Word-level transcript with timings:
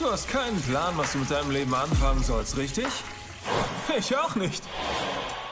Du 0.00 0.10
hast 0.10 0.28
keinen 0.30 0.58
Plan, 0.62 0.94
was 0.96 1.12
du 1.12 1.18
mit 1.18 1.30
deinem 1.30 1.50
Leben 1.50 1.74
anfangen 1.74 2.22
sollst, 2.22 2.56
richtig? 2.56 2.86
Ich 3.98 4.16
auch 4.16 4.34
nicht. 4.34 4.64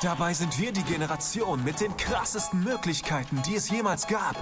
Dabei 0.01 0.33
sind 0.33 0.59
wir 0.59 0.73
die 0.73 0.85
Generation 0.85 1.63
mit 1.65 1.83
den 1.83 1.95
krassesten 1.99 2.65
Möglichkeiten, 2.65 3.43
die 3.43 3.57
es 3.57 3.69
jemals 3.69 4.07
gab. 4.07 4.37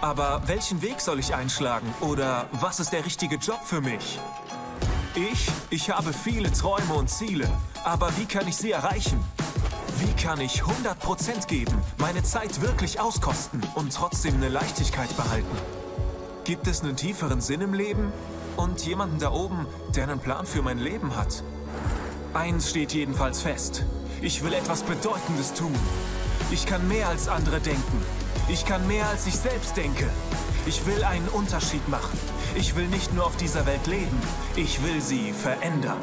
Aber 0.00 0.42
welchen 0.46 0.80
Weg 0.80 1.00
soll 1.00 1.18
ich 1.18 1.34
einschlagen? 1.34 1.92
Oder 2.00 2.48
was 2.52 2.78
ist 2.78 2.92
der 2.92 3.04
richtige 3.04 3.34
Job 3.34 3.58
für 3.64 3.80
mich? 3.80 4.20
Ich, 5.16 5.48
ich 5.70 5.90
habe 5.90 6.12
viele 6.12 6.52
Träume 6.52 6.94
und 6.94 7.10
Ziele. 7.10 7.50
Aber 7.82 8.16
wie 8.18 8.26
kann 8.26 8.46
ich 8.46 8.56
sie 8.56 8.70
erreichen? 8.70 9.18
Wie 9.98 10.12
kann 10.22 10.40
ich 10.40 10.62
100% 10.62 11.48
geben, 11.48 11.76
meine 11.98 12.22
Zeit 12.22 12.60
wirklich 12.60 13.00
auskosten 13.00 13.60
und 13.74 13.92
trotzdem 13.92 14.34
eine 14.34 14.50
Leichtigkeit 14.50 15.16
behalten? 15.16 15.56
Gibt 16.44 16.68
es 16.68 16.82
einen 16.82 16.94
tieferen 16.94 17.40
Sinn 17.40 17.60
im 17.60 17.74
Leben? 17.74 18.12
Und 18.56 18.84
jemanden 18.86 19.18
da 19.18 19.32
oben, 19.32 19.66
der 19.94 20.04
einen 20.04 20.20
Plan 20.20 20.46
für 20.46 20.62
mein 20.62 20.78
Leben 20.78 21.16
hat? 21.16 21.42
Eins 22.34 22.70
steht 22.70 22.92
jedenfalls 22.92 23.42
fest. 23.42 23.84
Ich 24.20 24.42
will 24.42 24.52
etwas 24.52 24.82
Bedeutendes 24.82 25.54
tun. 25.54 25.74
Ich 26.50 26.66
kann 26.66 26.86
mehr 26.88 27.08
als 27.08 27.28
andere 27.28 27.60
denken. 27.60 28.04
Ich 28.48 28.64
kann 28.64 28.86
mehr 28.86 29.06
als 29.08 29.26
ich 29.26 29.36
selbst 29.36 29.76
denke. 29.76 30.08
Ich 30.66 30.86
will 30.86 31.02
einen 31.04 31.28
Unterschied 31.28 31.86
machen. 31.88 32.18
Ich 32.54 32.76
will 32.76 32.86
nicht 32.86 33.12
nur 33.14 33.26
auf 33.26 33.36
dieser 33.36 33.66
Welt 33.66 33.86
leben. 33.86 34.20
Ich 34.56 34.82
will 34.82 35.00
sie 35.00 35.32
verändern. 35.32 36.00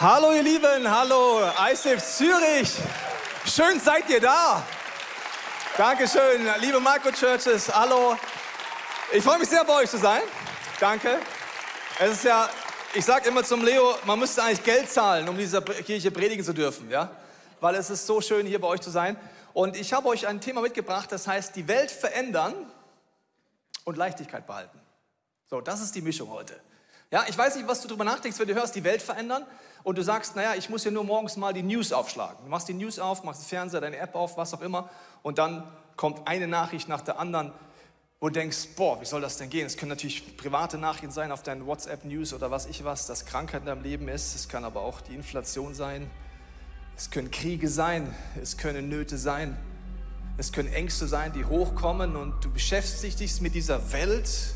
Hallo 0.00 0.32
ihr 0.32 0.42
Lieben, 0.42 0.90
hallo 0.90 1.40
ICF 1.70 2.02
Zürich. 2.02 2.72
Schön 3.46 3.80
seid 3.80 4.10
ihr 4.10 4.20
da. 4.20 4.62
Dankeschön, 5.78 6.46
liebe 6.60 6.80
Marco 6.80 7.10
Churches, 7.10 7.74
hallo. 7.74 8.16
Ich 9.16 9.22
freue 9.22 9.38
mich 9.38 9.48
sehr 9.48 9.64
bei 9.64 9.74
euch 9.74 9.88
zu 9.88 9.96
sein. 9.96 10.22
Danke. 10.80 11.20
Es 12.00 12.14
ist 12.14 12.24
ja, 12.24 12.50
ich 12.94 13.04
sage 13.04 13.28
immer 13.28 13.44
zum 13.44 13.64
Leo, 13.64 13.94
man 14.06 14.18
müsste 14.18 14.42
eigentlich 14.42 14.64
Geld 14.64 14.90
zahlen, 14.90 15.28
um 15.28 15.38
dieser 15.38 15.62
Kirche 15.62 16.10
predigen 16.10 16.44
zu 16.44 16.52
dürfen, 16.52 16.90
ja? 16.90 17.12
Weil 17.60 17.76
es 17.76 17.90
ist 17.90 18.08
so 18.08 18.20
schön 18.20 18.44
hier 18.44 18.60
bei 18.60 18.66
euch 18.66 18.80
zu 18.80 18.90
sein. 18.90 19.16
Und 19.52 19.76
ich 19.76 19.92
habe 19.92 20.08
euch 20.08 20.26
ein 20.26 20.40
Thema 20.40 20.62
mitgebracht, 20.62 21.12
das 21.12 21.28
heißt 21.28 21.54
die 21.54 21.68
Welt 21.68 21.92
verändern 21.92 22.54
und 23.84 23.96
Leichtigkeit 23.96 24.48
behalten. 24.48 24.80
So, 25.48 25.60
das 25.60 25.80
ist 25.80 25.94
die 25.94 26.02
Mischung 26.02 26.30
heute. 26.30 26.60
Ja, 27.12 27.24
ich 27.28 27.38
weiß 27.38 27.54
nicht, 27.54 27.68
was 27.68 27.82
du 27.82 27.86
darüber 27.86 28.02
nachdenkst, 28.02 28.40
wenn 28.40 28.48
du 28.48 28.54
hörst, 28.54 28.74
die 28.74 28.82
Welt 28.82 29.00
verändern 29.00 29.46
und 29.84 29.96
du 29.96 30.02
sagst, 30.02 30.34
naja, 30.34 30.56
ich 30.56 30.68
muss 30.70 30.82
ja 30.82 30.90
nur 30.90 31.04
morgens 31.04 31.36
mal 31.36 31.52
die 31.52 31.62
News 31.62 31.92
aufschlagen. 31.92 32.38
Du 32.42 32.50
machst 32.50 32.66
die 32.66 32.74
News 32.74 32.98
auf, 32.98 33.22
machst 33.22 33.42
den 33.42 33.46
Fernseher, 33.46 33.80
deine 33.80 33.98
App 33.98 34.16
auf, 34.16 34.36
was 34.36 34.52
auch 34.54 34.60
immer 34.60 34.90
und 35.22 35.38
dann 35.38 35.72
kommt 35.94 36.26
eine 36.26 36.48
Nachricht 36.48 36.88
nach 36.88 37.02
der 37.02 37.20
anderen, 37.20 37.52
wo 38.20 38.28
du 38.28 38.34
denkst, 38.34 38.68
boah, 38.76 39.00
wie 39.00 39.04
soll 39.04 39.20
das 39.20 39.36
denn 39.36 39.50
gehen? 39.50 39.66
Es 39.66 39.76
können 39.76 39.90
natürlich 39.90 40.36
private 40.36 40.78
Nachrichten 40.78 41.10
sein 41.10 41.30
auf 41.30 41.42
deinen 41.42 41.66
WhatsApp-News 41.66 42.32
oder 42.32 42.50
was 42.50 42.66
ich 42.66 42.84
was, 42.84 43.06
dass 43.06 43.26
Krankheit 43.26 43.60
in 43.60 43.66
deinem 43.66 43.82
Leben 43.82 44.08
ist. 44.08 44.34
Es 44.34 44.48
kann 44.48 44.64
aber 44.64 44.80
auch 44.80 45.00
die 45.00 45.14
Inflation 45.14 45.74
sein. 45.74 46.10
Es 46.96 47.10
können 47.10 47.30
Kriege 47.30 47.68
sein. 47.68 48.14
Es 48.40 48.56
können 48.56 48.88
Nöte 48.88 49.18
sein. 49.18 49.56
Es 50.36 50.52
können 50.52 50.72
Ängste 50.72 51.06
sein, 51.06 51.32
die 51.32 51.44
hochkommen 51.44 52.16
und 52.16 52.44
du 52.44 52.50
beschäftigst 52.50 53.20
dich 53.20 53.40
mit 53.40 53.54
dieser 53.54 53.92
Welt 53.92 54.54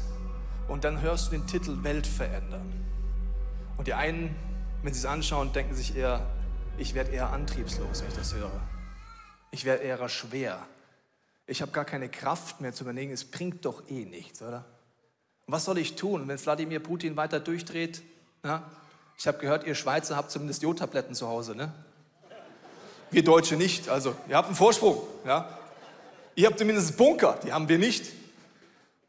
und 0.66 0.84
dann 0.84 1.00
hörst 1.00 1.28
du 1.28 1.30
den 1.32 1.46
Titel 1.46 1.84
Welt 1.84 2.06
verändern. 2.06 2.72
Und 3.76 3.86
die 3.86 3.94
einen 3.94 4.34
wenn 4.82 4.94
Sie 4.94 5.00
es 5.00 5.06
anschauen, 5.06 5.52
denken 5.52 5.74
sich 5.74 5.96
eher, 5.96 6.24
ich 6.76 6.94
werde 6.94 7.10
eher 7.10 7.30
antriebslos, 7.30 8.02
wenn 8.02 8.08
ich 8.08 8.14
das 8.14 8.34
höre. 8.34 8.60
Ich 9.50 9.64
werde 9.64 9.82
eher 9.82 10.08
schwer. 10.08 10.64
Ich 11.50 11.62
habe 11.62 11.72
gar 11.72 11.86
keine 11.86 12.10
Kraft 12.10 12.60
mehr 12.60 12.74
zu 12.74 12.84
überlegen, 12.84 13.10
es 13.10 13.24
bringt 13.24 13.64
doch 13.64 13.88
eh 13.88 14.04
nichts, 14.04 14.42
oder? 14.42 14.66
Was 15.46 15.64
soll 15.64 15.78
ich 15.78 15.96
tun, 15.96 16.28
wenn 16.28 16.38
Wladimir 16.38 16.78
Putin 16.78 17.16
weiter 17.16 17.40
durchdreht? 17.40 18.02
Ja? 18.44 18.70
Ich 19.16 19.26
habe 19.26 19.38
gehört, 19.38 19.66
ihr 19.66 19.74
Schweizer 19.74 20.14
habt 20.14 20.30
zumindest 20.30 20.62
Jodtabletten 20.62 21.14
zu 21.14 21.26
Hause, 21.26 21.56
ne? 21.56 21.72
Wir 23.10 23.24
Deutsche 23.24 23.56
nicht, 23.56 23.88
also 23.88 24.14
ihr 24.28 24.36
habt 24.36 24.48
einen 24.48 24.56
Vorsprung, 24.56 25.02
ja? 25.24 25.58
Ihr 26.34 26.48
habt 26.48 26.58
zumindest 26.58 26.98
Bunker, 26.98 27.40
die 27.42 27.50
haben 27.50 27.66
wir 27.70 27.78
nicht. 27.78 28.12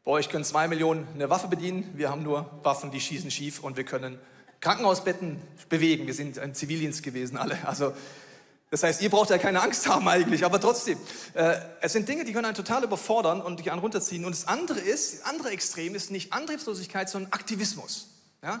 Bei 0.04 0.12
euch 0.12 0.30
können 0.30 0.44
zwei 0.44 0.66
Millionen 0.66 1.06
eine 1.14 1.28
Waffe 1.28 1.46
bedienen, 1.46 1.92
wir 1.94 2.08
haben 2.08 2.22
nur 2.22 2.50
Waffen, 2.62 2.90
die 2.90 3.00
schießen 3.00 3.30
schief 3.30 3.62
und 3.62 3.76
wir 3.76 3.84
können 3.84 4.18
Krankenhausbetten 4.62 5.42
bewegen. 5.68 6.06
Wir 6.06 6.14
sind 6.14 6.38
im 6.38 6.54
Zivildienst 6.54 7.02
gewesen 7.02 7.36
alle. 7.36 7.58
Also 7.66 7.92
das 8.70 8.84
heißt, 8.84 9.02
ihr 9.02 9.10
braucht 9.10 9.30
ja 9.30 9.38
keine 9.38 9.60
Angst 9.62 9.88
haben 9.88 10.06
eigentlich, 10.08 10.44
aber 10.44 10.60
trotzdem. 10.60 10.96
Äh, 11.34 11.56
es 11.80 11.92
sind 11.92 12.08
Dinge, 12.08 12.24
die 12.24 12.32
können 12.32 12.44
einen 12.44 12.54
total 12.54 12.84
überfordern 12.84 13.40
und 13.40 13.58
dich 13.58 13.72
einen 13.72 13.80
runterziehen. 13.80 14.24
Und 14.24 14.32
das 14.32 14.46
andere 14.46 14.78
ist, 14.78 15.14
das 15.14 15.26
andere 15.26 15.50
Extrem 15.50 15.96
ist 15.96 16.12
nicht 16.12 16.32
Antriebslosigkeit, 16.32 17.10
sondern 17.10 17.32
Aktivismus. 17.32 18.06
Ja? 18.42 18.60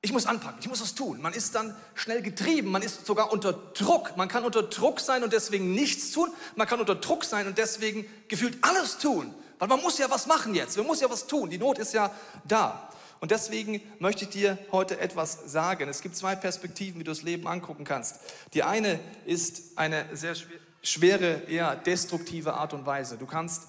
Ich 0.00 0.10
muss 0.10 0.24
anpacken, 0.24 0.58
ich 0.60 0.68
muss 0.68 0.80
was 0.80 0.94
tun. 0.94 1.20
Man 1.20 1.34
ist 1.34 1.54
dann 1.54 1.76
schnell 1.94 2.22
getrieben, 2.22 2.70
man 2.70 2.80
ist 2.80 3.04
sogar 3.04 3.30
unter 3.30 3.52
Druck. 3.52 4.16
Man 4.16 4.26
kann 4.26 4.44
unter 4.44 4.62
Druck 4.62 5.00
sein 5.00 5.22
und 5.22 5.34
deswegen 5.34 5.74
nichts 5.74 6.12
tun. 6.12 6.30
Man 6.56 6.66
kann 6.66 6.80
unter 6.80 6.94
Druck 6.94 7.22
sein 7.22 7.46
und 7.46 7.58
deswegen 7.58 8.06
gefühlt 8.28 8.56
alles 8.62 8.98
tun. 8.98 9.34
Weil 9.58 9.68
man 9.68 9.80
muss 9.82 9.98
ja 9.98 10.10
was 10.10 10.26
machen 10.26 10.54
jetzt, 10.54 10.78
man 10.78 10.86
muss 10.86 11.00
ja 11.00 11.10
was 11.10 11.26
tun. 11.26 11.50
Die 11.50 11.58
Not 11.58 11.78
ist 11.78 11.92
ja 11.92 12.10
da. 12.44 12.88
Und 13.22 13.30
deswegen 13.30 13.80
möchte 14.00 14.24
ich 14.24 14.30
dir 14.30 14.58
heute 14.72 14.98
etwas 14.98 15.38
sagen. 15.46 15.88
Es 15.88 16.02
gibt 16.02 16.16
zwei 16.16 16.34
Perspektiven, 16.34 16.98
wie 16.98 17.04
du 17.04 17.12
das 17.12 17.22
Leben 17.22 17.46
angucken 17.46 17.84
kannst. 17.84 18.16
Die 18.52 18.64
eine 18.64 18.98
ist 19.26 19.78
eine 19.78 20.04
sehr 20.12 20.34
schwere, 20.82 21.42
eher 21.46 21.76
destruktive 21.76 22.54
Art 22.54 22.74
und 22.74 22.84
Weise. 22.84 23.18
Du 23.18 23.26
kannst 23.26 23.68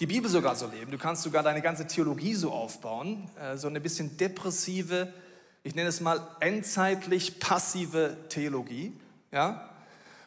die 0.00 0.06
Bibel 0.06 0.28
sogar 0.28 0.56
so 0.56 0.66
leben. 0.66 0.90
Du 0.90 0.98
kannst 0.98 1.22
sogar 1.22 1.44
deine 1.44 1.62
ganze 1.62 1.86
Theologie 1.86 2.34
so 2.34 2.50
aufbauen. 2.50 3.30
Äh, 3.40 3.56
so 3.56 3.68
eine 3.68 3.80
bisschen 3.80 4.16
depressive, 4.16 5.12
ich 5.62 5.76
nenne 5.76 5.90
es 5.90 6.00
mal 6.00 6.20
endzeitlich 6.40 7.38
passive 7.38 8.16
Theologie. 8.30 8.92
Ja? 9.30 9.70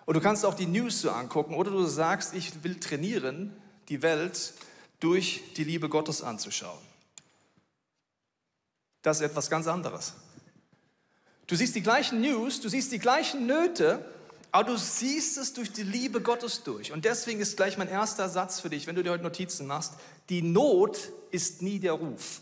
Und 0.05 0.13
du 0.13 0.21
kannst 0.21 0.45
auch 0.45 0.53
die 0.53 0.65
News 0.65 1.01
so 1.01 1.11
angucken. 1.11 1.55
Oder 1.55 1.71
du 1.71 1.83
sagst, 1.87 2.33
ich 2.33 2.63
will 2.63 2.79
trainieren, 2.79 3.51
die 3.89 4.01
Welt 4.01 4.53
durch 5.01 5.41
die 5.57 5.65
Liebe 5.65 5.89
Gottes 5.89 6.21
anzuschauen. 6.21 6.90
Das 9.01 9.17
ist 9.17 9.23
etwas 9.23 9.49
ganz 9.49 9.67
anderes. 9.67 10.13
Du 11.47 11.55
siehst 11.55 11.75
die 11.75 11.81
gleichen 11.81 12.21
News, 12.21 12.61
du 12.61 12.69
siehst 12.69 12.91
die 12.91 12.99
gleichen 12.99 13.45
Nöte, 13.45 14.05
aber 14.51 14.71
du 14.71 14.77
siehst 14.77 15.37
es 15.37 15.53
durch 15.53 15.71
die 15.71 15.83
Liebe 15.83 16.21
Gottes 16.21 16.63
durch. 16.63 16.91
Und 16.91 17.05
deswegen 17.05 17.39
ist 17.39 17.57
gleich 17.57 17.77
mein 17.77 17.87
erster 17.87 18.29
Satz 18.29 18.59
für 18.59 18.69
dich, 18.69 18.87
wenn 18.87 18.95
du 18.95 19.03
dir 19.03 19.11
heute 19.11 19.23
Notizen 19.23 19.65
machst, 19.65 19.93
die 20.29 20.41
Not 20.41 21.11
ist 21.31 21.61
nie 21.61 21.79
der 21.79 21.93
Ruf. 21.93 22.41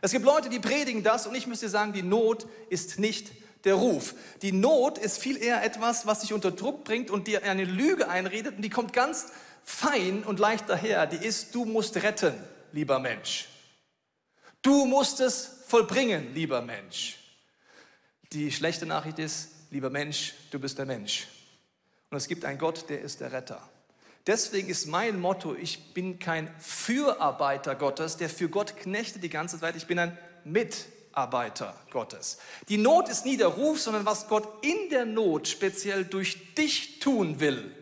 Es 0.00 0.12
gibt 0.12 0.24
Leute, 0.24 0.48
die 0.48 0.60
predigen 0.60 1.02
das 1.02 1.26
und 1.26 1.34
ich 1.34 1.46
müsste 1.46 1.68
sagen, 1.68 1.92
die 1.92 2.02
Not 2.02 2.46
ist 2.68 2.98
nicht 2.98 3.32
der 3.64 3.74
Ruf. 3.74 4.14
Die 4.42 4.52
Not 4.52 4.98
ist 4.98 5.18
viel 5.18 5.36
eher 5.36 5.64
etwas, 5.64 6.06
was 6.06 6.20
dich 6.20 6.32
unter 6.32 6.52
Druck 6.52 6.84
bringt 6.84 7.10
und 7.10 7.26
dir 7.26 7.42
eine 7.42 7.64
Lüge 7.64 8.08
einredet 8.08 8.56
und 8.56 8.62
die 8.62 8.70
kommt 8.70 8.92
ganz 8.92 9.26
fein 9.64 10.22
und 10.24 10.38
leicht 10.38 10.68
daher. 10.68 11.06
Die 11.06 11.16
ist, 11.16 11.54
du 11.54 11.64
musst 11.64 11.96
retten, 11.96 12.34
lieber 12.72 13.00
Mensch. 13.00 13.48
Du 14.62 14.86
musst 14.86 15.20
es 15.20 15.62
vollbringen, 15.66 16.34
lieber 16.34 16.62
Mensch. 16.62 17.18
Die 18.32 18.50
schlechte 18.52 18.86
Nachricht 18.86 19.18
ist, 19.18 19.50
lieber 19.70 19.90
Mensch, 19.90 20.34
du 20.50 20.58
bist 20.58 20.78
der 20.78 20.86
Mensch. 20.86 21.26
Und 22.10 22.16
es 22.16 22.28
gibt 22.28 22.44
einen 22.44 22.58
Gott, 22.58 22.88
der 22.88 23.00
ist 23.00 23.20
der 23.20 23.32
Retter. 23.32 23.60
Deswegen 24.26 24.68
ist 24.68 24.86
mein 24.86 25.20
Motto, 25.20 25.54
ich 25.54 25.94
bin 25.94 26.18
kein 26.18 26.52
Fürarbeiter 26.58 27.74
Gottes, 27.74 28.16
der 28.18 28.28
für 28.28 28.48
Gott 28.48 28.76
knechtet 28.76 29.22
die 29.22 29.30
ganze 29.30 29.58
Zeit, 29.58 29.76
ich 29.76 29.86
bin 29.86 29.98
ein 29.98 30.18
Mitarbeiter 30.44 31.74
Gottes. 31.90 32.38
Die 32.68 32.76
Not 32.76 33.08
ist 33.08 33.24
nie 33.24 33.38
der 33.38 33.46
Ruf, 33.46 33.80
sondern 33.80 34.04
was 34.04 34.28
Gott 34.28 34.64
in 34.64 34.90
der 34.90 35.06
Not 35.06 35.48
speziell 35.48 36.04
durch 36.04 36.54
dich 36.54 36.98
tun 36.98 37.40
will, 37.40 37.74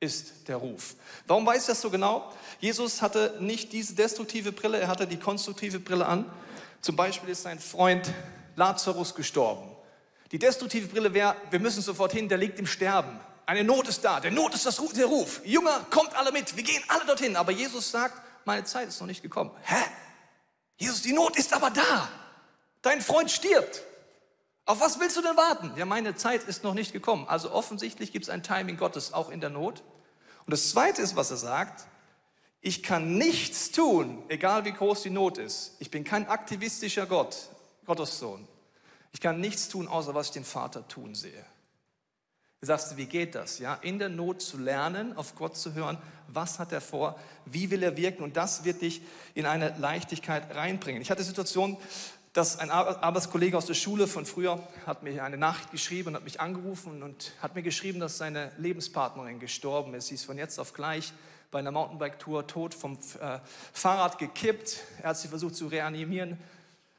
ist 0.00 0.48
der 0.48 0.56
Ruf. 0.56 0.94
Warum 1.26 1.44
weiß 1.44 1.62
ich 1.62 1.66
das 1.66 1.80
so 1.80 1.90
genau? 1.90 2.32
Jesus 2.60 3.02
hatte 3.02 3.36
nicht 3.40 3.72
diese 3.72 3.94
destruktive 3.94 4.52
Brille, 4.52 4.78
er 4.78 4.88
hatte 4.88 5.06
die 5.06 5.18
konstruktive 5.18 5.80
Brille 5.80 6.06
an. 6.06 6.30
Zum 6.80 6.96
Beispiel 6.96 7.30
ist 7.30 7.42
sein 7.42 7.58
Freund 7.58 8.12
Lazarus 8.56 9.14
gestorben. 9.14 9.68
Die 10.30 10.38
destruktive 10.38 10.88
Brille 10.88 11.14
wäre, 11.14 11.36
wir 11.50 11.58
müssen 11.58 11.82
sofort 11.82 12.12
hin, 12.12 12.28
der 12.28 12.38
liegt 12.38 12.58
im 12.58 12.66
Sterben. 12.66 13.18
Eine 13.46 13.64
Not 13.64 13.88
ist 13.88 14.04
da, 14.04 14.20
der 14.20 14.30
Not 14.30 14.54
ist 14.54 14.66
das, 14.66 14.76
der 14.94 15.06
Ruf. 15.06 15.40
Jünger, 15.44 15.86
kommt 15.90 16.14
alle 16.14 16.32
mit, 16.32 16.54
wir 16.54 16.62
gehen 16.62 16.82
alle 16.88 17.06
dorthin. 17.06 17.34
Aber 17.34 17.50
Jesus 17.50 17.90
sagt, 17.90 18.20
meine 18.44 18.64
Zeit 18.64 18.88
ist 18.88 19.00
noch 19.00 19.06
nicht 19.06 19.22
gekommen. 19.22 19.50
Hä? 19.62 19.82
Jesus, 20.76 21.02
die 21.02 21.12
Not 21.12 21.36
ist 21.36 21.52
aber 21.52 21.70
da. 21.70 22.08
Dein 22.82 23.00
Freund 23.00 23.30
stirbt. 23.30 23.82
Auf 24.68 24.80
was 24.80 25.00
willst 25.00 25.16
du 25.16 25.22
denn 25.22 25.34
warten? 25.34 25.72
Ja, 25.76 25.86
meine 25.86 26.14
Zeit 26.14 26.44
ist 26.44 26.62
noch 26.62 26.74
nicht 26.74 26.92
gekommen. 26.92 27.26
Also 27.26 27.50
offensichtlich 27.52 28.12
gibt 28.12 28.26
es 28.26 28.28
ein 28.28 28.42
Timing 28.42 28.76
Gottes 28.76 29.14
auch 29.14 29.30
in 29.30 29.40
der 29.40 29.48
Not. 29.48 29.82
Und 30.44 30.50
das 30.50 30.68
Zweite 30.68 31.00
ist, 31.00 31.16
was 31.16 31.30
er 31.30 31.38
sagt, 31.38 31.86
ich 32.60 32.82
kann 32.82 33.16
nichts 33.16 33.70
tun, 33.70 34.22
egal 34.28 34.66
wie 34.66 34.72
groß 34.72 35.04
die 35.04 35.10
Not 35.10 35.38
ist. 35.38 35.76
Ich 35.78 35.90
bin 35.90 36.04
kein 36.04 36.28
aktivistischer 36.28 37.06
Gott, 37.06 37.48
Gottes 37.86 38.18
Sohn. 38.18 38.46
Ich 39.12 39.22
kann 39.22 39.40
nichts 39.40 39.70
tun, 39.70 39.88
außer 39.88 40.14
was 40.14 40.26
ich 40.26 40.32
den 40.32 40.44
Vater 40.44 40.86
tun 40.86 41.14
sehe. 41.14 41.46
Du 42.60 42.66
sagst, 42.66 42.94
wie 42.98 43.06
geht 43.06 43.36
das? 43.36 43.60
Ja, 43.60 43.74
in 43.76 43.98
der 43.98 44.10
Not 44.10 44.42
zu 44.42 44.58
lernen, 44.58 45.16
auf 45.16 45.34
Gott 45.34 45.56
zu 45.56 45.72
hören, 45.72 45.96
was 46.26 46.58
hat 46.58 46.72
er 46.72 46.82
vor, 46.82 47.18
wie 47.46 47.70
will 47.70 47.82
er 47.82 47.96
wirken 47.96 48.22
und 48.22 48.36
das 48.36 48.64
wird 48.64 48.82
dich 48.82 49.00
in 49.32 49.46
eine 49.46 49.74
Leichtigkeit 49.78 50.54
reinbringen. 50.54 51.00
Ich 51.00 51.10
hatte 51.10 51.24
Situationen, 51.24 51.78
dass 52.38 52.56
ein 52.60 52.70
Arbeitskollege 52.70 53.58
aus 53.58 53.66
der 53.66 53.74
Schule 53.74 54.06
von 54.06 54.24
früher 54.24 54.62
hat 54.86 55.02
mir 55.02 55.24
eine 55.24 55.36
Nachricht 55.36 55.72
geschrieben 55.72 56.10
und 56.10 56.14
hat 56.14 56.22
mich 56.22 56.40
angerufen 56.40 57.02
und 57.02 57.32
hat 57.42 57.56
mir 57.56 57.64
geschrieben, 57.64 57.98
dass 57.98 58.16
seine 58.16 58.52
Lebenspartnerin 58.58 59.40
gestorben 59.40 59.92
ist. 59.94 60.06
Sie 60.06 60.14
ist 60.14 60.24
von 60.24 60.38
jetzt 60.38 60.60
auf 60.60 60.72
gleich 60.72 61.12
bei 61.50 61.58
einer 61.58 61.72
Mountainbike-Tour 61.72 62.46
tot 62.46 62.74
vom 62.74 62.96
äh, 63.20 63.40
Fahrrad 63.72 64.18
gekippt. 64.18 64.84
Er 65.02 65.08
hat 65.08 65.18
sie 65.18 65.26
versucht 65.26 65.56
zu 65.56 65.66
reanimieren. 65.66 66.38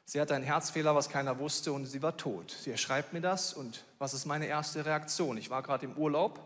Sie 0.04 0.20
hatte 0.20 0.34
einen 0.34 0.44
Herzfehler, 0.44 0.94
was 0.94 1.08
keiner 1.08 1.38
wusste, 1.38 1.72
und 1.72 1.86
sie 1.86 2.02
war 2.02 2.18
tot. 2.18 2.54
Sie 2.60 2.76
schreibt 2.76 3.14
mir 3.14 3.22
das 3.22 3.54
und 3.54 3.86
was 3.98 4.12
ist 4.12 4.26
meine 4.26 4.44
erste 4.44 4.84
Reaktion? 4.84 5.38
Ich 5.38 5.48
war 5.48 5.62
gerade 5.62 5.86
im 5.86 5.94
Urlaub, 5.94 6.38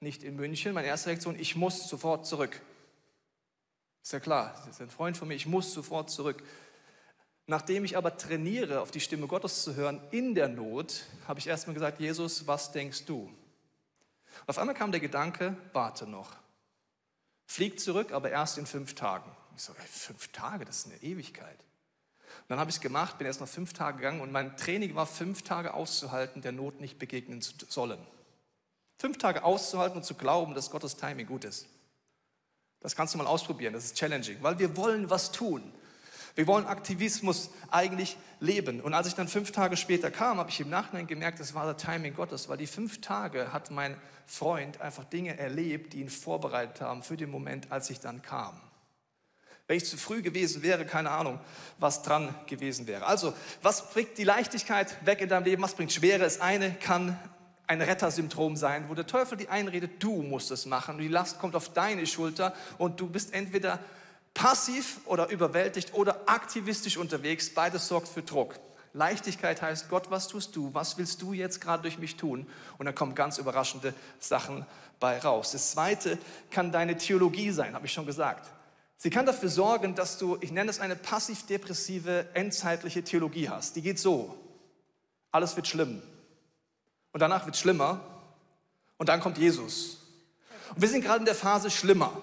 nicht 0.00 0.24
in 0.24 0.34
München. 0.34 0.74
Meine 0.74 0.88
erste 0.88 1.10
Reaktion, 1.10 1.38
ich 1.38 1.54
muss 1.54 1.88
sofort 1.88 2.26
zurück. 2.26 2.60
Ist 4.02 4.12
ja 4.12 4.18
klar, 4.18 4.52
das 4.66 4.74
ist 4.74 4.80
ein 4.80 4.90
Freund 4.90 5.16
von 5.16 5.28
mir, 5.28 5.34
ich 5.34 5.46
muss 5.46 5.72
sofort 5.72 6.10
zurück. 6.10 6.42
Nachdem 7.52 7.84
ich 7.84 7.98
aber 7.98 8.16
trainiere, 8.16 8.80
auf 8.80 8.92
die 8.92 9.00
Stimme 9.00 9.26
Gottes 9.26 9.62
zu 9.62 9.74
hören 9.74 10.00
in 10.10 10.34
der 10.34 10.48
Not, 10.48 11.02
habe 11.28 11.38
ich 11.38 11.46
erstmal 11.46 11.74
gesagt, 11.74 12.00
Jesus, 12.00 12.46
was 12.46 12.72
denkst 12.72 13.04
du? 13.04 13.30
Auf 14.46 14.56
einmal 14.56 14.74
kam 14.74 14.90
der 14.90 15.02
Gedanke, 15.02 15.54
warte 15.74 16.06
noch. 16.06 16.34
Fliegt 17.44 17.78
zurück, 17.78 18.10
aber 18.12 18.30
erst 18.30 18.56
in 18.56 18.64
fünf 18.64 18.94
Tagen. 18.94 19.30
Ich 19.54 19.64
so, 19.64 19.74
ey, 19.74 19.86
fünf 19.86 20.28
Tage, 20.28 20.64
das 20.64 20.78
ist 20.78 20.86
eine 20.86 21.02
Ewigkeit. 21.02 21.58
Und 21.58 22.48
dann 22.48 22.58
habe 22.58 22.70
ich 22.70 22.76
es 22.76 22.80
gemacht, 22.80 23.18
bin 23.18 23.26
erst 23.26 23.42
noch 23.42 23.48
fünf 23.48 23.74
Tage 23.74 23.98
gegangen 23.98 24.22
und 24.22 24.32
mein 24.32 24.56
Training 24.56 24.94
war, 24.94 25.04
fünf 25.04 25.42
Tage 25.42 25.74
auszuhalten, 25.74 26.40
der 26.40 26.52
Not 26.52 26.80
nicht 26.80 26.98
begegnen 26.98 27.42
zu 27.42 27.52
sollen. 27.68 28.00
Fünf 28.96 29.18
Tage 29.18 29.44
auszuhalten 29.44 29.98
und 29.98 30.04
zu 30.04 30.14
glauben, 30.14 30.54
dass 30.54 30.70
Gottes 30.70 30.96
Timing 30.96 31.26
gut 31.26 31.44
ist. 31.44 31.68
Das 32.80 32.96
kannst 32.96 33.12
du 33.12 33.18
mal 33.18 33.26
ausprobieren, 33.26 33.74
das 33.74 33.84
ist 33.84 33.98
challenging, 33.98 34.38
weil 34.40 34.58
wir 34.58 34.74
wollen 34.78 35.10
was 35.10 35.32
tun. 35.32 35.70
Wir 36.34 36.46
wollen 36.46 36.66
Aktivismus 36.66 37.50
eigentlich 37.70 38.16
leben. 38.40 38.80
Und 38.80 38.94
als 38.94 39.06
ich 39.06 39.14
dann 39.14 39.28
fünf 39.28 39.52
Tage 39.52 39.76
später 39.76 40.10
kam, 40.10 40.38
habe 40.38 40.50
ich 40.50 40.60
im 40.60 40.70
Nachhinein 40.70 41.06
gemerkt, 41.06 41.40
das 41.40 41.54
war 41.54 41.64
der 41.66 41.76
Timing 41.76 42.14
Gottes, 42.14 42.48
weil 42.48 42.56
die 42.56 42.66
fünf 42.66 43.00
Tage 43.00 43.52
hat 43.52 43.70
mein 43.70 43.96
Freund 44.26 44.80
einfach 44.80 45.04
Dinge 45.04 45.38
erlebt, 45.38 45.92
die 45.92 46.00
ihn 46.00 46.08
vorbereitet 46.08 46.80
haben 46.80 47.02
für 47.02 47.16
den 47.16 47.30
Moment, 47.30 47.70
als 47.70 47.90
ich 47.90 48.00
dann 48.00 48.22
kam. 48.22 48.58
Wenn 49.66 49.76
ich 49.76 49.84
zu 49.84 49.96
früh 49.96 50.22
gewesen 50.22 50.62
wäre, 50.62 50.84
keine 50.84 51.10
Ahnung, 51.10 51.38
was 51.78 52.02
dran 52.02 52.34
gewesen 52.46 52.86
wäre. 52.86 53.06
Also, 53.06 53.32
was 53.62 53.90
bringt 53.90 54.18
die 54.18 54.24
Leichtigkeit 54.24 55.04
weg 55.06 55.20
in 55.20 55.28
deinem 55.28 55.44
Leben? 55.44 55.62
Was 55.62 55.74
bringt 55.74 55.92
Schwere? 55.92 56.20
Das 56.20 56.40
eine 56.40 56.74
kann 56.74 57.18
ein 57.66 57.80
Rettersymptom 57.80 58.56
sein, 58.56 58.88
wo 58.88 58.94
der 58.94 59.06
Teufel 59.06 59.38
die 59.38 59.48
einredet, 59.48 60.02
du 60.02 60.22
musst 60.22 60.50
es 60.50 60.66
machen. 60.66 60.96
Und 60.96 61.02
die 61.02 61.08
Last 61.08 61.38
kommt 61.38 61.54
auf 61.54 61.72
deine 61.72 62.06
Schulter 62.06 62.54
und 62.76 63.00
du 63.00 63.08
bist 63.08 63.32
entweder 63.32 63.78
passiv 64.34 65.00
oder 65.06 65.28
überwältigt 65.28 65.94
oder 65.94 66.22
aktivistisch 66.26 66.96
unterwegs. 66.96 67.54
Beides 67.54 67.88
sorgt 67.88 68.08
für 68.08 68.22
Druck. 68.22 68.54
Leichtigkeit 68.94 69.62
heißt, 69.62 69.88
Gott, 69.88 70.10
was 70.10 70.28
tust 70.28 70.54
du? 70.54 70.74
Was 70.74 70.98
willst 70.98 71.22
du 71.22 71.32
jetzt 71.32 71.60
gerade 71.60 71.82
durch 71.82 71.98
mich 71.98 72.16
tun? 72.16 72.46
Und 72.78 72.86
dann 72.86 72.94
kommen 72.94 73.14
ganz 73.14 73.38
überraschende 73.38 73.94
Sachen 74.20 74.66
bei 75.00 75.18
raus. 75.18 75.52
Das 75.52 75.72
zweite 75.72 76.18
kann 76.50 76.72
deine 76.72 76.96
Theologie 76.96 77.50
sein, 77.50 77.74
habe 77.74 77.86
ich 77.86 77.92
schon 77.92 78.06
gesagt. 78.06 78.50
Sie 78.98 79.10
kann 79.10 79.26
dafür 79.26 79.48
sorgen, 79.48 79.94
dass 79.94 80.18
du, 80.18 80.36
ich 80.40 80.52
nenne 80.52 80.70
es 80.70 80.78
eine 80.78 80.94
passiv-depressive, 80.94 82.28
endzeitliche 82.34 83.02
Theologie 83.02 83.48
hast. 83.48 83.74
Die 83.76 83.82
geht 83.82 83.98
so. 83.98 84.38
Alles 85.32 85.56
wird 85.56 85.66
schlimm. 85.66 86.02
Und 87.12 87.20
danach 87.20 87.46
wird 87.46 87.56
schlimmer. 87.56 88.00
Und 88.98 89.08
dann 89.08 89.20
kommt 89.20 89.38
Jesus. 89.38 89.98
Und 90.74 90.82
wir 90.82 90.88
sind 90.88 91.02
gerade 91.02 91.20
in 91.20 91.24
der 91.24 91.34
Phase 91.34 91.70
schlimmer. 91.70 92.22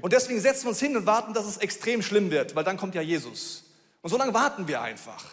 Und 0.00 0.12
deswegen 0.12 0.40
setzen 0.40 0.64
wir 0.64 0.70
uns 0.70 0.80
hin 0.80 0.96
und 0.96 1.06
warten, 1.06 1.34
dass 1.34 1.46
es 1.46 1.56
extrem 1.58 2.02
schlimm 2.02 2.30
wird, 2.30 2.54
weil 2.54 2.64
dann 2.64 2.76
kommt 2.76 2.94
ja 2.94 3.02
Jesus. 3.02 3.64
Und 4.02 4.10
so 4.10 4.16
lange 4.16 4.34
warten 4.34 4.68
wir 4.68 4.80
einfach. 4.82 5.24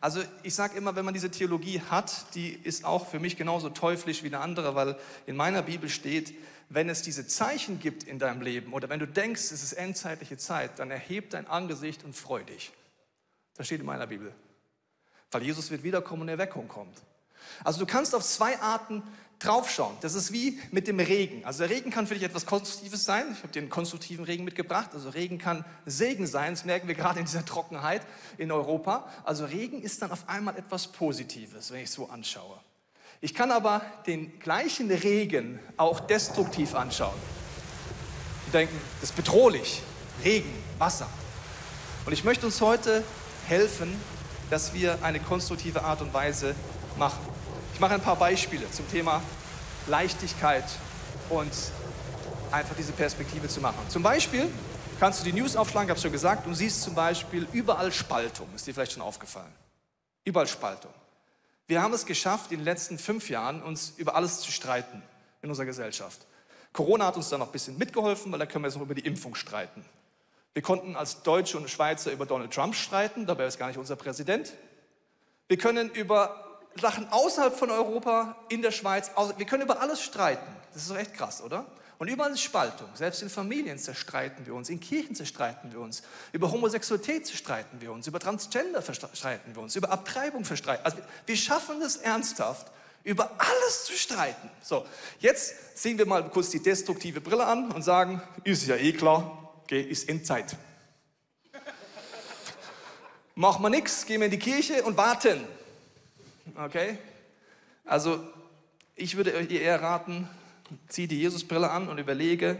Also 0.00 0.22
ich 0.42 0.54
sage 0.54 0.76
immer, 0.76 0.96
wenn 0.96 1.04
man 1.04 1.14
diese 1.14 1.30
Theologie 1.30 1.80
hat, 1.80 2.34
die 2.34 2.52
ist 2.52 2.84
auch 2.84 3.08
für 3.08 3.20
mich 3.20 3.36
genauso 3.36 3.70
teuflisch 3.70 4.22
wie 4.22 4.28
eine 4.28 4.40
andere, 4.40 4.74
weil 4.74 4.96
in 5.26 5.36
meiner 5.36 5.62
Bibel 5.62 5.88
steht, 5.88 6.34
wenn 6.68 6.88
es 6.88 7.02
diese 7.02 7.26
Zeichen 7.26 7.78
gibt 7.78 8.02
in 8.04 8.18
deinem 8.18 8.42
Leben 8.42 8.72
oder 8.72 8.88
wenn 8.88 9.00
du 9.00 9.06
denkst, 9.06 9.40
es 9.40 9.62
ist 9.62 9.72
endzeitliche 9.72 10.36
Zeit, 10.36 10.78
dann 10.78 10.90
erheb 10.90 11.30
dein 11.30 11.46
Angesicht 11.46 12.04
und 12.04 12.14
freu 12.14 12.42
dich. 12.42 12.72
Das 13.56 13.66
steht 13.66 13.80
in 13.80 13.86
meiner 13.86 14.06
Bibel. 14.06 14.34
Weil 15.30 15.42
Jesus 15.42 15.70
wird 15.70 15.82
wiederkommen 15.82 16.22
und 16.22 16.28
Erweckung 16.28 16.68
kommt. 16.68 16.96
Also 17.62 17.80
du 17.80 17.86
kannst 17.86 18.14
auf 18.14 18.24
zwei 18.24 18.58
Arten 18.60 19.02
draufschauen. 19.38 19.96
Das 20.00 20.14
ist 20.14 20.32
wie 20.32 20.60
mit 20.70 20.88
dem 20.88 21.00
Regen. 21.00 21.44
Also 21.44 21.66
der 21.66 21.70
Regen 21.70 21.90
kann 21.90 22.06
für 22.06 22.14
dich 22.14 22.22
etwas 22.22 22.46
Konstruktives 22.46 23.04
sein. 23.04 23.26
Ich 23.32 23.38
habe 23.38 23.48
dir 23.48 23.60
einen 23.60 23.70
konstruktiven 23.70 24.24
Regen 24.24 24.44
mitgebracht. 24.44 24.90
Also 24.94 25.10
Regen 25.10 25.38
kann 25.38 25.64
Segen 25.86 26.26
sein. 26.26 26.52
Das 26.54 26.64
merken 26.64 26.88
wir 26.88 26.94
gerade 26.94 27.20
in 27.20 27.26
dieser 27.26 27.44
Trockenheit 27.44 28.02
in 28.38 28.50
Europa. 28.50 29.08
Also 29.24 29.44
Regen 29.44 29.82
ist 29.82 30.00
dann 30.02 30.10
auf 30.10 30.28
einmal 30.28 30.56
etwas 30.56 30.88
Positives, 30.88 31.70
wenn 31.70 31.80
ich 31.80 31.88
es 31.88 31.94
so 31.94 32.08
anschaue. 32.08 32.58
Ich 33.20 33.34
kann 33.34 33.50
aber 33.50 33.82
den 34.06 34.38
gleichen 34.38 34.90
Regen 34.90 35.58
auch 35.76 36.00
destruktiv 36.00 36.74
anschauen. 36.74 37.14
Und 38.46 38.54
denken, 38.54 38.78
das 39.00 39.10
ist 39.10 39.16
bedrohlich. 39.16 39.82
Regen, 40.22 40.52
Wasser. 40.78 41.08
Und 42.06 42.12
ich 42.12 42.24
möchte 42.24 42.46
uns 42.46 42.60
heute 42.60 43.02
helfen, 43.46 43.98
dass 44.50 44.74
wir 44.74 45.02
eine 45.02 45.20
konstruktive 45.20 45.82
Art 45.84 46.02
und 46.02 46.12
Weise 46.12 46.54
machen. 46.98 47.33
Ich 47.74 47.80
mache 47.80 47.94
ein 47.94 48.00
paar 48.00 48.14
Beispiele 48.14 48.70
zum 48.70 48.88
Thema 48.88 49.20
Leichtigkeit 49.88 50.64
und 51.28 51.50
einfach 52.52 52.76
diese 52.76 52.92
Perspektive 52.92 53.48
zu 53.48 53.60
machen. 53.60 53.80
Zum 53.88 54.04
Beispiel 54.04 54.48
kannst 55.00 55.20
du 55.20 55.24
die 55.24 55.32
News 55.32 55.56
aufschlagen, 55.56 55.88
ich 55.88 55.90
habe 55.90 55.96
es 55.96 56.02
schon 56.02 56.12
gesagt, 56.12 56.46
und 56.46 56.54
siehst 56.54 56.82
zum 56.82 56.94
Beispiel 56.94 57.48
überall 57.52 57.90
Spaltung. 57.90 58.46
Ist 58.54 58.68
dir 58.68 58.74
vielleicht 58.74 58.92
schon 58.92 59.02
aufgefallen? 59.02 59.52
Überall 60.24 60.46
Spaltung. 60.46 60.92
Wir 61.66 61.82
haben 61.82 61.92
es 61.92 62.06
geschafft, 62.06 62.52
in 62.52 62.60
den 62.60 62.64
letzten 62.64 62.96
fünf 62.96 63.28
Jahren 63.28 63.60
uns 63.60 63.94
über 63.96 64.14
alles 64.14 64.40
zu 64.40 64.52
streiten 64.52 65.02
in 65.42 65.48
unserer 65.48 65.66
Gesellschaft. 65.66 66.20
Corona 66.72 67.06
hat 67.06 67.16
uns 67.16 67.28
da 67.28 67.38
noch 67.38 67.46
ein 67.46 67.52
bisschen 67.52 67.76
mitgeholfen, 67.76 68.30
weil 68.30 68.38
da 68.38 68.46
können 68.46 68.62
wir 68.62 68.68
jetzt 68.68 68.76
noch 68.76 68.84
über 68.84 68.94
die 68.94 69.04
Impfung 69.04 69.34
streiten. 69.34 69.84
Wir 70.52 70.62
konnten 70.62 70.94
als 70.94 71.24
Deutsche 71.24 71.58
und 71.58 71.68
Schweizer 71.68 72.12
über 72.12 72.24
Donald 72.24 72.52
Trump 72.52 72.76
streiten, 72.76 73.26
dabei 73.26 73.46
ist 73.46 73.58
gar 73.58 73.66
nicht 73.66 73.78
unser 73.78 73.96
Präsident. 73.96 74.52
Wir 75.48 75.58
können 75.58 75.90
über 75.90 76.43
Sachen 76.80 77.08
außerhalb 77.10 77.56
von 77.56 77.70
Europa, 77.70 78.36
in 78.48 78.62
der 78.62 78.70
Schweiz, 78.70 79.10
wir 79.36 79.46
können 79.46 79.62
über 79.62 79.80
alles 79.80 80.02
streiten. 80.02 80.46
Das 80.72 80.82
ist 80.82 80.90
doch 80.90 80.96
echt 80.96 81.14
krass, 81.14 81.42
oder? 81.42 81.66
Und 81.98 82.08
überall 82.08 82.32
ist 82.32 82.42
Spaltung. 82.42 82.88
Selbst 82.94 83.22
in 83.22 83.30
Familien 83.30 83.78
zerstreiten 83.78 84.44
wir 84.46 84.54
uns, 84.54 84.68
in 84.68 84.80
Kirchen 84.80 85.14
zerstreiten 85.14 85.72
wir 85.72 85.80
uns, 85.80 86.02
über 86.32 86.50
Homosexualität 86.50 87.26
zerstreiten 87.26 87.80
wir 87.80 87.92
uns, 87.92 88.06
über 88.06 88.18
Transgender 88.18 88.82
verstreiten 88.82 89.54
wir 89.54 89.62
uns, 89.62 89.76
über 89.76 89.90
Abtreibung 89.90 90.44
verstreiten. 90.44 90.84
Also 90.84 90.98
wir 91.26 91.36
schaffen 91.36 91.80
es 91.82 91.96
ernsthaft, 91.96 92.66
über 93.04 93.30
alles 93.38 93.84
zu 93.84 93.92
streiten. 93.92 94.50
So, 94.62 94.84
jetzt 95.20 95.78
ziehen 95.78 95.96
wir 95.96 96.06
mal 96.06 96.28
kurz 96.30 96.50
die 96.50 96.62
destruktive 96.62 97.20
Brille 97.20 97.46
an 97.46 97.70
und 97.70 97.82
sagen, 97.82 98.20
ist 98.42 98.66
ja 98.66 98.76
eh 98.76 98.92
klar, 98.92 99.52
okay, 99.62 99.82
ist 99.82 100.08
Endzeit. 100.08 100.56
Machen 103.36 103.62
wir 103.62 103.70
nichts, 103.70 104.06
gehen 104.06 104.20
wir 104.20 104.26
in 104.26 104.30
die 104.30 104.38
Kirche 104.38 104.82
und 104.82 104.96
warten. 104.96 105.46
Okay? 106.56 106.98
Also, 107.84 108.24
ich 108.94 109.16
würde 109.16 109.34
euch 109.34 109.50
eher 109.50 109.82
raten, 109.82 110.28
zieh 110.88 111.06
die 111.06 111.20
Jesusbrille 111.20 111.70
an 111.70 111.88
und 111.88 111.98
überlege, 111.98 112.56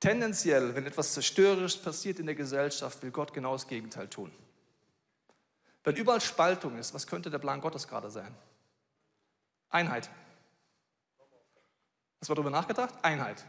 tendenziell, 0.00 0.74
wenn 0.74 0.86
etwas 0.86 1.14
Zerstörerisches 1.14 1.80
passiert 1.80 2.18
in 2.18 2.26
der 2.26 2.34
Gesellschaft, 2.34 3.02
will 3.02 3.10
Gott 3.10 3.32
genau 3.32 3.52
das 3.52 3.66
Gegenteil 3.66 4.08
tun. 4.08 4.30
Wenn 5.84 5.96
überall 5.96 6.20
Spaltung 6.20 6.76
ist, 6.78 6.92
was 6.94 7.06
könnte 7.06 7.30
der 7.30 7.38
Plan 7.38 7.60
Gottes 7.60 7.88
gerade 7.88 8.10
sein? 8.10 8.34
Einheit. 9.70 10.10
Hast 12.20 12.28
du 12.28 12.34
darüber 12.34 12.50
nachgedacht? 12.50 12.94
Einheit. 13.02 13.44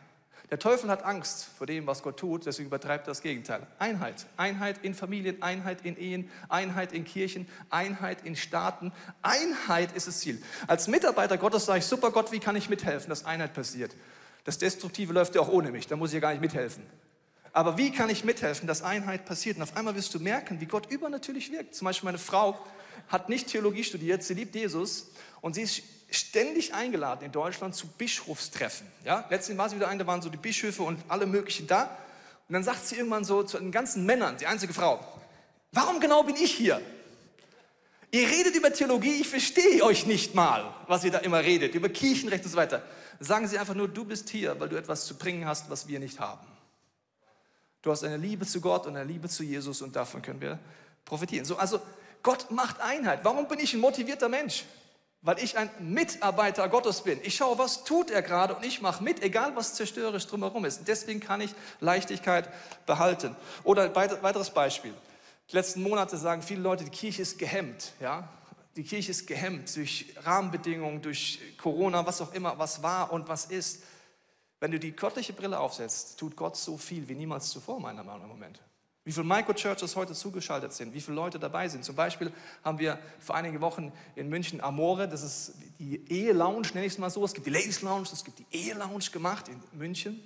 Der 0.51 0.57
Teufel 0.57 0.89
hat 0.89 1.03
Angst 1.03 1.47
vor 1.57 1.67
dem, 1.67 1.85
was 1.85 2.01
Gott 2.01 2.17
tut, 2.17 2.47
deswegen 2.47 2.67
übertreibt 2.67 3.05
er 3.07 3.11
das 3.11 3.21
Gegenteil. 3.21 3.67
Einheit. 3.77 4.25
Einheit 4.35 4.79
in 4.83 4.95
Familien, 4.95 5.41
Einheit 5.43 5.85
in 5.85 5.95
Ehen, 5.95 6.29
Einheit 6.49 6.91
in 6.91 7.05
Kirchen, 7.05 7.47
Einheit 7.69 8.25
in 8.25 8.35
Staaten. 8.35 8.91
Einheit 9.21 9.91
ist 9.95 10.07
das 10.07 10.19
Ziel. 10.19 10.41
Als 10.65 10.87
Mitarbeiter 10.87 11.37
Gottes 11.37 11.65
sage 11.65 11.79
ich, 11.79 11.85
super 11.85 12.09
Gott, 12.09 12.31
wie 12.31 12.39
kann 12.39 12.55
ich 12.55 12.67
mithelfen, 12.67 13.09
dass 13.09 13.25
Einheit 13.25 13.53
passiert? 13.53 13.95
Das 14.43 14.57
Destruktive 14.57 15.13
läuft 15.13 15.35
ja 15.35 15.41
auch 15.41 15.49
ohne 15.49 15.71
mich, 15.71 15.85
da 15.85 15.95
muss 15.95 16.09
ich 16.09 16.15
ja 16.15 16.19
gar 16.19 16.31
nicht 16.31 16.41
mithelfen. 16.41 16.83
Aber 17.53 17.77
wie 17.77 17.91
kann 17.91 18.09
ich 18.09 18.23
mithelfen, 18.23 18.67
dass 18.67 18.81
Einheit 18.81 19.25
passiert? 19.25 19.57
Und 19.57 19.63
auf 19.63 19.77
einmal 19.77 19.95
wirst 19.95 20.13
du 20.15 20.19
merken, 20.19 20.61
wie 20.61 20.65
Gott 20.65 20.91
übernatürlich 20.91 21.51
wirkt. 21.51 21.75
Zum 21.75 21.85
Beispiel 21.85 22.05
meine 22.05 22.17
Frau 22.17 22.59
hat 23.07 23.29
nicht 23.29 23.47
Theologie 23.47 23.83
studiert, 23.83 24.23
sie 24.23 24.33
liebt 24.33 24.55
Jesus 24.55 25.11
und 25.41 25.55
sie 25.55 25.63
ist 25.63 25.83
ständig 26.11 26.73
eingeladen 26.73 27.25
in 27.25 27.31
Deutschland 27.31 27.75
zu 27.75 27.87
Bischofstreffen. 27.87 28.87
Ja? 29.05 29.25
Letztens 29.29 29.57
war 29.57 29.69
sie 29.69 29.75
wieder 29.75 29.87
ein, 29.87 29.99
da 29.99 30.07
waren 30.07 30.21
so 30.21 30.29
die 30.29 30.37
Bischöfe 30.37 30.83
und 30.83 30.99
alle 31.07 31.25
möglichen 31.25 31.67
da. 31.67 31.97
Und 32.47 32.53
dann 32.53 32.63
sagt 32.63 32.85
sie 32.87 32.95
irgendwann 32.95 33.23
so 33.23 33.43
zu 33.43 33.57
den 33.59 33.71
ganzen 33.71 34.05
Männern, 34.05 34.37
die 34.37 34.47
einzige 34.47 34.73
Frau, 34.73 35.03
warum 35.71 35.99
genau 35.99 36.23
bin 36.23 36.35
ich 36.35 36.51
hier? 36.51 36.81
Ihr 38.11 38.27
redet 38.27 38.55
über 38.55 38.73
Theologie, 38.73 39.21
ich 39.21 39.27
verstehe 39.27 39.83
euch 39.83 40.07
nicht 40.07 40.33
mal, 40.33 40.73
was 40.87 41.03
ihr 41.03 41.11
da 41.11 41.19
immer 41.19 41.43
redet, 41.43 41.75
über 41.75 41.89
Kirchenrecht 41.89 42.43
und 42.43 42.51
so 42.51 42.57
weiter. 42.57 42.81
Sagen 43.19 43.47
Sie 43.47 43.59
einfach 43.59 43.75
nur, 43.75 43.87
du 43.87 44.03
bist 44.03 44.29
hier, 44.29 44.59
weil 44.59 44.69
du 44.69 44.77
etwas 44.77 45.05
zu 45.05 45.15
bringen 45.15 45.45
hast, 45.45 45.69
was 45.69 45.87
wir 45.87 45.99
nicht 45.99 46.19
haben. 46.19 46.47
Du 47.81 47.91
hast 47.91 48.03
eine 48.03 48.17
Liebe 48.17 48.47
zu 48.47 48.61
Gott 48.61 48.87
und 48.87 48.95
eine 48.95 49.05
Liebe 49.05 49.29
zu 49.29 49.43
Jesus 49.43 49.81
und 49.81 49.95
davon 49.95 50.21
können 50.21 50.41
wir 50.41 50.57
profitieren. 51.05 51.45
So, 51.45 51.57
also 51.57 51.79
Gott 52.23 52.49
macht 52.49 52.81
Einheit. 52.81 53.19
Warum 53.23 53.47
bin 53.47 53.59
ich 53.59 53.73
ein 53.73 53.79
motivierter 53.79 54.27
Mensch? 54.27 54.65
Weil 55.21 55.39
ich 55.39 55.57
ein 55.57 55.69
Mitarbeiter 55.79 56.69
Gottes 56.69 57.01
bin. 57.01 57.19
Ich 57.23 57.35
schaue, 57.35 57.57
was 57.57 57.83
tut 57.83 58.09
er 58.09 58.21
gerade 58.21 58.55
und 58.55 58.65
ich 58.65 58.81
mache 58.81 59.03
mit, 59.03 59.21
egal 59.21 59.55
was 59.55 59.75
zerstörerisch 59.75 60.27
drumherum 60.27 60.63
ist. 60.63 60.87
Deswegen 60.87 61.19
kann 61.19 61.41
ich 61.41 61.53
Leichtigkeit 61.81 62.49
behalten. 62.85 63.35
Oder 63.63 63.93
weiteres 63.95 64.51
Beispiel. 64.51 64.93
Die 65.51 65.55
letzten 65.55 65.81
Monate 65.81 66.15
sagen 66.17 66.41
viele 66.41 66.61
Leute, 66.61 66.85
die 66.85 66.91
Kirche 66.91 67.23
ist 67.23 67.37
gehemmt. 67.37 67.93
Ja? 67.99 68.29
Die 68.75 68.83
Kirche 68.83 69.11
ist 69.11 69.27
gehemmt 69.27 69.75
durch 69.75 70.13
Rahmenbedingungen, 70.23 71.01
durch 71.01 71.39
Corona, 71.57 72.05
was 72.05 72.21
auch 72.21 72.33
immer, 72.33 72.57
was 72.57 72.81
war 72.81 73.11
und 73.11 73.27
was 73.27 73.45
ist. 73.45 73.83
Wenn 74.61 74.71
du 74.71 74.79
die 74.79 74.95
göttliche 74.95 75.33
Brille 75.33 75.59
aufsetzt, 75.59 76.19
tut 76.19 76.35
Gott 76.35 76.55
so 76.55 76.77
viel 76.77 77.07
wie 77.09 77.15
niemals 77.15 77.49
zuvor, 77.49 77.79
meiner 77.79 78.03
Meinung 78.03 78.21
nach 78.21 78.25
im 78.25 78.31
Moment. 78.31 78.61
Wie 79.09 79.13
viele 79.13 79.25
Microchurches 79.25 79.95
heute 79.95 80.13
zugeschaltet 80.13 80.71
sind, 80.71 80.93
wie 80.93 81.01
viele 81.01 81.15
Leute 81.15 81.39
dabei 81.39 81.67
sind. 81.67 81.83
Zum 81.83 81.95
Beispiel 81.95 82.31
haben 82.63 82.77
wir 82.77 82.99
vor 83.19 83.33
einigen 83.33 83.59
Wochen 83.59 83.91
in 84.15 84.29
München 84.29 84.61
Amore, 84.61 85.07
das 85.07 85.23
ist 85.23 85.55
die 85.79 86.07
Ehe-Lounge, 86.11 86.67
nenne 86.75 86.85
ich 86.85 86.93
es 86.93 86.99
mal 86.99 87.09
so. 87.09 87.25
Es 87.25 87.33
gibt 87.33 87.47
die 87.47 87.49
Ladies 87.49 87.81
Lounge, 87.81 88.07
es 88.13 88.23
gibt 88.23 88.37
die 88.37 88.45
Ehe-Lounge 88.51 89.05
gemacht 89.11 89.47
in 89.47 89.59
München. 89.79 90.21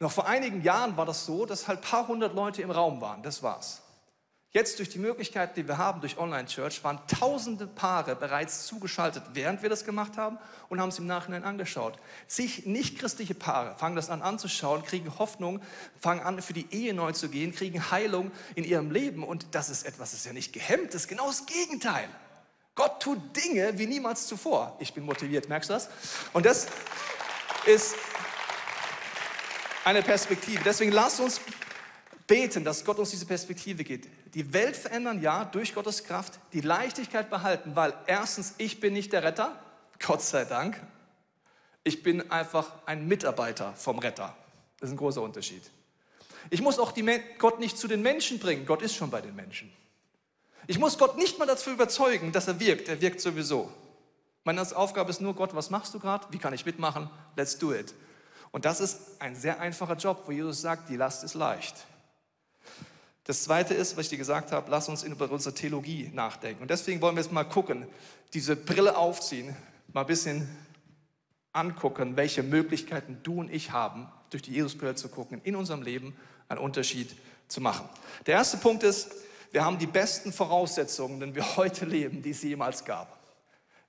Noch 0.00 0.10
vor 0.10 0.26
einigen 0.26 0.62
Jahren 0.62 0.96
war 0.96 1.04
das 1.04 1.26
so, 1.26 1.44
dass 1.44 1.68
halt 1.68 1.80
ein 1.80 1.82
paar 1.82 2.08
hundert 2.08 2.34
Leute 2.34 2.62
im 2.62 2.70
Raum 2.70 3.02
waren. 3.02 3.22
Das 3.22 3.42
war's. 3.42 3.82
Jetzt 4.50 4.78
durch 4.78 4.88
die 4.88 4.98
Möglichkeiten, 4.98 5.52
die 5.56 5.68
wir 5.68 5.76
haben 5.76 6.00
durch 6.00 6.16
Online-Church, 6.16 6.82
waren 6.82 6.98
tausende 7.06 7.66
Paare 7.66 8.16
bereits 8.16 8.66
zugeschaltet, 8.66 9.22
während 9.34 9.60
wir 9.60 9.68
das 9.68 9.84
gemacht 9.84 10.16
haben 10.16 10.38
und 10.70 10.80
haben 10.80 10.88
es 10.88 10.98
im 10.98 11.06
Nachhinein 11.06 11.44
angeschaut. 11.44 11.98
Zig 12.28 12.64
nicht-christliche 12.64 13.34
Paare 13.34 13.76
fangen 13.76 13.94
das 13.94 14.08
an 14.08 14.22
anzuschauen, 14.22 14.82
kriegen 14.84 15.18
Hoffnung, 15.18 15.60
fangen 16.00 16.22
an, 16.22 16.40
für 16.40 16.54
die 16.54 16.66
Ehe 16.70 16.94
neu 16.94 17.12
zu 17.12 17.28
gehen, 17.28 17.54
kriegen 17.54 17.90
Heilung 17.90 18.30
in 18.54 18.64
ihrem 18.64 18.90
Leben. 18.90 19.22
Und 19.22 19.54
das 19.54 19.68
ist 19.68 19.84
etwas, 19.84 20.12
das 20.12 20.20
ist 20.20 20.26
ja 20.26 20.32
nicht 20.32 20.54
gehemmt, 20.54 20.94
das 20.94 21.02
ist 21.02 21.08
genau 21.08 21.26
das 21.26 21.44
Gegenteil. 21.44 22.08
Gott 22.74 23.02
tut 23.02 23.18
Dinge 23.36 23.78
wie 23.78 23.86
niemals 23.86 24.26
zuvor. 24.26 24.76
Ich 24.78 24.94
bin 24.94 25.04
motiviert, 25.04 25.50
merkst 25.50 25.68
du 25.68 25.74
das? 25.74 25.90
Und 26.32 26.46
das 26.46 26.68
ist 27.66 27.96
eine 29.84 30.02
Perspektive. 30.02 30.62
Deswegen 30.64 30.92
lass 30.92 31.20
uns 31.20 31.38
beten, 32.28 32.62
dass 32.62 32.84
Gott 32.84 33.00
uns 33.00 33.10
diese 33.10 33.26
Perspektive 33.26 33.82
gibt. 33.82 34.08
Die 34.34 34.52
Welt 34.52 34.76
verändern, 34.76 35.20
ja, 35.20 35.44
durch 35.44 35.74
Gottes 35.74 36.04
Kraft, 36.04 36.38
die 36.52 36.60
Leichtigkeit 36.60 37.28
behalten, 37.28 37.74
weil 37.74 37.92
erstens, 38.06 38.54
ich 38.58 38.78
bin 38.78 38.92
nicht 38.92 39.12
der 39.12 39.24
Retter, 39.24 39.58
Gott 40.06 40.22
sei 40.22 40.44
Dank. 40.44 40.80
Ich 41.82 42.04
bin 42.04 42.30
einfach 42.30 42.70
ein 42.86 43.08
Mitarbeiter 43.08 43.72
vom 43.74 43.98
Retter. 43.98 44.36
Das 44.78 44.90
ist 44.90 44.94
ein 44.94 44.98
großer 44.98 45.22
Unterschied. 45.22 45.62
Ich 46.50 46.62
muss 46.62 46.78
auch 46.78 46.92
Gott 47.38 47.58
nicht 47.58 47.76
zu 47.76 47.88
den 47.88 48.02
Menschen 48.02 48.38
bringen, 48.38 48.64
Gott 48.64 48.82
ist 48.82 48.94
schon 48.94 49.10
bei 49.10 49.20
den 49.20 49.34
Menschen. 49.34 49.72
Ich 50.66 50.78
muss 50.78 50.98
Gott 50.98 51.16
nicht 51.16 51.38
mal 51.38 51.46
dazu 51.46 51.70
überzeugen, 51.70 52.30
dass 52.30 52.46
er 52.46 52.60
wirkt, 52.60 52.88
er 52.88 53.00
wirkt 53.00 53.20
sowieso. 53.20 53.72
Meine 54.44 54.62
Aufgabe 54.76 55.10
ist 55.10 55.20
nur, 55.20 55.34
Gott, 55.34 55.54
was 55.54 55.70
machst 55.70 55.94
du 55.94 55.98
gerade? 55.98 56.26
Wie 56.30 56.38
kann 56.38 56.52
ich 56.52 56.64
mitmachen? 56.64 57.10
Let's 57.36 57.58
do 57.58 57.74
it. 57.74 57.94
Und 58.50 58.64
das 58.64 58.80
ist 58.80 59.00
ein 59.18 59.34
sehr 59.34 59.60
einfacher 59.60 59.96
Job, 59.96 60.22
wo 60.26 60.32
Jesus 60.32 60.60
sagt, 60.60 60.88
die 60.88 60.96
Last 60.96 61.24
ist 61.24 61.34
leicht. 61.34 61.74
Das 63.28 63.42
Zweite 63.42 63.74
ist, 63.74 63.94
was 63.94 64.06
ich 64.06 64.08
dir 64.08 64.16
gesagt 64.16 64.52
habe, 64.52 64.70
lass 64.70 64.88
uns 64.88 65.02
über 65.02 65.30
unsere 65.30 65.54
Theologie 65.54 66.10
nachdenken. 66.14 66.62
Und 66.62 66.70
deswegen 66.70 67.02
wollen 67.02 67.14
wir 67.14 67.22
jetzt 67.22 67.30
mal 67.30 67.44
gucken, 67.44 67.86
diese 68.32 68.56
Brille 68.56 68.96
aufziehen, 68.96 69.54
mal 69.92 70.00
ein 70.00 70.06
bisschen 70.06 70.48
angucken, 71.52 72.16
welche 72.16 72.42
Möglichkeiten 72.42 73.18
du 73.22 73.40
und 73.40 73.52
ich 73.52 73.70
haben, 73.70 74.08
durch 74.30 74.42
die 74.44 74.52
Jesusbrille 74.52 74.94
zu 74.94 75.10
gucken, 75.10 75.42
in 75.44 75.56
unserem 75.56 75.82
Leben 75.82 76.16
einen 76.48 76.60
Unterschied 76.60 77.14
zu 77.48 77.60
machen. 77.60 77.86
Der 78.24 78.36
erste 78.36 78.56
Punkt 78.56 78.82
ist, 78.82 79.10
wir 79.52 79.62
haben 79.62 79.78
die 79.78 79.86
besten 79.86 80.32
Voraussetzungen, 80.32 81.20
denn 81.20 81.34
wir 81.34 81.56
heute 81.58 81.84
leben, 81.84 82.22
die 82.22 82.30
es 82.30 82.42
jemals 82.42 82.86
gab. 82.86 83.17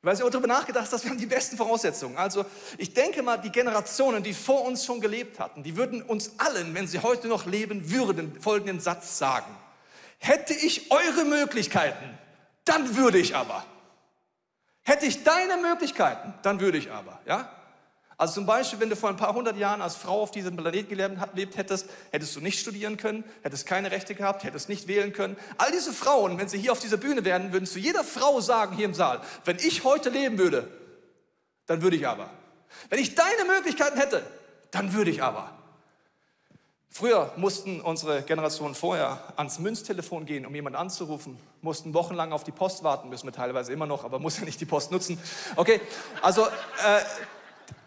Weil 0.02 0.16
auch 0.24 0.30
darüber 0.30 0.48
nachgedacht 0.48 0.92
dass 0.92 1.04
wir 1.04 1.12
haben 1.12 1.18
die 1.18 1.26
besten 1.26 1.58
Voraussetzungen. 1.58 2.18
Also 2.18 2.46
ich 2.78 2.94
denke 2.94 3.22
mal, 3.22 3.38
die 3.38 3.52
Generationen, 3.52 4.24
die 4.24 4.34
vor 4.34 4.64
uns 4.64 4.86
schon 4.86 5.02
gelebt 5.02 5.40
hatten, 5.40 5.62
die 5.64 5.76
würden 5.76 6.02
uns 6.02 6.34
allen, 6.38 6.74
wenn 6.74 6.88
sie 6.88 7.00
heute 7.00 7.28
noch 7.28 7.46
leben 7.46 7.92
würden, 7.92 8.40
folgenden 8.40 8.80
Satz 8.80 9.18
sagen. 9.18 9.54
Hätte 10.18 10.54
ich 10.54 10.92
eure 10.92 11.26
Möglichkeiten, 11.26 12.18
dann 12.64 12.96
würde 12.96 13.20
ich 13.20 13.36
aber. 13.36 13.66
Hätte 14.84 15.06
ich 15.06 15.24
deine 15.24 15.58
Möglichkeiten, 15.58 16.34
dann 16.42 16.60
würde 16.62 16.78
ich 16.78 16.92
aber. 16.92 17.20
Ja? 17.26 17.59
Also 18.20 18.34
zum 18.34 18.46
Beispiel, 18.46 18.82
wenn 18.82 18.90
du 18.90 18.98
vor 18.98 19.08
ein 19.08 19.16
paar 19.16 19.34
hundert 19.34 19.56
Jahren 19.56 19.82
als 19.82 19.96
Frau 19.96 20.22
auf 20.22 20.32
diesem 20.32 20.58
Planet 20.58 20.90
gelebt 20.90 21.56
hättest, 21.56 21.86
hättest 22.12 22.36
du 22.36 22.42
nicht 22.42 22.60
studieren 22.60 22.98
können, 22.98 23.24
hättest 23.44 23.66
keine 23.66 23.92
Rechte 23.92 24.14
gehabt, 24.14 24.44
hättest 24.44 24.68
nicht 24.68 24.90
wählen 24.90 25.14
können. 25.14 25.38
All 25.58 25.72
diese 25.72 25.94
Frauen, 25.94 26.38
wenn 26.38 26.50
sie 26.50 26.60
hier 26.60 26.74
auf 26.74 26.82
dieser 26.82 26.98
Bühne 26.98 27.24
wären, 27.24 27.54
würden 27.54 27.66
zu 27.66 27.80
jeder 27.80 28.04
Frau 28.04 28.42
sagen 28.42 28.76
hier 28.76 28.84
im 28.84 28.94
Saal, 28.94 29.22
wenn 29.46 29.56
ich 29.60 29.86
heute 29.86 30.10
leben 30.10 30.38
würde, 30.38 30.68
dann 31.66 31.82
würde 31.82 31.96
ich 31.96 32.06
aber. 32.06 32.30
Wenn 32.90 33.00
ich 33.00 33.16
deine 33.16 33.46
Möglichkeiten 33.48 33.98
hätte, 33.98 34.22
dann 34.72 34.92
würde 34.92 35.12
ich 35.12 35.24
aber. 35.24 35.52
Früher 36.90 37.32
mussten 37.38 37.80
unsere 37.80 38.24
Generationen 38.24 38.76
vorher 38.76 39.34
ans 39.38 39.60
Münztelefon 39.60 40.26
gehen, 40.26 40.46
um 40.46 40.54
jemanden 40.54 40.78
anzurufen, 40.78 41.40
mussten 41.62 41.94
wochenlang 41.94 42.34
auf 42.34 42.44
die 42.44 42.52
Post 42.52 42.84
warten, 42.84 43.08
müssen 43.08 43.28
wir 43.28 43.32
teilweise 43.32 43.72
immer 43.72 43.86
noch, 43.86 44.04
aber 44.04 44.20
muss 44.20 44.40
ja 44.40 44.44
nicht 44.44 44.60
die 44.60 44.66
Post 44.66 44.92
nutzen. 44.92 45.18
Okay, 45.56 45.80
also 46.22 46.46
äh, 46.48 47.00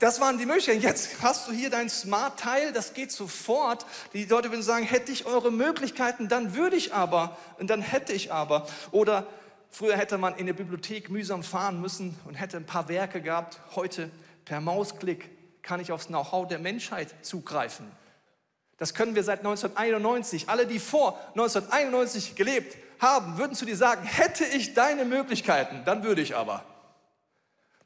das 0.03 0.21
waren 0.21 0.37
die 0.37 0.47
Möglichkeiten. 0.47 0.81
Jetzt 0.81 1.23
hast 1.23 1.47
du 1.47 1.53
hier 1.53 1.71
dein 1.71 1.89
Smart-Teil, 1.89 2.73
das 2.73 2.93
geht 2.93 3.13
sofort. 3.13 3.87
Die 4.13 4.25
Leute 4.25 4.51
würden 4.51 4.65
sagen, 4.65 4.85
hätte 4.85 5.13
ich 5.13 5.27
eure 5.27 5.53
Möglichkeiten, 5.53 6.29
dann 6.29 6.57
würde 6.57 6.75
ich 6.75 6.93
aber 6.93 7.37
und 7.61 7.71
dann 7.71 7.83
hätte 7.83 8.13
ich 8.13 8.33
aber. 8.33 8.67
Oder 8.91 9.29
früher 9.71 9.97
hätte 9.97 10.19
man 10.19 10.35
in 10.35 10.47
der 10.47 10.55
Bibliothek 10.55 11.09
mühsam 11.09 11.45
fahren 11.45 11.81
müssen 11.81 12.19
und 12.25 12.35
hätte 12.35 12.57
ein 12.57 12.67
paar 12.67 12.89
Werke 12.89 13.23
gehabt. 13.23 13.61
Heute 13.77 14.11
per 14.45 14.61
Mausklick 14.61 15.31
kann 15.63 15.79
ich 15.79 15.93
aufs 15.93 16.09
Know-how 16.09 16.49
der 16.49 16.59
Menschheit 16.59 17.15
zugreifen. 17.23 17.87
Das 18.79 18.95
können 18.95 19.15
wir 19.15 19.23
seit 19.23 19.39
1991. 19.39 20.49
Alle, 20.49 20.67
die 20.67 20.81
vor 20.81 21.17
1991 21.37 22.35
gelebt 22.35 22.77
haben, 22.99 23.39
würden 23.39 23.55
zu 23.55 23.65
dir 23.65 23.77
sagen, 23.77 24.05
hätte 24.05 24.45
ich 24.45 24.75
deine 24.75 25.05
Möglichkeiten, 25.05 25.83
dann 25.85 26.03
würde 26.03 26.23
ich 26.23 26.35
aber. 26.35 26.65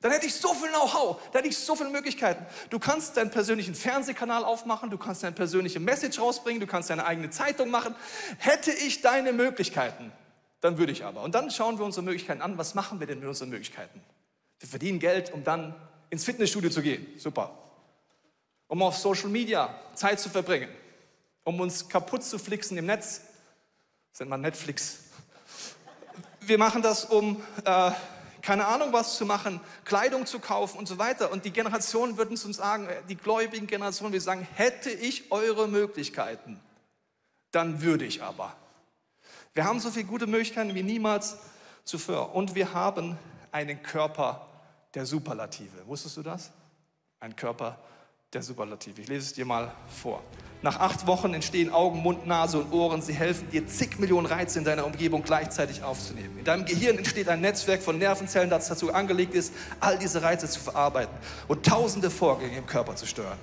Dann 0.00 0.12
hätte 0.12 0.26
ich 0.26 0.34
so 0.34 0.52
viel 0.54 0.68
Know-how, 0.68 1.20
dann 1.32 1.42
hätte 1.42 1.48
ich 1.48 1.58
so 1.58 1.74
viele 1.74 1.90
Möglichkeiten. 1.90 2.44
Du 2.70 2.78
kannst 2.78 3.16
deinen 3.16 3.30
persönlichen 3.30 3.74
Fernsehkanal 3.74 4.44
aufmachen, 4.44 4.90
du 4.90 4.98
kannst 4.98 5.22
deine 5.22 5.34
persönliche 5.34 5.80
Message 5.80 6.20
rausbringen, 6.20 6.60
du 6.60 6.66
kannst 6.66 6.90
deine 6.90 7.06
eigene 7.06 7.30
Zeitung 7.30 7.70
machen. 7.70 7.94
Hätte 8.38 8.72
ich 8.72 9.00
deine 9.00 9.32
Möglichkeiten, 9.32 10.12
dann 10.60 10.78
würde 10.78 10.92
ich 10.92 11.04
aber. 11.04 11.22
Und 11.22 11.34
dann 11.34 11.50
schauen 11.50 11.78
wir 11.78 11.84
unsere 11.84 12.04
Möglichkeiten 12.04 12.42
an. 12.42 12.58
Was 12.58 12.74
machen 12.74 13.00
wir 13.00 13.06
denn 13.06 13.20
mit 13.20 13.28
unseren 13.28 13.48
Möglichkeiten? 13.48 14.00
Wir 14.58 14.68
verdienen 14.68 14.98
Geld, 14.98 15.32
um 15.32 15.44
dann 15.44 15.74
ins 16.10 16.24
Fitnessstudio 16.24 16.70
zu 16.70 16.82
gehen. 16.82 17.06
Super. 17.18 17.56
Um 18.68 18.82
auf 18.82 18.96
Social 18.96 19.28
Media 19.28 19.74
Zeit 19.94 20.20
zu 20.20 20.28
verbringen. 20.28 20.68
Um 21.44 21.60
uns 21.60 21.88
kaputt 21.88 22.24
zu 22.24 22.38
flixen 22.38 22.76
im 22.76 22.86
Netz. 22.86 23.22
Das 24.10 24.20
nennt 24.20 24.30
man 24.30 24.40
Netflix. 24.40 24.98
Wir 26.40 26.58
machen 26.58 26.82
das, 26.82 27.04
um 27.04 27.42
äh, 27.64 27.90
keine 28.46 28.68
Ahnung 28.68 28.92
was 28.92 29.16
zu 29.16 29.26
machen, 29.26 29.60
Kleidung 29.84 30.24
zu 30.24 30.38
kaufen 30.38 30.78
und 30.78 30.86
so 30.86 30.98
weiter. 30.98 31.32
Und 31.32 31.44
die 31.44 31.50
Generationen 31.50 32.16
würden 32.16 32.38
uns 32.38 32.56
sagen, 32.56 32.86
äh, 32.86 33.02
die 33.08 33.16
gläubigen 33.16 33.66
Generationen, 33.66 34.12
wir 34.12 34.20
sagen, 34.20 34.46
hätte 34.54 34.88
ich 34.88 35.32
eure 35.32 35.66
Möglichkeiten, 35.66 36.60
dann 37.50 37.82
würde 37.82 38.04
ich 38.04 38.22
aber. 38.22 38.54
Wir 39.52 39.64
haben 39.64 39.80
so 39.80 39.90
viele 39.90 40.04
gute 40.04 40.28
Möglichkeiten 40.28 40.76
wie 40.76 40.84
niemals 40.84 41.38
zuvor. 41.82 42.36
Und 42.36 42.54
wir 42.54 42.72
haben 42.72 43.18
einen 43.50 43.82
Körper 43.82 44.46
der 44.94 45.06
Superlative. 45.06 45.84
Wusstest 45.86 46.16
du 46.16 46.22
das? 46.22 46.52
Ein 47.18 47.34
Körper 47.34 47.80
der 48.32 48.44
Superlative. 48.44 49.00
Ich 49.00 49.08
lese 49.08 49.26
es 49.26 49.32
dir 49.32 49.44
mal 49.44 49.72
vor. 49.88 50.22
Nach 50.62 50.80
acht 50.80 51.06
Wochen 51.06 51.34
entstehen 51.34 51.70
Augen, 51.70 52.00
Mund, 52.00 52.26
Nase 52.26 52.58
und 52.58 52.72
Ohren. 52.72 53.02
Sie 53.02 53.12
helfen 53.12 53.50
dir, 53.50 53.66
zig 53.66 53.98
Millionen 53.98 54.26
Reize 54.26 54.58
in 54.58 54.64
deiner 54.64 54.86
Umgebung 54.86 55.22
gleichzeitig 55.22 55.82
aufzunehmen. 55.82 56.38
In 56.38 56.44
deinem 56.44 56.64
Gehirn 56.64 56.96
entsteht 56.96 57.28
ein 57.28 57.40
Netzwerk 57.40 57.82
von 57.82 57.98
Nervenzellen, 57.98 58.50
das 58.50 58.68
dazu 58.68 58.92
angelegt 58.92 59.34
ist, 59.34 59.52
all 59.80 59.98
diese 59.98 60.22
Reize 60.22 60.48
zu 60.48 60.60
verarbeiten 60.60 61.14
und 61.46 61.64
tausende 61.64 62.10
Vorgänge 62.10 62.56
im 62.56 62.66
Körper 62.66 62.96
zu 62.96 63.06
steuern. 63.06 63.38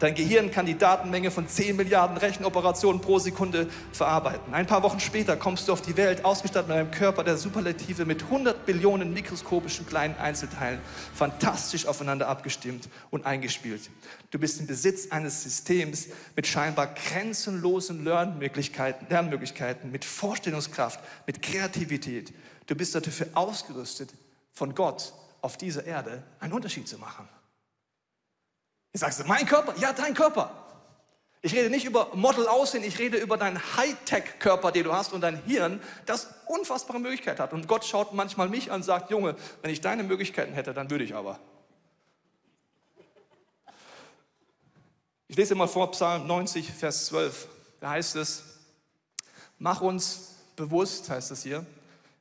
Dein 0.00 0.14
Gehirn 0.14 0.50
kann 0.50 0.66
die 0.66 0.76
Datenmenge 0.76 1.30
von 1.30 1.48
10 1.48 1.76
Milliarden 1.76 2.16
Rechenoperationen 2.16 3.00
pro 3.00 3.18
Sekunde 3.18 3.68
verarbeiten. 3.92 4.52
Ein 4.52 4.66
paar 4.66 4.82
Wochen 4.82 4.98
später 4.98 5.36
kommst 5.36 5.68
du 5.68 5.72
auf 5.72 5.82
die 5.82 5.96
Welt, 5.96 6.24
ausgestattet 6.24 6.68
mit 6.68 6.76
einem 6.76 6.90
Körper 6.90 7.22
der 7.22 7.36
Superlative 7.36 8.04
mit 8.04 8.24
100 8.24 8.66
Billionen 8.66 9.12
mikroskopischen 9.12 9.86
kleinen 9.86 10.16
Einzelteilen, 10.16 10.80
fantastisch 11.14 11.86
aufeinander 11.86 12.28
abgestimmt 12.28 12.88
und 13.10 13.24
eingespielt. 13.24 13.88
Du 14.32 14.38
bist 14.38 14.58
im 14.60 14.66
Besitz 14.66 15.12
eines 15.12 15.44
Systems 15.44 16.08
mit 16.34 16.48
scheinbar 16.54 16.86
grenzenlosen 16.94 18.04
Lernmöglichkeiten, 18.04 19.08
Lernmöglichkeiten 19.10 19.90
mit 19.90 20.04
Vorstellungskraft, 20.04 21.00
mit 21.26 21.42
Kreativität. 21.42 22.32
Du 22.68 22.76
bist 22.76 22.94
dafür 22.94 23.26
ausgerüstet, 23.34 24.14
von 24.52 24.72
Gott 24.72 25.12
auf 25.40 25.56
dieser 25.56 25.84
Erde 25.84 26.22
einen 26.38 26.52
Unterschied 26.52 26.86
zu 26.86 26.96
machen. 26.96 27.28
Ich 28.92 29.00
sagst 29.00 29.18
du, 29.18 29.24
mein 29.24 29.46
Körper? 29.46 29.74
Ja, 29.80 29.92
dein 29.92 30.14
Körper. 30.14 30.52
Ich 31.42 31.52
rede 31.54 31.70
nicht 31.70 31.86
über 31.86 32.10
Model 32.14 32.46
aussehen, 32.46 32.84
ich 32.84 33.00
rede 33.00 33.18
über 33.18 33.36
deinen 33.36 33.58
Hightech-Körper, 33.76 34.70
den 34.70 34.84
du 34.84 34.92
hast 34.92 35.12
und 35.12 35.22
dein 35.22 35.42
Hirn, 35.42 35.80
das 36.06 36.28
unfassbare 36.46 37.00
Möglichkeiten 37.00 37.42
hat. 37.42 37.52
Und 37.52 37.66
Gott 37.66 37.84
schaut 37.84 38.14
manchmal 38.14 38.48
mich 38.48 38.70
an 38.70 38.76
und 38.76 38.82
sagt, 38.84 39.10
Junge, 39.10 39.34
wenn 39.60 39.72
ich 39.72 39.80
deine 39.80 40.04
Möglichkeiten 40.04 40.54
hätte, 40.54 40.72
dann 40.72 40.88
würde 40.88 41.02
ich 41.02 41.16
aber. 41.16 41.40
Ich 45.34 45.38
lese 45.38 45.56
mal 45.56 45.66
vor 45.66 45.90
Psalm 45.90 46.28
90, 46.28 46.70
Vers 46.70 47.06
12. 47.06 47.48
Da 47.80 47.90
heißt 47.90 48.14
es, 48.14 48.44
mach 49.58 49.80
uns 49.80 50.36
bewusst, 50.54 51.10
heißt 51.10 51.32
es 51.32 51.42
hier, 51.42 51.66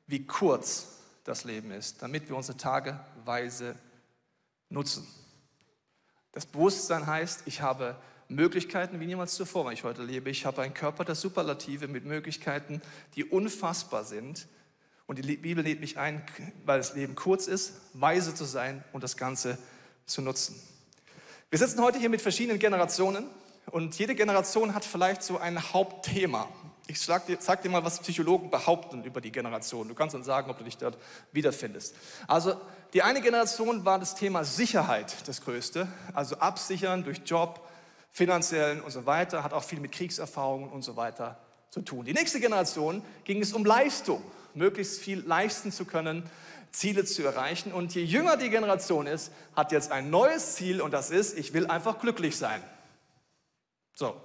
wie 0.08 0.26
kurz 0.26 0.88
das 1.24 1.44
Leben 1.44 1.70
ist, 1.70 2.02
damit 2.02 2.28
wir 2.28 2.36
unsere 2.36 2.58
Tage 2.58 3.00
weise 3.24 3.76
nutzen. 4.70 5.08
Das 6.32 6.48
Bewusstsein 6.48 7.06
heißt, 7.06 7.44
ich 7.46 7.62
habe 7.62 7.98
Möglichkeiten 8.30 9.00
wie 9.00 9.06
niemals 9.06 9.36
zuvor, 9.36 9.68
wenn 9.68 9.74
ich 9.74 9.84
heute 9.84 10.02
lebe. 10.02 10.32
Ich 10.32 10.48
habe 10.48 10.64
einen 10.64 10.74
Körper 10.74 11.06
der 11.06 11.14
Superlative 11.14 11.88
mit 11.88 12.06
Möglichkeiten, 12.06 12.82
die 13.14 13.26
unfassbar 13.26 14.06
sind. 14.06 14.48
Und 15.06 15.20
die 15.20 15.38
Bibel 15.38 15.64
lädt 15.64 15.82
mich 15.82 16.00
ein, 16.00 16.26
weil 16.66 16.80
das 16.80 16.96
Leben 16.96 17.14
kurz 17.14 17.46
ist, 17.46 17.74
weise 17.94 18.34
zu 18.34 18.46
sein 18.46 18.84
und 18.92 19.04
das 19.04 19.18
Ganze 19.18 19.60
zu 20.08 20.24
nutzen. 20.24 20.60
Wir 21.54 21.60
sitzen 21.60 21.84
heute 21.84 22.00
hier 22.00 22.10
mit 22.10 22.20
verschiedenen 22.20 22.58
Generationen 22.58 23.28
und 23.70 24.00
jede 24.00 24.16
Generation 24.16 24.74
hat 24.74 24.84
vielleicht 24.84 25.22
so 25.22 25.38
ein 25.38 25.72
Hauptthema. 25.72 26.50
Ich 26.88 27.00
sag 27.00 27.28
dir, 27.28 27.38
sag 27.40 27.62
dir 27.62 27.70
mal, 27.70 27.86
was 27.86 28.00
Psychologen 28.00 28.50
behaupten 28.50 29.04
über 29.04 29.22
die 29.22 29.32
Generation. 29.32 29.88
Du 29.88 29.94
kannst 29.94 30.16
dann 30.16 30.24
sagen, 30.24 30.50
ob 30.50 30.58
du 30.58 30.64
dich 30.64 30.78
dort 30.78 30.98
wiederfindest. 31.32 31.94
Also 32.28 32.56
die 32.94 33.04
eine 33.04 33.22
Generation 33.22 33.86
war 33.86 34.00
das 34.00 34.16
Thema 34.16 34.44
Sicherheit 34.44 35.16
das 35.28 35.42
größte, 35.42 35.88
also 36.16 36.38
absichern 36.38 37.04
durch 37.04 37.22
Job, 37.24 37.62
finanziellen 38.12 38.82
und 38.82 38.90
so 38.90 39.06
weiter, 39.06 39.44
hat 39.44 39.54
auch 39.54 39.64
viel 39.64 39.80
mit 39.80 39.92
Kriegserfahrungen 39.92 40.72
und 40.72 40.82
so 40.82 40.96
weiter 40.96 41.38
zu 41.70 41.84
tun. 41.84 42.04
Die 42.04 42.14
nächste 42.14 42.40
Generation 42.40 43.04
ging 43.26 43.44
es 43.44 43.54
um 43.54 43.64
Leistung, 43.64 44.24
möglichst 44.56 45.02
viel 45.02 45.20
leisten 45.20 45.72
zu 45.72 45.86
können, 45.86 46.28
Ziele 46.74 47.06
zu 47.06 47.24
erreichen. 47.24 47.72
Und 47.72 47.96
je 47.96 48.04
jünger 48.04 48.36
die 48.36 48.50
Generation 48.50 49.08
ist, 49.08 49.32
hat 49.56 49.72
jetzt 49.72 49.92
ein 49.92 50.10
neues 50.10 50.56
Ziel 50.56 50.82
und 50.82 50.92
das 50.92 51.12
ist, 51.12 51.38
ich 51.38 51.54
will 51.54 51.68
einfach 51.68 52.00
glücklich 52.00 52.36
sein. 52.36 52.62
So, 53.96 54.20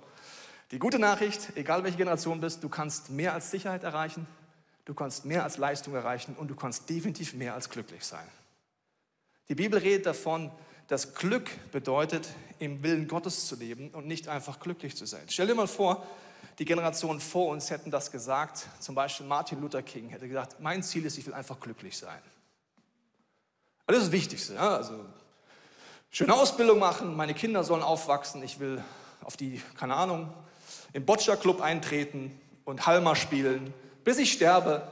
die 0.73 0.78
gute 0.78 0.99
Nachricht, 0.99 1.57
egal 1.57 1.85
welche 1.85 1.99
Generation 1.99 2.40
bist, 2.40 2.64
du 2.64 2.69
kannst 2.69 3.11
mehr 3.11 3.35
als 3.35 3.50
Sicherheit 3.50 3.85
erreichen, 3.85 4.26
du 4.87 4.95
kannst 4.95 5.26
mehr 5.26 5.45
als 5.45 5.59
Leistung 5.59 5.95
erreichen 5.95 6.35
und 6.37 6.49
du 6.49 6.57
kannst 6.57 6.88
definitiv 6.88 7.35
mehr 7.35 7.55
als 7.55 7.69
glücklich 7.69 8.05
sein. 8.05 8.26
Die 9.49 9.55
Bibel 9.55 9.78
redet 9.78 10.07
davon, 10.07 10.50
dass 10.88 11.14
Glück 11.14 11.50
bedeutet, 11.71 12.28
im 12.59 12.83
Willen 12.83 13.09
Gottes 13.09 13.47
zu 13.47 13.57
leben 13.57 13.90
und 13.90 14.07
nicht 14.07 14.28
einfach 14.28 14.59
glücklich 14.59 14.97
zu 14.97 15.07
sein. 15.07 15.23
Stell 15.28 15.47
dir 15.47 15.55
mal 15.55 15.69
vor, 15.69 16.07
die 16.59 16.64
Generationen 16.64 17.21
vor 17.21 17.49
uns 17.49 17.71
hätten 17.71 17.90
das 17.90 18.11
gesagt. 18.11 18.67
Zum 18.81 18.95
Beispiel 18.95 19.26
Martin 19.26 19.61
Luther 19.61 19.83
King 19.83 20.09
hätte 20.09 20.26
gesagt, 20.26 20.61
mein 20.61 20.83
Ziel 20.83 21.05
ist, 21.05 21.19
ich 21.19 21.26
will 21.26 21.35
einfach 21.35 21.61
glücklich 21.61 21.97
sein. 21.97 22.21
Das 23.88 23.97
ist 23.97 24.04
das 24.04 24.12
Wichtigste. 24.12 24.54
Ja? 24.54 24.76
Also, 24.76 25.02
schöne 26.11 26.35
Ausbildung 26.35 26.78
machen, 26.78 27.16
meine 27.16 27.33
Kinder 27.33 27.64
sollen 27.64 27.83
aufwachsen, 27.83 28.42
ich 28.42 28.61
will 28.61 28.85
auf 29.25 29.38
die, 29.38 29.62
keine 29.78 29.95
Ahnung, 29.95 30.30
im 30.92 31.07
Boccia-Club 31.07 31.62
eintreten 31.62 32.38
und 32.66 32.87
Halma 32.87 33.16
spielen, 33.16 33.73
bis 34.04 34.18
ich 34.18 34.30
sterbe. 34.30 34.87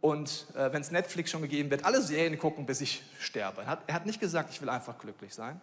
Und 0.00 0.46
äh, 0.56 0.72
wenn 0.72 0.82
es 0.82 0.90
Netflix 0.90 1.30
schon 1.30 1.42
gegeben 1.42 1.70
wird, 1.70 1.84
alle 1.84 2.02
Serien 2.02 2.36
gucken, 2.40 2.66
bis 2.66 2.80
ich 2.80 3.04
sterbe. 3.20 3.62
Er 3.62 3.66
hat, 3.68 3.82
er 3.86 3.94
hat 3.94 4.06
nicht 4.06 4.18
gesagt, 4.18 4.50
ich 4.50 4.60
will 4.60 4.68
einfach 4.68 4.98
glücklich 4.98 5.32
sein. 5.32 5.60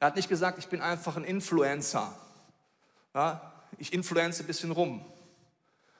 Er 0.00 0.08
hat 0.08 0.16
nicht 0.16 0.28
gesagt, 0.28 0.58
ich 0.58 0.66
bin 0.66 0.80
einfach 0.80 1.16
ein 1.16 1.24
Influencer. 1.24 2.16
Ja, 3.14 3.52
ich 3.76 3.92
influenze 3.92 4.42
ein 4.42 4.46
bisschen 4.48 4.72
rum. 4.72 5.04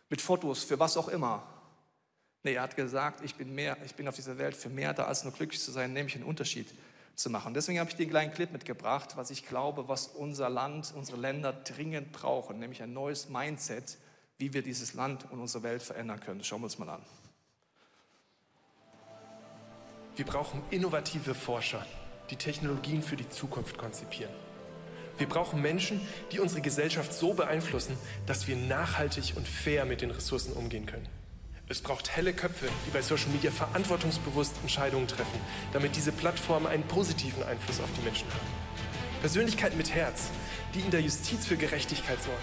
Mit 0.09 0.21
Fotos, 0.21 0.65
für 0.65 0.81
was 0.81 0.97
auch 0.97 1.07
immer. 1.07 1.45
Nee, 2.45 2.55
er 2.55 2.63
hat 2.63 2.77
gesagt, 2.77 3.25
ich 3.25 3.35
bin, 3.35 3.55
mehr, 3.55 3.77
ich 3.85 3.95
bin 3.95 4.07
auf 4.07 4.15
dieser 4.15 4.39
Welt 4.39 4.57
für 4.57 4.69
mehr 4.69 4.95
da, 4.95 5.05
als 5.05 5.25
nur 5.25 5.33
glücklich 5.33 5.61
zu 5.61 5.73
sein, 5.73 5.93
nämlich 5.93 6.15
einen 6.15 6.25
Unterschied 6.25 6.73
zu 7.15 7.31
machen. 7.31 7.53
Deswegen 7.53 7.81
habe 7.81 7.91
ich 7.91 7.97
den 7.97 8.09
kleinen 8.09 8.33
Clip 8.33 8.53
mitgebracht, 8.53 9.17
was 9.17 9.31
ich 9.31 9.47
glaube, 9.47 9.89
was 9.89 10.07
unser 10.07 10.49
Land, 10.49 10.93
unsere 10.95 11.19
Länder 11.19 11.53
dringend 11.53 12.13
brauchen, 12.13 12.61
nämlich 12.61 12.83
ein 12.83 12.93
neues 12.93 13.29
Mindset, 13.29 13.99
wie 14.39 14.55
wir 14.55 14.63
dieses 14.63 14.95
Land 14.95 15.31
und 15.31 15.41
unsere 15.41 15.65
Welt 15.65 15.83
verändern 15.83 16.21
können. 16.21 16.45
Schauen 16.45 16.61
wir 16.61 16.67
uns 16.67 16.79
mal 16.79 16.89
an. 16.89 17.03
Wir 20.15 20.25
brauchen 20.25 20.63
innovative 20.71 21.35
Forscher, 21.35 21.85
die 22.31 22.37
Technologien 22.37 23.03
für 23.03 23.17
die 23.17 23.29
Zukunft 23.29 23.79
konzipieren. 23.79 24.33
Wir 25.17 25.29
brauchen 25.29 25.61
Menschen, 25.61 26.01
die 26.31 26.39
unsere 26.39 26.61
Gesellschaft 26.61 27.13
so 27.13 27.35
beeinflussen, 27.35 27.99
dass 28.27 28.47
wir 28.47 28.55
nachhaltig 28.55 29.35
und 29.37 29.49
fair 29.49 29.85
mit 29.85 30.01
den 30.01 30.13
Ressourcen 30.13 30.53
umgehen 30.53 30.87
können. 30.87 31.09
Es 31.71 31.83
braucht 31.83 32.17
helle 32.17 32.33
Köpfe, 32.33 32.67
die 32.87 32.91
bei 32.91 33.03
Social 33.03 33.29
Media 33.29 33.51
verantwortungsbewusst 33.51 34.55
Entscheidungen 34.63 35.07
treffen, 35.07 35.39
damit 35.75 35.97
diese 35.97 36.13
Plattformen 36.13 36.67
einen 36.67 36.83
positiven 36.85 37.43
Einfluss 37.43 37.79
auf 37.81 37.91
die 37.95 38.05
Menschen 38.05 38.27
haben. 38.29 38.47
Persönlichkeiten 39.21 39.77
mit 39.77 39.95
Herz, 39.95 40.31
die 40.75 40.81
in 40.81 40.91
der 40.91 41.03
Justiz 41.03 41.45
für 41.45 41.59
Gerechtigkeit 41.59 42.23
sorgen. 42.23 42.41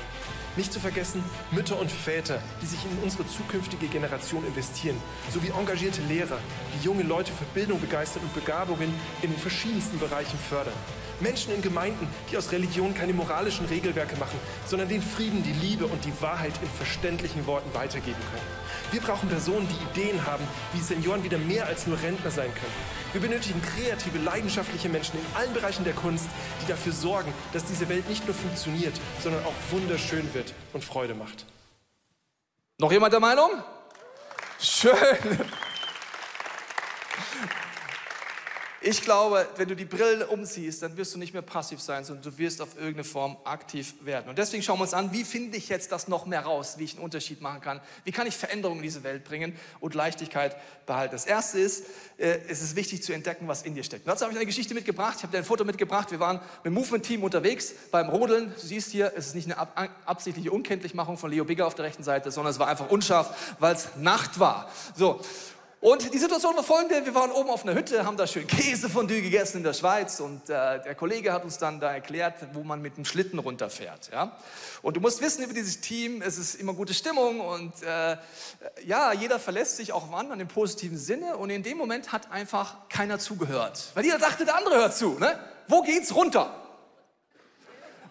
Nicht 0.58 0.72
zu 0.72 0.80
vergessen 0.80 1.22
Mütter 1.52 1.78
und 1.78 1.92
Väter, 1.92 2.42
die 2.62 2.66
sich 2.66 2.80
in 2.86 3.04
unsere 3.04 3.28
zukünftige 3.28 3.88
Generation 3.88 4.46
investieren, 4.48 4.96
sowie 5.34 5.50
engagierte 5.50 6.02
Lehrer, 6.04 6.38
die 6.74 6.86
junge 6.86 7.04
Leute 7.04 7.34
für 7.34 7.44
Bildung 7.54 7.82
begeistern 7.82 8.24
und 8.24 8.34
Begabungen 8.34 8.94
in 9.22 9.32
den 9.32 9.40
verschiedensten 9.40 10.00
Bereichen 10.00 10.40
fördern. 10.50 10.74
Menschen 11.22 11.54
in 11.54 11.62
Gemeinden, 11.62 12.08
die 12.30 12.38
aus 12.38 12.52
Religion 12.52 12.94
keine 12.94 13.14
moralischen 13.14 13.66
Regelwerke 13.66 14.18
machen, 14.18 14.38
sondern 14.66 14.90
den 14.90 15.02
Frieden, 15.02 15.44
die 15.44 15.54
Liebe 15.66 15.86
und 15.86 16.04
die 16.04 16.14
Wahrheit 16.22 16.54
in 16.62 16.70
verständlichen 16.70 17.46
Worten 17.48 17.74
weitergeben 17.74 18.20
können. 18.32 18.66
Wir 18.92 19.02
brauchen 19.02 19.30
Personen, 19.30 19.68
die 19.68 20.00
Ideen 20.02 20.26
haben, 20.26 20.44
wie 20.74 20.82
Senioren 20.82 21.24
wieder 21.24 21.38
mehr 21.38 21.68
als 21.68 21.88
nur 21.88 22.02
Rentner 22.02 22.32
sein 22.32 22.54
können. 22.54 22.74
Wir 23.14 23.22
benötigen 23.22 23.62
kreative, 23.62 24.18
leidenschaftliche 24.20 24.90
Menschen 24.90 25.18
in 25.18 25.26
allen 25.38 25.54
Bereichen 25.54 25.86
der 25.86 25.94
Kunst, 25.94 26.28
die 26.62 26.68
dafür 26.68 26.92
sorgen, 26.92 27.34
dass 27.54 27.64
diese 27.64 27.88
Welt 27.88 28.10
nicht 28.10 28.26
nur 28.26 28.36
funktioniert, 28.36 28.94
sondern 29.24 29.46
auch 29.46 29.54
wunderschön 29.72 30.34
wird 30.34 30.45
und 30.74 30.84
Freude 30.84 31.16
macht. 31.16 31.46
Noch 32.78 32.92
jemand 32.92 33.14
der 33.14 33.20
Meinung? 33.20 33.52
Schön. 34.60 34.96
Ich 38.88 39.02
glaube, 39.02 39.48
wenn 39.56 39.68
du 39.68 39.76
die 39.76 39.86
Brille 39.86 40.28
umziehst, 40.28 40.84
dann 40.84 40.96
wirst 40.96 41.16
du 41.16 41.18
nicht 41.18 41.34
mehr 41.34 41.42
passiv 41.42 41.82
sein, 41.82 42.04
sondern 42.04 42.24
du 42.24 42.38
wirst 42.38 42.62
auf 42.62 42.76
irgendeine 42.76 43.04
Form 43.04 43.36
aktiv 43.44 43.96
werden. 44.02 44.30
Und 44.30 44.38
deswegen 44.38 44.62
schauen 44.62 44.78
wir 44.78 44.84
uns 44.84 44.94
an, 44.94 45.12
wie 45.12 45.24
finde 45.24 45.58
ich 45.58 45.70
jetzt 45.70 45.92
das 45.92 46.08
noch 46.08 46.28
mehr 46.28 46.42
raus, 46.42 46.76
wie 46.78 46.84
ich 46.84 46.94
einen 46.94 47.04
Unterschied 47.04 47.42
machen 47.42 47.62
kann, 47.62 47.82
wie 48.04 48.12
kann 48.12 48.28
ich 48.28 48.38
Veränderungen 48.38 48.82
in 48.82 48.84
diese 48.84 49.04
Welt 49.04 49.24
bringen 49.24 49.58
und 49.80 49.96
Leichtigkeit 49.96 50.56
behalten. 50.86 51.16
Das 51.16 51.26
Erste 51.26 51.58
ist, 51.58 51.86
äh, 52.18 52.38
es 52.48 52.62
ist 52.62 52.76
wichtig 52.76 53.02
zu 53.02 53.12
entdecken, 53.12 53.48
was 53.48 53.64
in 53.64 53.74
dir 53.74 53.84
steckt. 53.84 54.06
Und 54.06 54.12
dazu 54.12 54.24
habe 54.24 54.34
ich 54.34 54.38
eine 54.38 54.46
Geschichte 54.46 54.76
mitgebracht, 54.76 55.16
ich 55.18 55.24
habe 55.24 55.32
dir 55.32 55.40
ein 55.40 55.46
Foto 55.46 55.66
mitgebracht, 55.66 56.12
wir 56.12 56.20
waren 56.20 56.36
mit 56.58 56.66
dem 56.66 56.74
Movement-Team 56.74 57.24
unterwegs 57.24 57.74
beim 57.90 58.08
Rodeln. 58.10 58.54
Du 58.54 58.68
siehst 58.68 58.92
hier, 58.92 59.14
es 59.16 59.26
ist 59.26 59.34
nicht 59.34 59.46
eine 59.46 59.58
ab 59.58 59.90
absichtliche 60.06 60.52
Unkenntlichmachung 60.52 61.18
von 61.18 61.32
Leo 61.32 61.44
Bigger 61.44 61.66
auf 61.66 61.74
der 61.74 61.86
rechten 61.86 62.04
Seite, 62.04 62.30
sondern 62.30 62.52
es 62.52 62.60
war 62.60 62.68
einfach 62.68 62.92
unscharf, 62.92 63.56
weil 63.58 63.74
es 63.74 63.96
Nacht 63.96 64.40
war. 64.40 64.70
So, 64.96 65.22
und 65.86 66.12
die 66.12 66.18
Situation 66.18 66.56
war 66.56 66.64
folgende, 66.64 67.06
wir 67.06 67.14
waren 67.14 67.32
oben 67.32 67.52
auf 67.52 67.62
einer 67.62 67.76
Hütte, 67.76 68.08
haben 68.08 68.18
da 68.18 68.26
schön 68.26 68.48
Käsefondue 68.48 69.22
gegessen 69.22 69.58
in 69.58 69.64
der 69.64 69.74
Schweiz 69.74 70.20
und 70.20 70.50
äh, 70.50 70.82
der 70.82 70.96
Kollege 70.96 71.32
hat 71.32 71.44
uns 71.44 71.60
dann 71.60 71.80
da 71.80 71.94
erklärt, 71.94 72.34
wo 72.54 72.64
man 72.64 72.82
mit 72.82 72.98
dem 72.98 73.06
Schlitten 73.06 73.38
runterfährt. 73.38 74.10
Ja? 74.12 74.36
Und 74.82 74.98
du 74.98 75.00
musst 75.00 75.22
wissen 75.22 75.44
über 75.44 75.54
dieses 75.54 75.82
Team, 75.82 76.24
es 76.24 76.40
ist 76.40 76.56
immer 76.56 76.74
gute 76.74 76.96
Stimmung 76.96 77.40
und 77.40 77.84
äh, 77.84 78.18
ja, 78.84 79.14
jeder 79.14 79.38
verlässt 79.38 79.78
sich 79.78 79.94
auch 79.94 80.10
auf 80.10 80.14
anderen 80.16 80.40
im 80.40 80.48
positiven 80.48 80.98
Sinne 80.98 81.38
und 81.38 81.52
in 81.52 81.62
dem 81.62 81.78
Moment 81.78 82.12
hat 82.12 82.32
einfach 82.32 82.90
keiner 82.90 83.20
zugehört. 83.20 83.92
Weil 83.94 84.06
jeder 84.06 84.18
dachte, 84.18 84.44
der 84.44 84.58
andere 84.58 84.78
hört 84.78 84.98
zu. 84.98 85.20
Ne? 85.20 85.40
Wo 85.68 85.84
geht's 85.84 86.16
runter? 86.16 86.65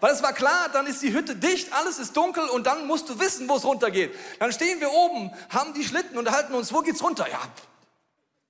Weil 0.00 0.12
es 0.12 0.22
war 0.22 0.32
klar, 0.32 0.68
dann 0.72 0.86
ist 0.86 1.02
die 1.02 1.12
Hütte 1.12 1.36
dicht, 1.36 1.72
alles 1.72 1.98
ist 1.98 2.16
dunkel 2.16 2.48
und 2.48 2.66
dann 2.66 2.86
musst 2.86 3.08
du 3.08 3.18
wissen, 3.18 3.48
wo 3.48 3.56
es 3.56 3.64
runtergeht. 3.64 4.14
Dann 4.38 4.52
stehen 4.52 4.80
wir 4.80 4.90
oben, 4.92 5.30
haben 5.50 5.74
die 5.74 5.84
Schlitten, 5.84 6.12
und 6.12 6.26
unterhalten 6.26 6.54
uns, 6.54 6.72
wo 6.72 6.80
geht's 6.80 7.02
runter? 7.02 7.26
Ja, 7.30 7.40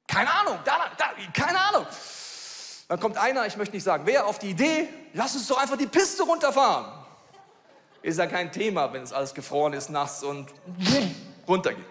keine 0.07 0.31
Ahnung, 0.31 0.59
da, 0.65 0.91
da, 0.97 1.07
keine 1.33 1.59
Ahnung. 1.59 1.87
Dann 2.89 3.01
kommt 3.01 3.17
einer, 3.17 3.47
ich 3.47 3.57
möchte 3.57 3.75
nicht 3.75 3.85
sagen, 3.85 4.05
wer 4.07 4.27
auf 4.27 4.39
die 4.39 4.51
Idee, 4.51 4.89
lass 5.15 5.35
uns 5.35 5.47
doch 5.47 5.59
einfach 5.59 5.77
die 5.77 5.87
Piste 5.87 6.23
runterfahren. 6.23 6.87
Ist 8.03 8.19
ja 8.19 8.27
kein 8.27 8.53
Thema, 8.53 8.93
wenn 8.93 9.03
es 9.03 9.13
alles 9.13 9.33
gefroren 9.33 9.73
ist, 9.73 9.89
nass 9.89 10.23
und 10.23 10.51
runtergeht. 11.49 11.87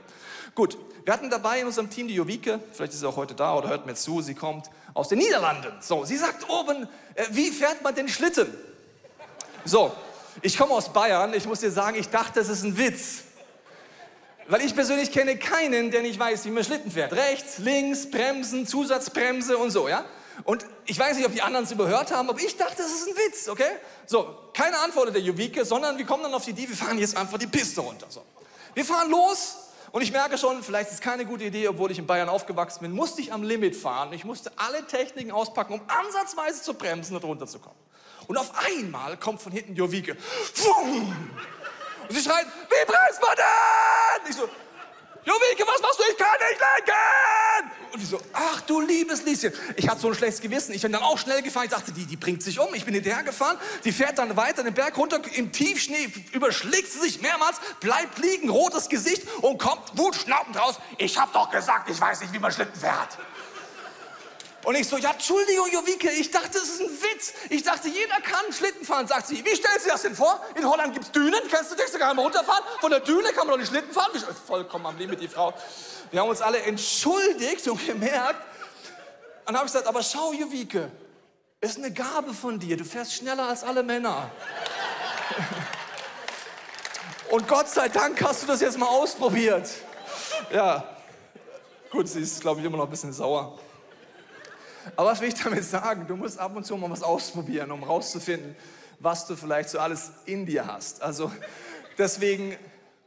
Gut, 0.53 0.77
wir 1.03 1.11
hatten 1.11 1.29
dabei 1.29 1.59
in 1.59 1.65
unserem 1.65 1.89
Team 1.89 2.07
die 2.07 2.15
Jovike, 2.15 2.59
vielleicht 2.71 2.93
ist 2.93 2.99
sie 2.99 3.07
auch 3.07 3.15
heute 3.15 3.33
da 3.33 3.55
oder 3.55 3.69
hört 3.69 3.85
mir 3.85 3.95
zu, 3.95 4.21
sie 4.21 4.35
kommt 4.35 4.69
aus 4.93 5.09
den 5.09 5.17
Niederlanden. 5.17 5.73
So, 5.81 6.05
sie 6.05 6.17
sagt 6.17 6.47
oben, 6.49 6.87
äh, 7.15 7.25
wie 7.31 7.49
fährt 7.49 7.81
man 7.81 7.95
den 7.95 8.07
Schlitten? 8.07 8.55
So, 9.65 9.91
ich 10.41 10.57
komme 10.57 10.73
aus 10.73 10.91
Bayern, 10.91 11.33
ich 11.33 11.45
muss 11.45 11.59
dir 11.59 11.71
sagen, 11.71 11.97
ich 11.97 12.09
dachte, 12.09 12.39
das 12.39 12.49
ist 12.49 12.63
ein 12.63 12.77
Witz. 12.77 13.23
Weil 14.47 14.61
ich 14.61 14.75
persönlich 14.75 15.11
kenne 15.11 15.37
keinen, 15.37 15.89
der 15.89 16.01
nicht 16.01 16.19
weiß, 16.19 16.43
wie 16.45 16.51
man 16.51 16.63
Schlitten 16.63 16.91
fährt. 16.91 17.13
Rechts, 17.13 17.59
links, 17.59 18.09
Bremsen, 18.09 18.67
Zusatzbremse 18.67 19.57
und 19.57 19.71
so, 19.71 19.87
ja? 19.87 20.03
Und 20.43 20.65
ich 20.85 20.99
weiß 20.99 21.15
nicht, 21.15 21.25
ob 21.25 21.31
die 21.31 21.41
anderen 21.41 21.65
es 21.65 21.71
überhört 21.71 22.11
haben, 22.11 22.29
aber 22.29 22.39
ich 22.39 22.57
dachte, 22.57 22.77
das 22.77 22.91
ist 22.91 23.07
ein 23.07 23.15
Witz, 23.15 23.47
okay? 23.47 23.71
So, 24.05 24.35
keine 24.53 24.79
Antwort 24.79 25.13
der 25.13 25.21
Juvike, 25.21 25.63
sondern 25.63 25.97
wir 25.97 26.05
kommen 26.05 26.23
dann 26.23 26.33
auf 26.33 26.43
die 26.43 26.51
Idee, 26.51 26.67
wir 26.67 26.75
fahren 26.75 26.97
jetzt 26.97 27.15
einfach 27.15 27.37
die 27.37 27.47
Piste 27.47 27.81
runter. 27.81 28.07
So. 28.09 28.23
Wir 28.73 28.83
fahren 28.83 29.09
los 29.11 29.57
und 29.91 30.01
ich 30.01 30.11
merke 30.11 30.37
schon, 30.37 30.61
vielleicht 30.63 30.89
ist 30.89 30.95
es 30.95 31.01
keine 31.01 31.25
gute 31.25 31.45
Idee, 31.45 31.67
obwohl 31.67 31.91
ich 31.91 31.99
in 31.99 32.07
Bayern 32.07 32.27
aufgewachsen 32.27 32.81
bin, 32.81 32.91
musste 32.91 33.21
ich 33.21 33.31
am 33.31 33.43
Limit 33.43 33.75
fahren. 33.75 34.11
Ich 34.11 34.25
musste 34.25 34.51
alle 34.57 34.85
Techniken 34.87 35.31
auspacken, 35.31 35.73
um 35.73 35.81
ansatzweise 35.87 36.61
zu 36.61 36.73
bremsen 36.73 37.15
und 37.15 37.23
runterzukommen. 37.23 37.77
Und 38.27 38.37
auf 38.37 38.51
einmal 38.65 39.17
kommt 39.17 39.41
von 39.41 39.51
hinten 39.51 39.75
Jovike. 39.75 40.17
Und 42.07 42.15
sie 42.15 42.21
schreit, 42.21 42.45
wie 42.45 42.85
bremst 42.85 43.21
man 43.21 43.35
denn? 43.35 44.29
Ich 44.29 44.35
so, 44.35 44.49
Jovike, 45.25 45.65
was 45.65 45.81
machst 45.81 45.99
du? 45.99 46.03
Ich 46.11 46.17
kann 46.17 46.33
nicht 46.49 46.59
lenken! 46.59 47.83
Und 47.93 48.01
ich 48.01 48.09
so, 48.09 48.19
ach 48.33 48.59
du 48.61 48.81
liebes 48.81 49.23
Lieschen. 49.23 49.53
Ich 49.77 49.87
hatte 49.87 50.01
so 50.01 50.09
ein 50.09 50.15
schlechtes 50.15 50.41
Gewissen. 50.41 50.73
Ich 50.73 50.81
bin 50.81 50.91
dann 50.91 51.03
auch 51.03 51.17
schnell 51.17 51.41
gefahren. 51.41 51.65
Ich 51.65 51.71
dachte, 51.71 51.91
die, 51.91 52.05
die 52.05 52.17
bringt 52.17 52.41
sich 52.41 52.59
um. 52.59 52.73
Ich 52.73 52.85
bin 52.85 52.93
hinterher 52.93 53.23
gefahren. 53.23 53.57
Die 53.85 53.91
fährt 53.91 54.17
dann 54.17 54.35
weiter 54.35 54.63
den 54.63 54.73
Berg 54.73 54.97
runter. 54.97 55.21
Im 55.35 55.51
Tiefschnee 55.51 56.11
überschlägt 56.33 56.91
sie 56.91 56.99
sich 56.99 57.21
mehrmals, 57.21 57.57
bleibt 57.79 58.17
liegen, 58.17 58.49
rotes 58.49 58.89
Gesicht 58.89 59.27
und 59.41 59.59
kommt 59.59 59.95
wutschnaubend 59.95 60.57
raus. 60.57 60.79
Ich 60.97 61.17
hab 61.19 61.31
doch 61.33 61.51
gesagt, 61.51 61.89
ich 61.89 62.01
weiß 62.01 62.21
nicht, 62.21 62.33
wie 62.33 62.39
man 62.39 62.51
Schlitten 62.51 62.79
fährt. 62.79 63.17
Und 64.63 64.75
ich 64.75 64.87
so, 64.87 64.97
ja, 64.97 65.11
Entschuldigung, 65.11 65.69
Jovike, 65.71 66.09
ich 66.11 66.31
dachte, 66.31 66.53
das 66.53 66.63
ist 66.63 66.81
ein 66.81 66.87
Witz. 66.87 67.33
Ich 67.49 67.63
dachte, 67.63 67.89
jeder 67.89 68.21
kann 68.21 68.51
Schlitten 68.53 68.85
fahren. 68.85 69.07
Sagt 69.07 69.27
sie, 69.27 69.43
wie 69.43 69.55
stellst 69.55 69.85
du 69.85 69.89
das 69.89 70.03
denn 70.03 70.15
vor? 70.15 70.39
In 70.55 70.67
Holland 70.67 70.93
gibt 70.93 71.05
es 71.05 71.11
Dünen, 71.11 71.41
kennst 71.49 71.71
du 71.71 71.75
dich? 71.75 71.91
Kann 71.91 72.15
man 72.15 72.25
runterfahren. 72.25 72.63
Von 72.79 72.91
der 72.91 73.01
Düne 73.01 73.33
kann 73.33 73.45
man 73.45 73.49
doch 73.49 73.57
nicht 73.57 73.69
Schlitten 73.69 73.91
fahren. 73.91 74.11
Ich, 74.13 74.23
vollkommen 74.23 74.85
am 74.85 74.97
Limit, 74.97 75.19
die 75.19 75.27
Frau. 75.27 75.53
Wir 76.11 76.21
haben 76.21 76.29
uns 76.29 76.41
alle 76.41 76.61
entschuldigt 76.61 77.67
und 77.67 77.85
gemerkt. 77.85 78.41
Und 79.45 79.47
dann 79.47 79.57
habe 79.57 79.65
ich 79.65 79.73
gesagt, 79.73 79.87
aber 79.87 80.01
schau, 80.01 80.31
Jovike, 80.31 80.89
ist 81.59 81.77
eine 81.77 81.91
Gabe 81.91 82.33
von 82.33 82.57
dir. 82.57 82.77
Du 82.77 82.85
fährst 82.85 83.13
schneller 83.13 83.49
als 83.49 83.63
alle 83.63 83.83
Männer. 83.83 84.31
Und 87.29 87.47
Gott 87.47 87.67
sei 87.67 87.89
Dank 87.89 88.23
hast 88.23 88.43
du 88.43 88.47
das 88.47 88.61
jetzt 88.61 88.77
mal 88.77 88.85
ausprobiert. 88.85 89.67
Ja, 90.51 90.83
gut, 91.89 92.07
sie 92.07 92.21
ist, 92.21 92.41
glaube 92.41 92.59
ich, 92.59 92.65
immer 92.65 92.77
noch 92.77 92.83
ein 92.83 92.91
bisschen 92.91 93.11
sauer. 93.11 93.57
Aber 94.95 95.11
was 95.11 95.21
will 95.21 95.29
ich 95.29 95.35
damit 95.35 95.63
sagen? 95.63 96.07
Du 96.07 96.15
musst 96.15 96.39
ab 96.39 96.55
und 96.55 96.65
zu 96.65 96.75
mal 96.77 96.89
was 96.89 97.03
ausprobieren, 97.03 97.71
um 97.71 97.83
rauszufinden, 97.83 98.55
was 98.99 99.27
du 99.27 99.35
vielleicht 99.35 99.69
so 99.69 99.79
alles 99.79 100.11
in 100.25 100.45
dir 100.45 100.67
hast. 100.67 101.01
Also 101.01 101.31
deswegen 101.97 102.55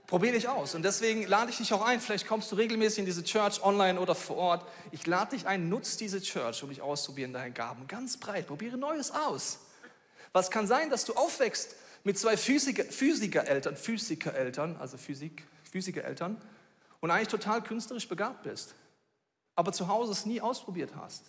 probier 0.07 0.33
dich 0.33 0.49
aus. 0.49 0.75
Und 0.75 0.83
deswegen 0.83 1.27
lade 1.27 1.51
ich 1.51 1.57
dich 1.59 1.73
auch 1.73 1.85
ein. 1.85 2.01
Vielleicht 2.01 2.27
kommst 2.27 2.51
du 2.53 2.57
regelmäßig 2.57 3.01
in 3.01 3.07
diese 3.07 3.25
Church, 3.25 3.63
online 3.63 4.01
oder 4.01 4.15
vor 4.15 4.37
Ort. 4.37 4.67
Ich 4.93 5.07
lade 5.07 5.37
dich 5.37 5.47
ein, 5.47 5.69
nutz 5.69 5.97
diese 5.97 6.21
Church, 6.21 6.63
um 6.63 6.69
dich 6.69 6.81
auszuprobieren, 6.81 7.33
deine 7.33 7.53
Gaben. 7.53 7.87
Ganz 7.89 8.17
breit. 8.17 8.47
Probiere 8.47 8.77
Neues 8.77 9.11
aus. 9.11 9.59
Was 10.33 10.51
kann 10.51 10.67
sein, 10.67 10.91
dass 10.91 11.05
du 11.05 11.15
aufwächst 11.15 11.77
mit 12.05 12.19
zwei 12.19 12.37
Physiker, 12.37 12.85
Physikereltern, 12.85 13.77
Physikereltern, 13.77 14.77
also 14.77 14.97
Physik, 14.97 15.45
Physikereltern 15.73 16.41
und 17.01 17.11
eigentlich 17.11 17.29
total 17.29 17.63
künstlerisch 17.63 18.09
begabt 18.09 18.45
bist, 18.45 18.75
aber 19.55 19.73
zu 19.73 19.89
Hause 19.89 20.13
es 20.13 20.27
nie 20.27 20.41
ausprobiert 20.41 20.93
hast. 20.95 21.25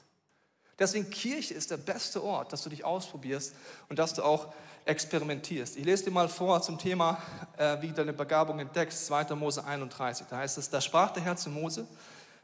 Deswegen 0.80 1.10
Kirche 1.10 1.54
ist 1.54 1.72
der 1.72 1.78
beste 1.78 2.24
Ort, 2.24 2.54
dass 2.54 2.64
du 2.64 2.70
dich 2.70 2.86
ausprobierst 2.86 3.56
und 3.90 3.98
dass 3.98 4.14
du 4.14 4.24
auch 4.24 4.54
experimentierst. 4.86 5.76
Ich 5.76 5.86
lese 5.86 6.06
dir 6.06 6.12
mal 6.12 6.30
vor 6.30 6.62
zum 6.62 6.78
Thema, 6.78 7.22
äh, 7.58 7.82
wie 7.82 7.92
deine 7.92 8.14
Begabung 8.14 8.60
entdeckst, 8.60 9.08
2. 9.08 9.36
Mose 9.36 9.66
31. 9.66 10.28
Da 10.30 10.38
heißt 10.38 10.58
es, 10.58 10.70
da 10.70 10.80
sprach 10.80 11.12
der 11.12 11.24
Herr 11.24 11.36
zu 11.36 11.50
Mose, 11.50 11.88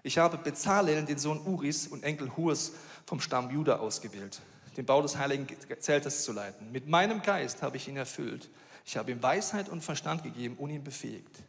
ich 0.01 0.17
habe 0.17 0.37
Bezalel, 0.37 1.05
den 1.05 1.17
Sohn 1.17 1.39
Uris 1.45 1.87
und 1.87 2.03
Enkel 2.03 2.35
Hurs 2.35 2.73
vom 3.05 3.21
Stamm 3.21 3.49
Juda 3.51 3.77
ausgewählt, 3.77 4.41
den 4.75 4.85
Bau 4.85 5.01
des 5.01 5.17
heiligen 5.17 5.47
Zeltes 5.79 6.25
zu 6.25 6.33
leiten. 6.33 6.71
Mit 6.71 6.89
meinem 6.89 7.21
Geist 7.21 7.61
habe 7.61 7.77
ich 7.77 7.87
ihn 7.87 7.95
erfüllt. 7.95 8.49
Ich 8.85 8.97
habe 8.97 9.11
ihm 9.11 9.23
Weisheit 9.23 9.69
und 9.69 9.81
Verstand 9.81 10.23
gegeben 10.23 10.57
und 10.57 10.71
ihn 10.71 10.83
befähigt. 10.83 11.43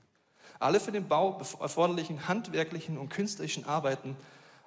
Alle 0.60 0.78
für 0.78 0.92
den 0.92 1.08
Bau 1.08 1.40
erforderlichen 1.60 2.28
handwerklichen 2.28 2.96
und 2.96 3.08
künstlerischen 3.08 3.64
Arbeiten 3.64 4.16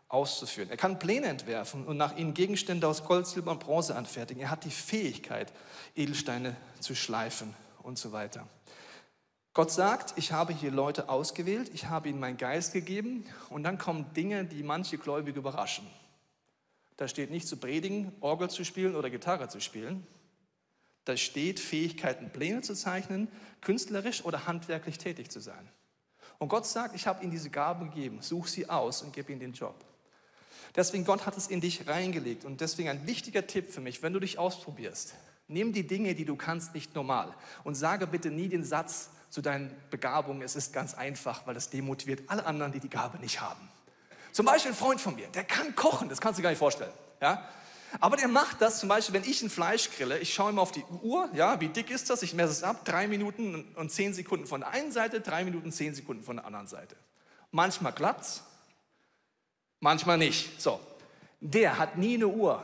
auszuführen. 0.10 0.70
Er 0.70 0.78
kann 0.78 1.00
Pläne 1.00 1.28
entwerfen 1.28 1.86
und 1.86 1.98
nach 1.98 2.16
ihnen 2.16 2.34
Gegenstände 2.34 2.88
aus 2.88 3.04
Gold, 3.04 3.28
Silber 3.28 3.52
und 3.52 3.60
Bronze 3.60 3.96
anfertigen. 3.96 4.42
Er 4.42 4.50
hat 4.50 4.64
die 4.64 4.72
Fähigkeit, 4.72 5.52
Edelsteine 5.96 6.56
zu 6.80 6.96
schleifen 6.96 7.54
und 7.84 7.98
so 7.98 8.12
weiter. 8.12 8.48
Gott 9.54 9.72
sagt, 9.72 10.14
ich 10.18 10.32
habe 10.32 10.54
hier 10.54 10.72
Leute 10.72 11.10
ausgewählt, 11.10 11.72
ich 11.74 11.88
habe 11.88 12.10
ihnen 12.10 12.20
meinen 12.20 12.38
Geist 12.38 12.74
gegeben 12.74 13.26
und 13.50 13.64
dann 13.64 13.80
kommen 13.80 14.14
Dinge, 14.14 14.46
die 14.46 14.62
manche 14.62 14.98
Gläubige 14.98 15.40
überraschen. 15.40 15.88
Da 16.96 17.08
steht 17.08 17.32
nicht 17.32 17.48
zu 17.48 17.58
predigen, 17.58 18.12
Orgel 18.22 18.50
zu 18.50 18.64
spielen 18.64 18.96
oder 18.96 19.10
Gitarre 19.10 19.50
zu 19.50 19.60
spielen. 19.60 20.06
Da 21.06 21.18
steht 21.18 21.60
Fähigkeiten, 21.60 22.32
Pläne 22.32 22.62
zu 22.62 22.76
zeichnen, 22.76 23.30
künstlerisch 23.62 24.24
oder 24.26 24.46
handwerklich 24.46 24.98
tätig 24.98 25.32
zu 25.32 25.40
sein. 25.40 25.70
Und 26.38 26.50
Gott 26.50 26.66
sagt, 26.66 26.96
ich 26.96 27.08
habe 27.08 27.24
ihnen 27.24 27.32
diese 27.32 27.50
Gabe 27.50 27.86
gegeben, 27.86 28.22
such 28.22 28.48
sie 28.48 28.70
aus 28.70 29.02
und 29.02 29.14
gib 29.14 29.30
ihnen 29.30 29.40
den 29.40 29.54
Job. 29.54 29.76
Deswegen, 30.76 31.06
Gott 31.06 31.26
hat 31.26 31.38
es 31.38 31.48
in 31.48 31.62
dich 31.62 31.88
reingelegt. 31.88 32.46
Und 32.46 32.62
deswegen 32.62 32.90
ein 32.90 33.08
wichtiger 33.08 33.48
Tipp 33.48 33.72
für 33.72 33.82
mich, 33.82 34.04
wenn 34.04 34.14
du 34.14 34.20
dich 34.20 34.38
ausprobierst, 34.38 35.16
nimm 35.48 35.74
die 35.74 35.88
Dinge, 35.88 36.16
die 36.16 36.26
du 36.26 36.36
kannst, 36.36 36.74
nicht 36.74 36.96
normal. 36.96 37.34
Und 37.64 37.76
sage 37.76 38.08
bitte 38.08 38.30
nie 38.30 38.50
den 38.50 38.64
Satz 38.64 39.10
zu 39.30 39.42
deinen 39.42 39.76
Begabungen, 39.90 40.42
es 40.42 40.56
ist 40.56 40.74
ganz 40.74 40.94
einfach, 40.94 41.46
weil 41.46 41.54
das 41.54 41.70
demotiviert 41.70 42.24
alle 42.28 42.46
anderen, 42.46 42.72
die 42.72 42.80
die 42.80 42.90
Gabe 42.90 43.18
nicht 43.20 43.42
haben. 43.42 43.70
Zum 44.32 44.46
Beispiel 44.46 44.72
ein 44.72 44.78
Freund 44.78 45.02
von 45.02 45.16
mir, 45.16 45.28
der 45.28 45.44
kann 45.44 45.76
kochen, 45.76 46.10
das 46.10 46.22
kannst 46.22 46.38
du 46.38 46.42
dir 46.42 46.44
gar 46.44 46.50
nicht 46.52 46.60
vorstellen. 46.60 46.94
Ja? 47.22 47.48
Aber 48.00 48.18
der 48.18 48.28
macht 48.28 48.62
das 48.62 48.80
zum 48.80 48.90
Beispiel, 48.90 49.16
wenn 49.16 49.30
ich 49.30 49.42
ein 49.42 49.50
Fleisch 49.50 49.90
grille, 49.92 50.20
ich 50.20 50.34
schaue 50.34 50.52
immer 50.52 50.62
auf 50.62 50.72
die 50.72 50.84
Uhr, 51.02 51.30
ja, 51.34 51.60
wie 51.60 51.70
dick 51.70 51.90
ist 51.90 52.10
das, 52.10 52.22
ich 52.22 52.34
messe 52.34 52.52
es 52.52 52.64
ab, 52.64 52.86
drei 52.86 53.08
Minuten 53.08 53.66
und 53.76 53.92
zehn 53.92 54.14
Sekunden 54.14 54.46
von 54.46 54.62
der 54.62 54.70
einen 54.70 54.92
Seite, 54.92 55.22
drei 55.22 55.44
Minuten, 55.44 55.72
zehn 55.72 55.96
Sekunden 55.96 56.24
von 56.24 56.38
der 56.38 56.46
anderen 56.46 56.68
Seite. 56.68 56.96
Manchmal 57.52 57.94
klappt's, 57.94 58.44
manchmal 59.80 60.18
nicht. 60.18 60.62
So, 60.62 60.80
der 61.40 61.78
hat 61.78 61.98
nie 61.98 62.16
eine 62.16 62.28
Uhr. 62.28 62.64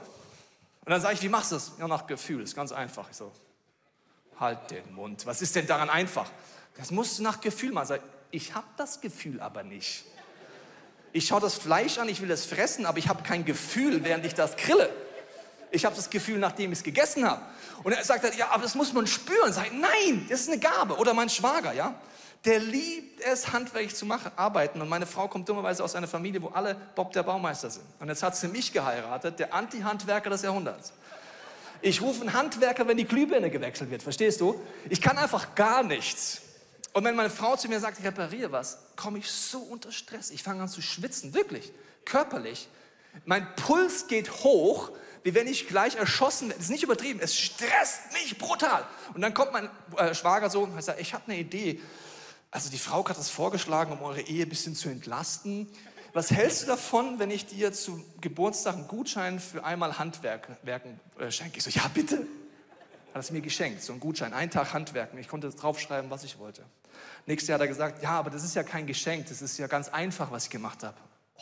Und 0.85 0.91
dann 0.91 1.01
sage 1.01 1.15
ich, 1.15 1.21
wie 1.21 1.29
machst 1.29 1.51
du 1.51 1.55
das? 1.55 1.73
Ja, 1.79 1.87
nach 1.87 2.07
Gefühl, 2.07 2.43
ist 2.43 2.55
ganz 2.55 2.71
einfach. 2.71 3.09
Ich 3.09 3.17
so, 3.17 3.31
halt 4.39 4.71
den 4.71 4.93
Mund. 4.93 5.25
Was 5.25 5.41
ist 5.41 5.55
denn 5.55 5.67
daran 5.67 5.89
einfach? 5.89 6.29
Das 6.75 6.91
musst 6.91 7.19
du 7.19 7.23
nach 7.23 7.39
Gefühl 7.39 7.71
machen. 7.71 7.87
Sag, 7.87 8.01
ich 8.31 8.53
habe 8.55 8.67
das 8.77 8.99
Gefühl 8.99 9.39
aber 9.39 9.63
nicht. 9.63 10.05
Ich 11.13 11.27
schaue 11.27 11.41
das 11.41 11.55
Fleisch 11.55 11.99
an, 11.99 12.09
ich 12.09 12.21
will 12.21 12.31
es 12.31 12.45
fressen, 12.45 12.85
aber 12.85 12.97
ich 12.97 13.07
habe 13.07 13.23
kein 13.23 13.45
Gefühl, 13.45 14.03
während 14.03 14.25
ich 14.25 14.33
das 14.33 14.57
grille. 14.57 14.89
Ich 15.69 15.85
habe 15.85 15.95
das 15.95 16.09
Gefühl, 16.09 16.39
nachdem 16.39 16.71
ich 16.71 16.79
es 16.79 16.83
gegessen 16.83 17.27
habe. 17.27 17.41
Und 17.83 17.93
er 17.93 18.03
sagt, 18.03 18.35
ja, 18.35 18.49
aber 18.49 18.63
das 18.63 18.75
muss 18.75 18.93
man 18.93 19.07
spüren. 19.07 19.53
Sag, 19.53 19.71
nein, 19.73 20.25
das 20.29 20.41
ist 20.41 20.49
eine 20.49 20.59
Gabe. 20.59 20.97
Oder 20.97 21.13
mein 21.13 21.29
Schwager, 21.29 21.73
ja 21.73 21.95
der 22.45 22.59
liebt 22.59 23.21
es, 23.21 23.53
handwerklich 23.53 23.95
zu 23.95 24.05
machen, 24.05 24.31
arbeiten. 24.35 24.81
Und 24.81 24.89
meine 24.89 25.05
Frau 25.05 25.27
kommt 25.27 25.47
dummerweise 25.47 25.83
aus 25.83 25.95
einer 25.95 26.07
Familie, 26.07 26.41
wo 26.41 26.49
alle 26.49 26.75
Bob 26.95 27.13
der 27.13 27.23
Baumeister 27.23 27.69
sind. 27.69 27.85
Und 27.99 28.09
jetzt 28.09 28.21
hat 28.21 28.35
sie 28.35 28.49
mich 28.49 28.73
geheiratet, 28.73 29.39
der 29.39 29.53
Anti-Handwerker 29.53 30.29
des 30.29 30.41
Jahrhunderts. 30.41 30.91
Ich 31.81 32.01
rufe 32.01 32.21
einen 32.21 32.33
Handwerker, 32.33 32.87
wenn 32.87 32.97
die 32.97 33.05
Glühbirne 33.05 33.49
gewechselt 33.49 33.91
wird, 33.91 34.03
verstehst 34.03 34.41
du? 34.41 34.59
Ich 34.89 35.01
kann 35.01 35.17
einfach 35.17 35.55
gar 35.55 35.83
nichts. 35.83 36.41
Und 36.93 37.03
wenn 37.05 37.15
meine 37.15 37.29
Frau 37.29 37.55
zu 37.55 37.67
mir 37.67 37.79
sagt, 37.79 37.99
ich 37.99 38.05
repariere 38.05 38.51
was, 38.51 38.77
komme 38.95 39.19
ich 39.19 39.29
so 39.29 39.59
unter 39.59 39.91
Stress. 39.91 40.29
Ich 40.29 40.43
fange 40.43 40.61
an 40.61 40.69
zu 40.69 40.81
schwitzen, 40.81 41.33
wirklich, 41.33 41.71
körperlich. 42.05 42.69
Mein 43.25 43.47
Puls 43.55 44.07
geht 44.07 44.31
hoch, 44.43 44.91
wie 45.23 45.33
wenn 45.33 45.47
ich 45.47 45.67
gleich 45.67 45.95
erschossen 45.95 46.49
werde. 46.49 46.59
Das 46.59 46.65
ist 46.65 46.71
nicht 46.71 46.83
übertrieben, 46.83 47.19
es 47.21 47.37
stresst 47.37 48.13
mich 48.13 48.37
brutal. 48.37 48.85
Und 49.13 49.21
dann 49.21 49.33
kommt 49.33 49.53
mein 49.53 49.69
äh, 49.97 50.13
Schwager 50.13 50.49
so 50.49 50.61
und 50.61 50.81
sagt, 50.83 50.99
ich 50.99 51.13
habe 51.13 51.23
eine 51.27 51.37
Idee. 51.37 51.81
Also 52.53 52.69
die 52.69 52.77
Frau 52.77 53.03
hat 53.09 53.17
das 53.17 53.31
vorgeschlagen, 53.31 53.93
um 53.93 54.03
eure 54.03 54.21
Ehe 54.21 54.43
ein 54.43 54.49
bisschen 54.49 54.75
zu 54.75 54.87
entlasten. 54.87 55.67
Was 56.13 56.29
hältst 56.29 56.61
du 56.61 56.67
davon, 56.67 57.17
wenn 57.17 57.31
ich 57.31 57.47
dir 57.47 57.73
zu 57.73 58.05
Geburtstag 58.21 58.75
einen 58.75 58.87
Gutschein 58.87 59.39
für 59.39 59.63
einmal 59.63 59.97
Handwerken 59.97 60.55
äh, 61.17 61.31
schenke? 61.31 61.57
Ich 61.57 61.63
so, 61.63 61.71
ja 61.71 61.89
bitte. 61.91 62.27
Hat 63.11 63.23
es 63.23 63.31
mir 63.31 63.41
geschenkt, 63.41 63.81
so 63.81 63.91
einen 63.91 63.99
Gutschein, 63.99 64.33
einen 64.33 64.51
Tag 64.51 64.71
Handwerken. 64.71 65.17
Ich 65.17 65.27
konnte 65.27 65.49
draufschreiben, 65.49 66.11
was 66.11 66.23
ich 66.23 66.37
wollte. 66.37 66.63
Nächstes 67.25 67.47
Jahr 67.47 67.55
hat 67.55 67.61
er 67.61 67.67
gesagt, 67.69 68.03
ja, 68.03 68.11
aber 68.11 68.29
das 68.29 68.43
ist 68.43 68.53
ja 68.53 68.61
kein 68.61 68.85
Geschenk, 68.85 69.29
das 69.29 69.41
ist 69.41 69.57
ja 69.57 69.65
ganz 69.65 69.89
einfach, 69.89 70.31
was 70.31 70.43
ich 70.43 70.49
gemacht 70.51 70.83
habe. 70.83 70.97
Oh. 71.37 71.41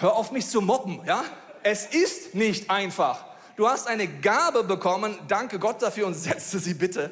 hör 0.00 0.16
auf 0.16 0.32
mich 0.32 0.46
zu 0.46 0.60
mobben, 0.60 1.00
ja? 1.06 1.24
Es 1.62 1.86
ist 1.86 2.34
nicht 2.34 2.68
einfach. 2.68 3.24
Du 3.56 3.66
hast 3.66 3.86
eine 3.86 4.06
Gabe 4.06 4.64
bekommen, 4.64 5.18
danke 5.28 5.58
Gott 5.58 5.80
dafür 5.80 6.06
und 6.06 6.14
setze 6.14 6.58
sie 6.58 6.74
bitte 6.74 7.10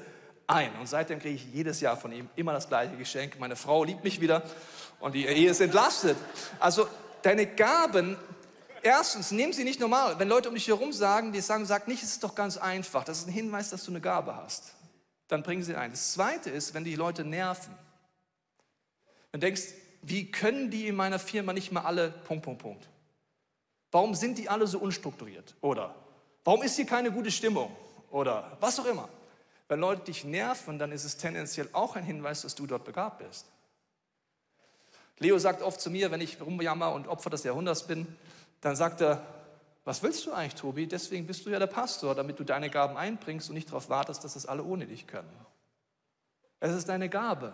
ein. 0.49 0.75
Und 0.81 0.89
seitdem 0.89 1.21
kriege 1.21 1.37
ich 1.37 1.47
jedes 1.53 1.81
Jahr 1.81 1.97
von 1.97 2.11
ihm 2.11 2.29
immer 2.35 2.53
das 2.53 2.69
gleiche 2.69 2.97
Geschenk. 2.97 3.39
Meine 3.39 3.55
Frau 3.55 3.85
liebt 3.85 4.03
mich 4.03 4.21
wieder 4.21 4.43
und 4.99 5.15
die 5.15 5.27
Ehe 5.27 5.51
ist 5.51 5.61
entlastet. 5.61 6.17
Also 6.59 6.89
deine 7.23 7.47
Gaben, 7.47 8.17
erstens, 8.83 9.31
nimm 9.31 9.53
sie 9.53 9.65
nicht 9.65 9.79
normal. 9.79 10.19
Wenn 10.19 10.29
Leute 10.29 10.49
um 10.49 10.55
dich 10.55 10.67
herum 10.67 10.93
sagen, 10.93 11.33
die 11.33 11.41
sagen, 11.41 11.67
sag 11.67 11.87
nicht, 11.87 12.03
es 12.03 12.13
ist 12.13 12.25
doch 12.25 12.35
ganz 12.35 12.57
einfach. 12.57 13.05
Das 13.05 13.19
ist 13.19 13.29
ein 13.29 13.33
Hinweis, 13.33 13.71
dass 13.71 13.85
du 13.85 13.93
eine 13.93 14.01
Gabe 14.01 14.35
hast. 14.35 14.75
Dann 15.29 15.43
bringen 15.43 15.63
sie 15.63 15.77
ein. 15.77 15.91
Das 15.91 16.15
Zweite 16.15 16.51
ist, 16.51 16.73
wenn 16.73 16.85
die 16.85 16.97
Leute 16.97 17.25
nerven. 17.25 17.75
Dann 19.33 19.43
denkst, 19.43 19.63
wie 20.01 20.31
können 20.31 20.71
die 20.71 20.89
in 20.89 20.97
meiner 20.97 21.19
Firma 21.19 21.53
nicht 21.53 21.71
mal 21.71 21.83
alle 21.83 22.11
Punkt, 22.11 22.45
Punkt, 22.45 22.63
Punkt. 22.63 22.89
Warum 23.91 24.15
sind 24.15 24.39
die 24.39 24.49
alle 24.49 24.67
so 24.67 24.79
unstrukturiert? 24.79 25.55
Oder 25.61 25.95
warum 26.45 26.63
ist 26.63 26.77
hier 26.77 26.87
keine 26.87 27.11
gute 27.11 27.31
Stimmung? 27.31 27.75
Oder 28.11 28.57
was 28.61 28.81
auch 28.81 28.87
immer. 28.87 29.09
Wenn 29.69 29.81
Leute 29.81 30.05
dich 30.05 30.25
nerven, 30.25 30.79
dann 30.79 30.93
ist 30.93 31.05
es 31.05 31.19
tendenziell 31.19 31.69
auch 31.73 31.95
ein 31.95 32.05
Hinweis, 32.05 32.43
dass 32.43 32.55
du 32.55 32.67
dort 32.67 32.85
begabt 32.85 33.19
bist. 33.19 33.47
Leo 35.19 35.39
sagt 35.39 35.63
oft 35.63 35.81
zu 35.81 35.91
mir, 35.91 36.11
wenn 36.11 36.21
ich 36.21 36.41
rumjammer 36.41 36.93
und 36.93 37.09
Opfer 37.09 37.31
des 37.31 37.45
Jahrhunderts 37.45 37.87
bin, 37.87 38.07
dann 38.61 38.77
sagt 38.77 39.01
er, 39.01 39.23
was 39.85 40.03
willst 40.03 40.27
du 40.27 40.33
eigentlich, 40.33 40.55
Tobi? 40.55 40.87
Deswegen 40.87 41.27
bist 41.27 41.47
du 41.47 41.51
ja 41.51 41.59
der 41.59 41.67
Pastor, 41.67 42.15
damit 42.15 42.39
du 42.39 42.45
deine 42.45 42.71
Gaben 42.71 42.97
einbringst 42.97 43.49
und 43.49 43.55
nicht 43.55 43.69
darauf 43.69 43.89
wartest, 43.89 44.23
dass 44.23 44.35
das 44.35 44.47
alle 44.47 44.63
ohne 44.63 44.87
dich 44.87 45.07
können. 45.07 45.31
Es 46.61 46.75
ist 46.75 46.89
deine 46.89 47.09
Gabe. 47.09 47.53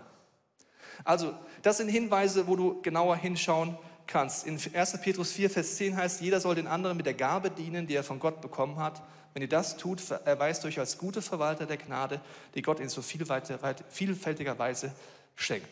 Also, 1.05 1.35
das 1.63 1.79
sind 1.79 1.89
Hinweise, 1.89 2.47
wo 2.47 2.57
du 2.57 2.83
genauer 2.83 3.17
hinschauen 3.17 3.79
kannst. 4.07 4.47
In 4.47 4.59
1. 4.73 5.01
Petrus 5.01 5.33
4, 5.33 5.51
Vers 5.51 5.77
10 5.77 5.97
heißt, 5.97 6.21
jeder 6.21 6.41
soll 6.41 6.55
den 6.55 6.67
anderen 6.67 6.97
mit 6.97 7.07
der 7.07 7.15
Gabe 7.15 7.51
dienen, 7.51 7.87
die 7.87 7.95
er 7.95 8.05
von 8.05 8.21
Gott 8.21 8.41
bekommen 8.41 8.77
hat. 8.79 9.03
Wenn 9.35 9.43
ihr 9.43 9.49
das 9.49 9.77
tut, 9.77 10.01
erweist 10.25 10.65
euch 10.65 10.79
als 10.79 10.97
gute 10.97 11.21
Verwalter 11.21 11.67
der 11.67 11.77
Gnade, 11.77 12.21
die 12.55 12.63
Gott 12.63 12.81
in 12.81 12.89
so 12.89 13.03
vielfältiger 13.03 14.59
Weise 14.59 14.93
schenkt. 15.35 15.69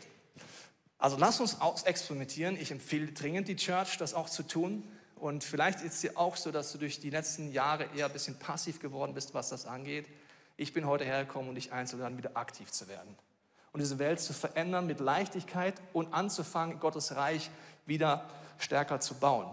Also 0.99 1.17
lass 1.17 1.41
uns 1.41 1.57
experimentieren. 1.85 2.61
Ich 2.61 2.71
empfehle 2.73 3.13
dringend 3.13 3.49
die 3.49 3.57
Church, 3.57 3.99
das 3.99 4.15
auch 4.15 4.29
zu 4.29 4.43
tun. 4.43 4.85
Und 5.17 5.45
vielleicht 5.45 5.81
ist 5.81 6.05
es 6.05 6.17
auch 6.17 6.37
so, 6.37 6.51
dass 6.51 6.73
du 6.73 6.79
durch 6.79 6.99
die 6.99 7.11
letzten 7.11 7.53
Jahre 7.53 7.87
eher 7.97 8.07
ein 8.07 8.13
bisschen 8.13 8.37
passiv 8.37 8.81
geworden 8.81 9.15
bist, 9.15 9.33
was 9.33 9.49
das 9.49 9.67
angeht. 9.67 10.07
Ich 10.57 10.73
bin 10.73 10.87
heute 10.87 11.05
hergekommen, 11.05 11.49
um 11.49 11.55
dich 11.55 11.73
einzuladen, 11.73 12.19
wieder 12.19 12.37
aktiv 12.37 12.71
zu 12.73 12.89
werden. 12.89 13.17
Und 13.73 13.81
diese 13.81 14.01
Welt 14.01 14.21
zu 14.21 14.33
verändern 14.33 14.87
mit 14.87 14.99
Leichtigkeit 14.99 15.75
und 15.93 16.13
anzufangen, 16.13 16.81
Gottes 16.81 17.15
Reich 17.15 17.51
wieder 17.87 18.29
stärker 18.59 18.99
zu 18.99 19.15
bauen. 19.15 19.47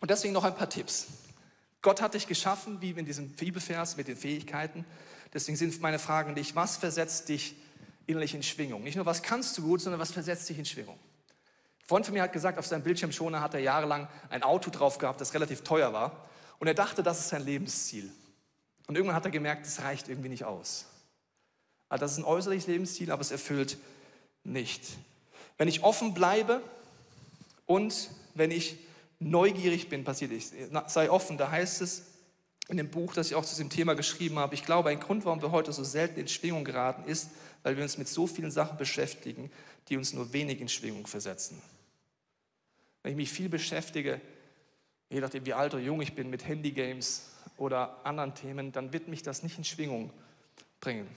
Und 0.00 0.10
deswegen 0.10 0.34
noch 0.34 0.44
ein 0.44 0.54
paar 0.54 0.68
Tipps. 0.68 1.06
Gott 1.82 2.02
hat 2.02 2.14
dich 2.14 2.26
geschaffen, 2.26 2.80
wie 2.80 2.90
in 2.90 3.06
diesem 3.06 3.30
Bibelvers 3.30 3.96
mit 3.96 4.08
den 4.08 4.16
Fähigkeiten. 4.16 4.84
Deswegen 5.32 5.56
sind 5.56 5.80
meine 5.80 5.98
Fragen 5.98 6.34
dich, 6.34 6.54
was 6.54 6.76
versetzt 6.76 7.28
dich 7.28 7.54
innerlich 8.06 8.34
in 8.34 8.42
Schwingung? 8.42 8.82
Nicht 8.82 8.96
nur, 8.96 9.06
was 9.06 9.22
kannst 9.22 9.56
du 9.56 9.62
gut, 9.62 9.80
sondern 9.80 10.00
was 10.00 10.12
versetzt 10.12 10.48
dich 10.48 10.58
in 10.58 10.64
Schwingung? 10.64 10.96
Ein 10.96 11.86
Freund 11.86 12.06
von 12.06 12.14
mir 12.14 12.22
hat 12.22 12.32
gesagt, 12.32 12.58
auf 12.58 12.66
seinem 12.66 12.82
Bildschirmschoner 12.82 13.40
hat 13.40 13.54
er 13.54 13.60
jahrelang 13.60 14.08
ein 14.28 14.42
Auto 14.42 14.70
drauf 14.70 14.98
gehabt, 14.98 15.20
das 15.20 15.32
relativ 15.32 15.62
teuer 15.62 15.92
war. 15.92 16.28
Und 16.58 16.66
er 16.66 16.74
dachte, 16.74 17.02
das 17.02 17.20
ist 17.20 17.28
sein 17.30 17.44
Lebensziel. 17.44 18.10
Und 18.86 18.96
irgendwann 18.96 19.16
hat 19.16 19.24
er 19.24 19.30
gemerkt, 19.30 19.64
das 19.64 19.80
reicht 19.82 20.08
irgendwie 20.08 20.28
nicht 20.28 20.44
aus. 20.44 20.86
Also 21.88 22.00
das 22.02 22.12
ist 22.12 22.18
ein 22.18 22.24
äußerliches 22.24 22.66
Lebensziel, 22.66 23.10
aber 23.10 23.22
es 23.22 23.30
erfüllt 23.30 23.78
nicht. 24.44 24.82
Wenn 25.58 25.68
ich 25.68 25.82
offen 25.82 26.14
bleibe 26.14 26.62
und 27.66 28.10
wenn 28.34 28.50
ich 28.50 28.78
neugierig 29.20 29.88
bin, 29.88 30.02
passiert 30.02 30.32
es. 30.32 30.52
Sei 30.92 31.10
offen, 31.10 31.38
da 31.38 31.50
heißt 31.50 31.82
es 31.82 32.06
in 32.68 32.76
dem 32.76 32.90
Buch, 32.90 33.14
das 33.14 33.28
ich 33.28 33.34
auch 33.34 33.44
zu 33.44 33.50
diesem 33.50 33.68
Thema 33.68 33.94
geschrieben 33.94 34.38
habe, 34.38 34.54
ich 34.54 34.64
glaube, 34.64 34.90
ein 34.90 35.00
Grund, 35.00 35.24
warum 35.24 35.42
wir 35.42 35.50
heute 35.50 35.72
so 35.72 35.84
selten 35.84 36.20
in 36.20 36.28
Schwingung 36.28 36.64
geraten, 36.64 37.08
ist, 37.08 37.30
weil 37.62 37.76
wir 37.76 37.82
uns 37.82 37.98
mit 37.98 38.08
so 38.08 38.26
vielen 38.26 38.50
Sachen 38.50 38.78
beschäftigen, 38.78 39.50
die 39.88 39.96
uns 39.96 40.12
nur 40.12 40.32
wenig 40.32 40.60
in 40.60 40.68
Schwingung 40.68 41.06
versetzen. 41.06 41.60
Wenn 43.02 43.12
ich 43.12 43.16
mich 43.16 43.30
viel 43.30 43.48
beschäftige, 43.48 44.20
je 45.10 45.20
nachdem 45.20 45.44
wie 45.46 45.52
alt 45.52 45.74
oder 45.74 45.82
jung 45.82 46.00
ich 46.00 46.14
bin, 46.14 46.30
mit 46.30 46.46
Handygames 46.46 47.30
oder 47.56 48.04
anderen 48.04 48.34
Themen, 48.34 48.72
dann 48.72 48.92
wird 48.92 49.08
mich 49.08 49.22
das 49.22 49.42
nicht 49.42 49.58
in 49.58 49.64
Schwingung 49.64 50.12
bringen. 50.80 51.08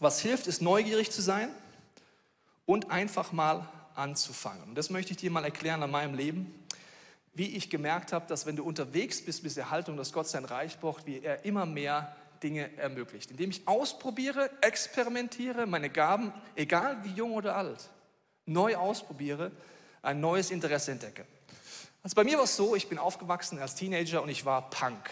Was 0.00 0.20
hilft, 0.20 0.48
ist 0.48 0.62
neugierig 0.62 1.12
zu 1.12 1.22
sein 1.22 1.48
und 2.66 2.90
einfach 2.90 3.32
mal 3.32 3.68
anzufangen. 3.94 4.64
Und 4.64 4.74
das 4.74 4.90
möchte 4.90 5.12
ich 5.12 5.18
dir 5.18 5.30
mal 5.30 5.44
erklären 5.44 5.82
an 5.82 5.90
meinem 5.90 6.14
Leben, 6.14 6.52
wie 7.34 7.56
ich 7.56 7.70
gemerkt 7.70 8.12
habe, 8.12 8.26
dass 8.26 8.46
wenn 8.46 8.56
du 8.56 8.64
unterwegs 8.64 9.24
bist 9.24 9.42
mit 9.42 9.56
der 9.56 9.70
Haltung, 9.70 9.96
dass 9.96 10.12
Gott 10.12 10.28
sein 10.28 10.44
Reich 10.44 10.78
braucht, 10.78 11.06
wie 11.06 11.20
er 11.20 11.44
immer 11.44 11.64
mehr 11.66 12.14
Dinge 12.42 12.76
ermöglicht. 12.76 13.30
Indem 13.30 13.50
ich 13.50 13.66
ausprobiere, 13.66 14.50
experimentiere, 14.60 15.66
meine 15.66 15.88
Gaben, 15.88 16.32
egal 16.56 17.02
wie 17.04 17.12
jung 17.12 17.32
oder 17.32 17.56
alt, 17.56 17.88
neu 18.44 18.76
ausprobiere, 18.76 19.52
ein 20.02 20.20
neues 20.20 20.50
Interesse 20.50 20.92
entdecke. 20.92 21.24
Also 22.02 22.16
bei 22.16 22.24
mir 22.24 22.36
war 22.36 22.44
es 22.44 22.56
so, 22.56 22.74
ich 22.74 22.88
bin 22.88 22.98
aufgewachsen 22.98 23.58
als 23.60 23.76
Teenager 23.76 24.22
und 24.22 24.28
ich 24.28 24.44
war 24.44 24.68
Punk. 24.70 25.08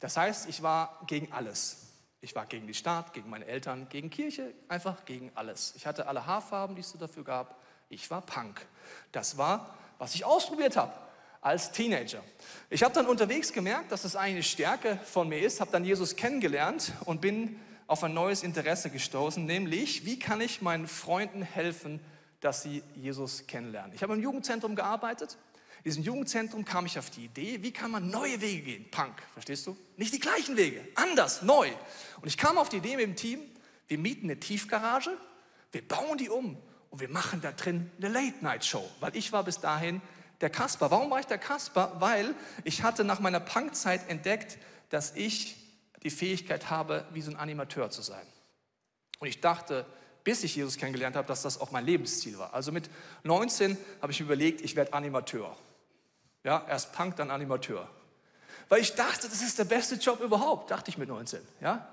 Das 0.00 0.16
heißt, 0.16 0.48
ich 0.48 0.62
war 0.62 1.00
gegen 1.06 1.30
alles. 1.32 1.82
Ich 2.20 2.34
war 2.34 2.46
gegen 2.46 2.66
die 2.66 2.74
Staat, 2.74 3.12
gegen 3.12 3.28
meine 3.28 3.44
Eltern, 3.44 3.86
gegen 3.90 4.08
Kirche, 4.08 4.54
einfach 4.68 5.04
gegen 5.04 5.30
alles. 5.34 5.74
Ich 5.76 5.86
hatte 5.86 6.08
alle 6.08 6.24
Haarfarben, 6.24 6.74
die 6.74 6.80
es 6.80 6.96
dafür 6.98 7.22
gab. 7.22 7.60
Ich 7.90 8.10
war 8.10 8.22
Punk. 8.22 8.66
Das 9.12 9.36
war, 9.36 9.76
was 9.98 10.14
ich 10.14 10.24
ausprobiert 10.24 10.76
habe 10.76 11.03
als 11.44 11.72
Teenager. 11.72 12.24
Ich 12.70 12.82
habe 12.82 12.94
dann 12.94 13.06
unterwegs 13.06 13.52
gemerkt, 13.52 13.92
dass 13.92 14.02
das 14.02 14.16
eine 14.16 14.42
Stärke 14.42 14.98
von 15.04 15.28
mir 15.28 15.40
ist, 15.40 15.60
habe 15.60 15.70
dann 15.70 15.84
Jesus 15.84 16.16
kennengelernt 16.16 16.92
und 17.04 17.20
bin 17.20 17.60
auf 17.86 18.02
ein 18.02 18.14
neues 18.14 18.42
Interesse 18.42 18.88
gestoßen, 18.88 19.44
nämlich 19.44 20.06
wie 20.06 20.18
kann 20.18 20.40
ich 20.40 20.62
meinen 20.62 20.88
Freunden 20.88 21.42
helfen, 21.42 22.00
dass 22.40 22.62
sie 22.62 22.82
Jesus 22.96 23.46
kennenlernen. 23.46 23.92
Ich 23.94 24.02
habe 24.02 24.14
im 24.14 24.22
Jugendzentrum 24.22 24.74
gearbeitet. 24.74 25.36
In 25.78 25.84
diesem 25.90 26.02
Jugendzentrum 26.02 26.64
kam 26.64 26.86
ich 26.86 26.98
auf 26.98 27.10
die 27.10 27.26
Idee, 27.26 27.62
wie 27.62 27.72
kann 27.72 27.90
man 27.90 28.08
neue 28.08 28.40
Wege 28.40 28.62
gehen? 28.62 28.90
Punk, 28.90 29.22
verstehst 29.34 29.66
du? 29.66 29.76
Nicht 29.98 30.14
die 30.14 30.20
gleichen 30.20 30.56
Wege, 30.56 30.80
anders, 30.94 31.42
neu. 31.42 31.68
Und 32.22 32.28
ich 32.28 32.38
kam 32.38 32.56
auf 32.56 32.70
die 32.70 32.78
Idee 32.78 32.96
mit 32.96 33.04
dem 33.04 33.16
Team, 33.16 33.40
wir 33.88 33.98
mieten 33.98 34.24
eine 34.24 34.40
Tiefgarage, 34.40 35.10
wir 35.72 35.86
bauen 35.86 36.16
die 36.16 36.30
um 36.30 36.56
und 36.88 37.00
wir 37.00 37.10
machen 37.10 37.42
da 37.42 37.52
drin 37.52 37.90
eine 37.98 38.08
Late-Night-Show, 38.08 38.88
weil 39.00 39.14
ich 39.14 39.30
war 39.32 39.44
bis 39.44 39.60
dahin 39.60 40.00
der 40.40 40.50
Kasper. 40.50 40.90
Warum 40.90 41.10
war 41.10 41.20
ich 41.20 41.26
der 41.26 41.38
Kasper? 41.38 41.92
Weil 41.98 42.34
ich 42.64 42.82
hatte 42.82 43.04
nach 43.04 43.20
meiner 43.20 43.40
Punkzeit 43.40 44.08
entdeckt, 44.08 44.58
dass 44.90 45.14
ich 45.16 45.56
die 46.02 46.10
Fähigkeit 46.10 46.70
habe, 46.70 47.06
wie 47.12 47.22
so 47.22 47.30
ein 47.30 47.36
Animateur 47.36 47.90
zu 47.90 48.02
sein. 48.02 48.26
Und 49.18 49.28
ich 49.28 49.40
dachte, 49.40 49.86
bis 50.22 50.42
ich 50.42 50.56
Jesus 50.56 50.76
kennengelernt 50.76 51.16
habe, 51.16 51.28
dass 51.28 51.42
das 51.42 51.60
auch 51.60 51.70
mein 51.70 51.84
Lebensziel 51.84 52.38
war. 52.38 52.54
Also 52.54 52.72
mit 52.72 52.90
19 53.22 53.76
habe 54.00 54.12
ich 54.12 54.20
überlegt, 54.20 54.62
ich 54.62 54.74
werde 54.76 54.92
Animateur. 54.92 55.56
Ja, 56.42 56.64
erst 56.68 56.92
Punk, 56.92 57.16
dann 57.16 57.30
Animateur. 57.30 57.88
Weil 58.68 58.80
ich 58.80 58.94
dachte, 58.94 59.28
das 59.28 59.42
ist 59.42 59.58
der 59.58 59.64
beste 59.64 59.96
Job 59.96 60.20
überhaupt, 60.20 60.70
dachte 60.70 60.90
ich 60.90 60.98
mit 60.98 61.08
19. 61.08 61.40
Ja? 61.60 61.88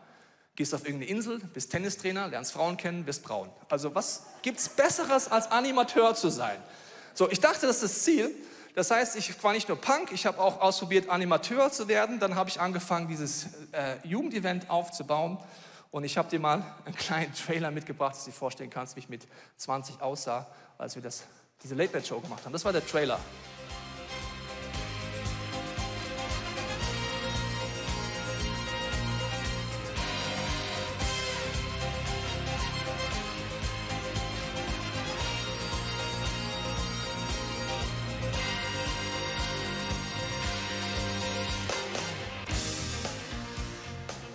Gehst 0.55 0.73
auf 0.73 0.85
irgendeine 0.85 1.11
Insel, 1.11 1.39
bist 1.39 1.71
Tennistrainer, 1.71 2.27
lernst 2.27 2.53
Frauen 2.53 2.77
kennen, 2.77 3.05
bist 3.05 3.23
braun. 3.23 3.49
Also 3.69 3.95
was 3.95 4.25
gibt 4.41 4.59
es 4.59 4.69
Besseres 4.69 5.29
als 5.29 5.51
Animateur 5.51 6.15
zu 6.15 6.29
sein? 6.29 6.61
So, 7.13 7.29
ich 7.29 7.39
dachte, 7.39 7.67
das 7.67 7.77
ist 7.77 7.83
das 7.83 8.03
Ziel. 8.03 8.35
Das 8.73 8.89
heißt, 8.89 9.17
ich 9.17 9.43
war 9.43 9.51
nicht 9.51 9.67
nur 9.67 9.79
Punk, 9.79 10.11
ich 10.13 10.25
habe 10.25 10.39
auch 10.39 10.61
ausprobiert, 10.61 11.09
Animateur 11.09 11.71
zu 11.71 11.87
werden. 11.87 12.19
Dann 12.19 12.35
habe 12.35 12.49
ich 12.49 12.59
angefangen, 12.59 13.07
dieses 13.07 13.47
äh, 13.73 13.95
Jugendevent 14.07 14.69
aufzubauen. 14.69 15.37
Und 15.91 16.05
ich 16.05 16.17
habe 16.17 16.29
dir 16.29 16.39
mal 16.39 16.63
einen 16.85 16.95
kleinen 16.95 17.33
Trailer 17.33 17.69
mitgebracht, 17.69 18.15
dass 18.15 18.23
du 18.23 18.31
dir 18.31 18.37
vorstellen 18.37 18.69
kannst, 18.69 18.95
wie 18.95 19.01
ich 19.01 19.09
mit 19.09 19.27
20 19.57 20.01
aussah, 20.01 20.47
als 20.77 20.95
wir 20.95 21.01
das, 21.01 21.23
diese 21.63 21.75
Late-Night-Show 21.75 22.21
gemacht 22.21 22.45
haben. 22.45 22.53
Das 22.53 22.63
war 22.63 22.71
der 22.71 22.85
Trailer. 22.85 23.19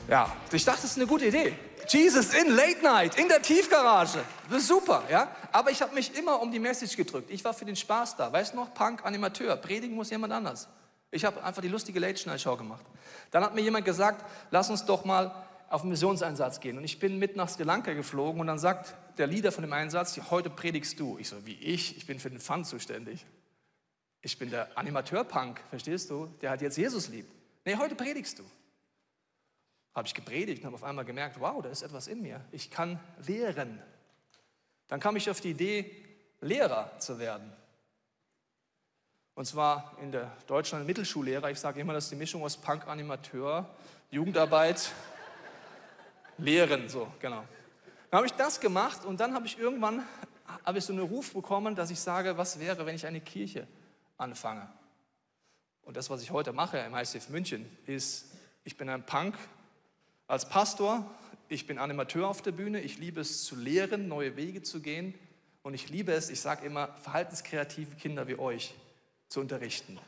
Ja, 0.09 0.37
ich 0.53 0.65
dachte, 0.65 0.83
das 0.83 0.93
ist 0.93 0.97
eine 0.97 1.07
gute 1.07 1.27
Idee. 1.27 1.53
Jesus 1.89 2.33
in 2.35 2.55
Late 2.55 2.83
Night, 2.83 3.19
in 3.19 3.29
der 3.29 3.43
Tiefgarage. 3.43 4.25
Das 4.49 4.63
ist 4.63 4.69
super, 4.69 5.03
ja. 5.11 5.29
Aber 5.53 5.71
ich 5.71 5.83
habe 5.83 5.95
mich 5.95 6.17
immer 6.17 6.41
um 6.41 6.51
die 6.51 6.59
Message 6.59 6.97
gedrückt. 6.97 7.31
Ich 7.31 7.45
war 7.45 7.55
für 7.55 7.65
den 7.65 7.77
Spaß 7.77 8.17
da. 8.17 8.33
Weißt 8.33 8.53
du 8.53 8.57
noch, 8.57 8.73
Punk, 8.75 9.05
Animateur. 9.05 9.57
Predigen 9.57 9.97
muss 9.97 10.11
jemand 10.11 10.33
anders. 10.33 10.69
Ich 11.11 11.25
habe 11.25 11.43
einfach 11.43 11.63
die 11.63 11.69
lustige 11.69 11.99
Late 11.99 12.29
Night 12.29 12.41
Show 12.41 12.57
gemacht. 12.57 12.85
Dann 13.31 13.45
hat 13.45 13.55
mir 13.55 13.63
jemand 13.63 13.85
gesagt, 13.85 14.25
lass 14.51 14.71
uns 14.71 14.85
doch 14.85 15.05
mal 15.05 15.45
auf 15.69 15.83
einen 15.83 15.91
Missionseinsatz 15.91 16.61
gehen. 16.61 16.79
Und 16.79 16.85
ich 16.85 16.99
bin 17.01 17.19
mit 17.19 17.35
nach 17.35 17.49
Sri 17.49 17.65
Lanka 17.65 17.93
geflogen 17.93 18.41
und 18.41 18.47
dann 18.47 18.59
sagt 18.59 18.95
der 19.19 19.27
Leader 19.27 19.51
von 19.51 19.63
dem 19.63 19.73
Einsatz, 19.73 20.21
heute 20.31 20.51
predigst 20.51 21.01
du. 21.01 21.19
Ich 21.19 21.29
so, 21.29 21.45
wie 21.47 21.55
ich? 21.55 21.97
Ich 21.97 22.07
bin 22.07 22.21
für 22.21 22.31
den 22.31 22.39
Fun 22.39 22.65
zuständig. 22.65 23.27
ich 24.21 24.39
bin 24.39 24.51
der 24.51 24.77
Animateur-Punk, 24.77 25.61
verstehst 25.71 26.11
du? 26.11 26.27
Der 26.41 26.51
hat 26.51 26.63
jetzt 26.63 26.77
Jesus 26.77 27.09
lieb. 27.09 27.27
Nee, 27.65 27.77
heute 27.77 27.95
predigst 27.95 28.39
du. 28.39 28.45
Habe 29.97 30.07
ich 30.07 30.15
gepredigt 30.15 30.61
und 30.61 30.67
habe 30.67 30.77
auf 30.77 30.85
einmal 30.85 31.05
gemerkt, 31.05 31.41
wow, 31.41 31.61
da 31.63 31.71
ist 31.71 31.83
etwas 31.83 32.07
in 32.07 32.23
mir. 32.23 32.41
Ich 32.53 32.71
kann 32.71 33.01
lehren. 33.27 33.83
Dann 34.89 35.01
kam 35.01 35.17
ich 35.17 35.29
auf 35.29 35.41
die 35.41 35.51
Idee, 35.51 35.91
Lehrer 36.41 36.97
zu 36.99 37.19
werden. 37.19 37.51
Und 39.35 39.47
zwar 39.47 39.97
in 40.01 40.13
der 40.13 40.31
Deutschland 40.47 40.87
Mittelschullehrer. 40.87 41.51
Ich 41.51 41.59
sage 41.59 41.81
immer, 41.81 41.93
das 41.93 42.05
ist 42.05 42.11
die 42.13 42.17
Mischung 42.17 42.43
aus 42.45 42.57
Punk, 42.57 42.87
Animateur, 42.87 43.69
Jugendarbeit, 44.11 44.93
Lehren, 46.39 46.89
so, 46.89 47.09
genau. 47.19 47.45
Dann 48.11 48.19
habe 48.19 48.27
ich 48.27 48.35
das 48.35 48.61
gemacht 48.61 49.05
und 49.05 49.19
dann 49.19 49.35
habe 49.35 49.47
ich 49.47 49.59
irgendwann 49.59 50.05
habe 50.65 50.79
ich 50.79 50.85
so 50.85 50.93
einen 50.93 51.03
Ruf 51.03 51.33
bekommen, 51.33 51.75
dass 51.75 51.91
ich 51.91 52.01
sage, 52.01 52.37
was 52.37 52.59
wäre, 52.59 52.87
wenn 52.87 52.95
ich 52.95 53.07
eine 53.07 53.21
Kirche 53.21 53.67
anfange? 54.17 54.69
Und 55.83 55.97
das, 55.97 56.11
was 56.11 56.23
ich 56.23 56.31
heute 56.31 56.53
mache 56.53 56.79
im 56.79 56.95
ICF 56.95 57.29
München, 57.29 57.65
ist, 57.87 58.33
ich 58.65 58.77
bin 58.77 58.89
ein 58.89 59.07
Punk 59.07 59.37
als 60.29 60.49
Pastor, 60.49 61.09
ich 61.49 61.67
bin 61.67 61.79
Animateur 61.79 62.29
auf 62.29 62.43
der 62.43 62.53
Bühne, 62.53 62.81
ich 62.81 62.99
liebe 62.99 63.21
es 63.21 63.45
zu 63.45 63.55
lehren, 63.55 64.09
neue 64.09 64.37
Wege 64.37 64.63
zu 64.63 64.81
gehen 64.81 65.15
und 65.63 65.75
ich 65.75 65.89
liebe 65.89 66.13
es, 66.13 66.31
ich 66.31 66.41
sage 66.41 66.67
immer, 66.67 66.89
verhaltenskreative 67.03 67.95
Kinder 67.97 68.27
wie 68.27 68.39
euch 68.39 68.75
zu 69.29 69.41
unterrichten. 69.41 69.99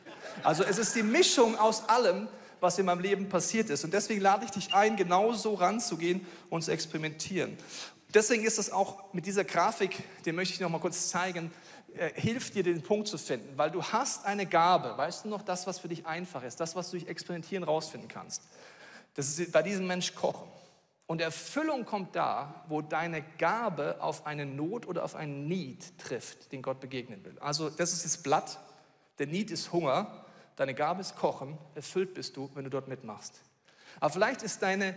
Also 0.43 0.65
es 0.65 0.79
ist 0.79 0.95
die 0.97 1.03
Mischung 1.03 1.57
aus 1.57 1.89
allem, 1.89 2.29
was 2.61 2.79
in 2.79 2.87
meinem 2.87 3.01
Leben 3.01 3.29
passiert 3.29 3.71
ist. 3.71 3.85
Und 3.85 3.95
deswegen 3.95 4.21
lade 4.21 4.45
ich 4.45 4.51
dich 4.51 4.75
ein, 4.75 4.97
genauso 4.97 5.55
ranzugehen 5.55 6.27
und 6.51 6.63
zu 6.63 6.73
experimentieren. 6.73 7.57
Deswegen 8.13 8.45
ist 8.45 8.59
es 8.59 8.73
auch 8.73 9.13
mit 9.13 9.27
dieser 9.27 9.45
Grafik, 9.45 10.03
den 10.25 10.35
möchte 10.35 10.55
ich 10.55 10.61
noch 10.61 10.71
mal 10.71 10.81
kurz 10.81 11.09
zeigen, 11.09 11.53
äh, 11.95 12.11
hilft 12.15 12.55
dir, 12.55 12.63
den 12.63 12.83
Punkt 12.83 13.07
zu 13.07 13.19
finden, 13.19 13.57
weil 13.57 13.71
du 13.71 13.83
hast 13.83 14.25
eine 14.25 14.47
Gabe, 14.47 14.97
weißt 14.97 15.25
du 15.25 15.29
noch, 15.29 15.43
das, 15.43 15.67
was 15.67 15.79
für 15.79 15.89
dich 15.89 16.07
einfach 16.07 16.43
ist, 16.43 16.59
das, 16.59 16.75
was 16.75 16.91
du 16.91 16.99
durch 16.99 17.09
Experimentieren 17.09 17.65
rausfinden 17.65 18.09
kannst. 18.09 18.43
Das 19.19 19.37
ist 19.37 19.51
bei 19.51 19.65
diesem 19.65 19.89
Mensch 19.89 20.15
Kochen. 20.15 20.47
Und 21.09 21.21
Erfüllung 21.21 21.85
kommt 21.85 22.15
da, 22.15 22.65
wo 22.69 22.83
deine 22.83 23.25
Gabe 23.37 23.97
auf 24.01 24.27
eine 24.27 24.47
Not 24.47 24.87
oder 24.87 25.03
auf 25.03 25.17
einen 25.17 25.49
Need 25.49 25.99
trifft, 25.99 26.53
den 26.53 26.63
Gott 26.63 26.79
begegnen 26.79 27.25
will. 27.25 27.37
Also 27.41 27.69
das 27.69 27.93
ist 27.93 28.05
das 28.05 28.19
Blatt, 28.19 28.61
der 29.19 29.27
Need 29.27 29.51
ist 29.51 29.73
Hunger, 29.73 30.25
deine 30.55 30.73
Gabe 30.73 31.01
ist 31.01 31.17
Kochen, 31.17 31.59
erfüllt 31.75 32.15
bist 32.15 32.37
du, 32.37 32.49
wenn 32.55 32.63
du 32.63 32.71
dort 32.71 32.87
mitmachst. 32.87 33.41
Aber 33.99 34.11
vielleicht 34.11 34.45
ist 34.45 34.63
deine 34.63 34.95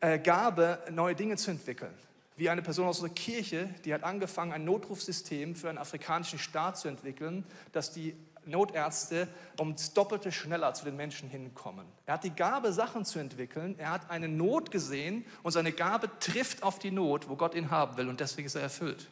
äh, 0.00 0.18
Gabe, 0.18 0.78
neue 0.90 1.14
Dinge 1.14 1.38
zu 1.38 1.50
entwickeln. 1.50 1.94
Wie 2.36 2.50
eine 2.50 2.60
Person 2.60 2.86
aus 2.86 2.98
unserer 2.98 3.14
Kirche, 3.14 3.74
die 3.86 3.94
hat 3.94 4.04
angefangen, 4.04 4.52
ein 4.52 4.66
Notrufsystem 4.66 5.56
für 5.56 5.70
einen 5.70 5.78
afrikanischen 5.78 6.38
Staat 6.38 6.76
zu 6.76 6.88
entwickeln, 6.88 7.46
dass 7.72 7.90
die 7.90 8.16
Notärzte 8.44 9.28
um 9.58 9.74
das 9.74 9.92
Doppelte 9.92 10.32
schneller 10.32 10.74
zu 10.74 10.84
den 10.84 10.96
Menschen 10.96 11.28
hinkommen. 11.28 11.86
Er 12.06 12.14
hat 12.14 12.24
die 12.24 12.34
Gabe, 12.34 12.72
Sachen 12.72 13.04
zu 13.04 13.18
entwickeln. 13.18 13.78
Er 13.78 13.90
hat 13.90 14.10
eine 14.10 14.28
Not 14.28 14.70
gesehen 14.70 15.24
und 15.42 15.52
seine 15.52 15.72
Gabe 15.72 16.10
trifft 16.18 16.62
auf 16.62 16.78
die 16.78 16.90
Not, 16.90 17.28
wo 17.28 17.36
Gott 17.36 17.54
ihn 17.54 17.70
haben 17.70 17.96
will 17.96 18.08
und 18.08 18.20
deswegen 18.20 18.46
ist 18.46 18.54
er 18.54 18.62
erfüllt. 18.62 19.08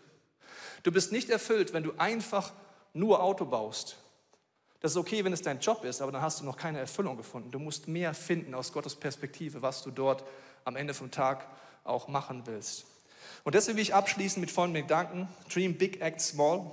Du 0.83 0.93
bist 0.93 1.13
nicht 1.13 1.31
erfüllt, 1.31 1.73
wenn 1.73 1.83
du 1.83 1.93
einfach 1.99 2.53
nur 2.95 3.23
Auto 3.23 3.45
baust. 3.45 3.97
Das 4.81 4.93
ist 4.93 4.97
okay, 4.97 5.25
wenn 5.25 5.33
es 5.33 5.43
dein 5.43 5.61
Job 5.61 5.85
ist, 5.85 6.01
aber 6.01 6.11
dann 6.11 6.23
hast 6.23 6.41
du 6.41 6.45
noch 6.45 6.57
keine 6.57 6.79
Erfüllung 6.79 7.17
gefunden. 7.17 7.51
Du 7.51 7.59
musst 7.59 7.87
mehr 7.87 8.15
finden 8.15 8.55
aus 8.55 8.73
Gottes 8.73 8.97
Perspektive, 8.97 9.61
was 9.61 9.83
du 9.83 9.91
dort 9.91 10.25
am 10.65 10.75
Ende 10.75 10.95
vom 10.95 11.11
Tag 11.11 11.47
auch 11.85 12.09
machen 12.09 12.47
willst. 12.47 12.87
Und 13.45 13.55
deswegen 13.55 13.77
will 13.77 13.83
ich 13.83 13.95
abschließen 13.95 14.41
mit 14.41 14.51
folgendem 14.51 14.85
Gedanken: 14.85 15.29
Dream 15.53 15.77
big, 15.77 16.01
act 16.01 16.21
small. 16.21 16.71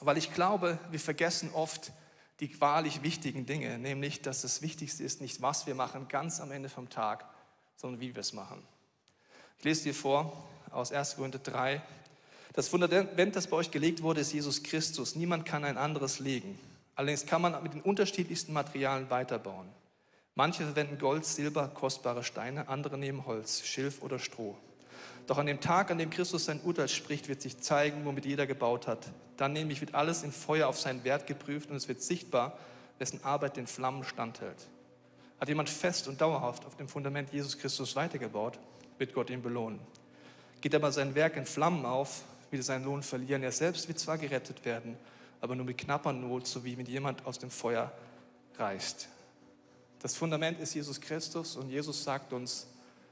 Weil 0.00 0.18
ich 0.18 0.32
glaube, 0.32 0.78
wir 0.90 1.00
vergessen 1.00 1.50
oft 1.52 1.92
die 2.40 2.60
wahrlich 2.60 3.02
wichtigen 3.02 3.46
Dinge, 3.46 3.78
nämlich, 3.78 4.20
dass 4.20 4.42
das 4.42 4.60
Wichtigste 4.60 5.02
ist 5.02 5.20
nicht, 5.20 5.40
was 5.40 5.66
wir 5.66 5.74
machen, 5.74 6.08
ganz 6.08 6.40
am 6.40 6.52
Ende 6.52 6.68
vom 6.68 6.90
Tag, 6.90 7.24
sondern 7.76 8.00
wie 8.00 8.14
wir 8.14 8.20
es 8.20 8.32
machen. 8.32 8.62
Ich 9.58 9.64
lese 9.64 9.84
dir 9.84 9.94
vor 9.94 10.44
aus 10.70 10.92
1. 10.92 11.16
Korinther 11.16 11.38
3. 11.38 11.80
Das 12.52 12.68
Fundament, 12.68 13.36
das 13.36 13.46
bei 13.46 13.56
euch 13.56 13.70
gelegt 13.70 14.02
wurde, 14.02 14.20
ist 14.20 14.32
Jesus 14.32 14.62
Christus. 14.62 15.14
Niemand 15.14 15.44
kann 15.46 15.64
ein 15.64 15.78
anderes 15.78 16.18
legen. 16.18 16.58
Allerdings 16.94 17.26
kann 17.26 17.42
man 17.42 17.62
mit 17.62 17.74
den 17.74 17.82
unterschiedlichsten 17.82 18.52
Materialien 18.52 19.10
weiterbauen. 19.10 19.68
Manche 20.34 20.64
verwenden 20.64 20.98
Gold, 20.98 21.24
Silber, 21.24 21.68
kostbare 21.68 22.22
Steine, 22.22 22.68
andere 22.68 22.98
nehmen 22.98 23.24
Holz, 23.26 23.64
Schilf 23.64 24.02
oder 24.02 24.18
Stroh. 24.18 24.56
Doch 25.26 25.38
an 25.38 25.46
dem 25.46 25.60
Tag, 25.60 25.90
an 25.90 25.98
dem 25.98 26.10
Christus 26.10 26.44
sein 26.44 26.60
Urteil 26.62 26.88
spricht, 26.88 27.28
wird 27.28 27.42
sich 27.42 27.58
zeigen, 27.58 28.04
womit 28.04 28.26
jeder 28.26 28.46
gebaut 28.46 28.86
hat. 28.86 29.08
Dann 29.36 29.52
nämlich 29.52 29.80
wird 29.80 29.94
alles 29.94 30.22
im 30.22 30.32
Feuer 30.32 30.68
auf 30.68 30.78
seinen 30.78 31.02
Wert 31.04 31.26
geprüft 31.26 31.70
und 31.70 31.76
es 31.76 31.88
wird 31.88 32.00
sichtbar, 32.00 32.56
wessen 32.98 33.22
Arbeit 33.24 33.56
den 33.56 33.66
Flammen 33.66 34.04
standhält. 34.04 34.68
Hat 35.40 35.48
jemand 35.48 35.68
fest 35.68 36.08
und 36.08 36.20
dauerhaft 36.20 36.64
auf 36.64 36.76
dem 36.76 36.88
Fundament 36.88 37.32
Jesus 37.32 37.58
Christus 37.58 37.96
weitergebaut, 37.96 38.58
wird 38.98 39.12
Gott 39.12 39.28
ihn 39.28 39.42
belohnen. 39.42 39.80
Geht 40.60 40.74
aber 40.74 40.92
sein 40.92 41.14
Werk 41.14 41.36
in 41.36 41.44
Flammen 41.44 41.84
auf, 41.84 42.22
wird 42.50 42.62
er 42.62 42.64
seinen 42.64 42.84
Lohn 42.84 43.02
verlieren. 43.02 43.42
Er 43.42 43.52
selbst 43.52 43.88
wird 43.88 43.98
zwar 43.98 44.18
gerettet 44.18 44.64
werden, 44.64 44.96
aber 45.40 45.54
nur 45.54 45.66
mit 45.66 45.76
knapper 45.76 46.12
Not, 46.12 46.46
so 46.46 46.64
wie 46.64 46.76
mit 46.76 46.88
jemand 46.88 47.26
aus 47.26 47.38
dem 47.38 47.50
Feuer 47.50 47.92
reißt. 48.58 49.08
Das 50.00 50.14
Fundament 50.16 50.60
ist 50.60 50.74
Jesus 50.74 51.00
Christus 51.00 51.56
und 51.56 51.68
Jesus 51.68 52.04
sagt 52.04 52.32
uns, 52.32 52.68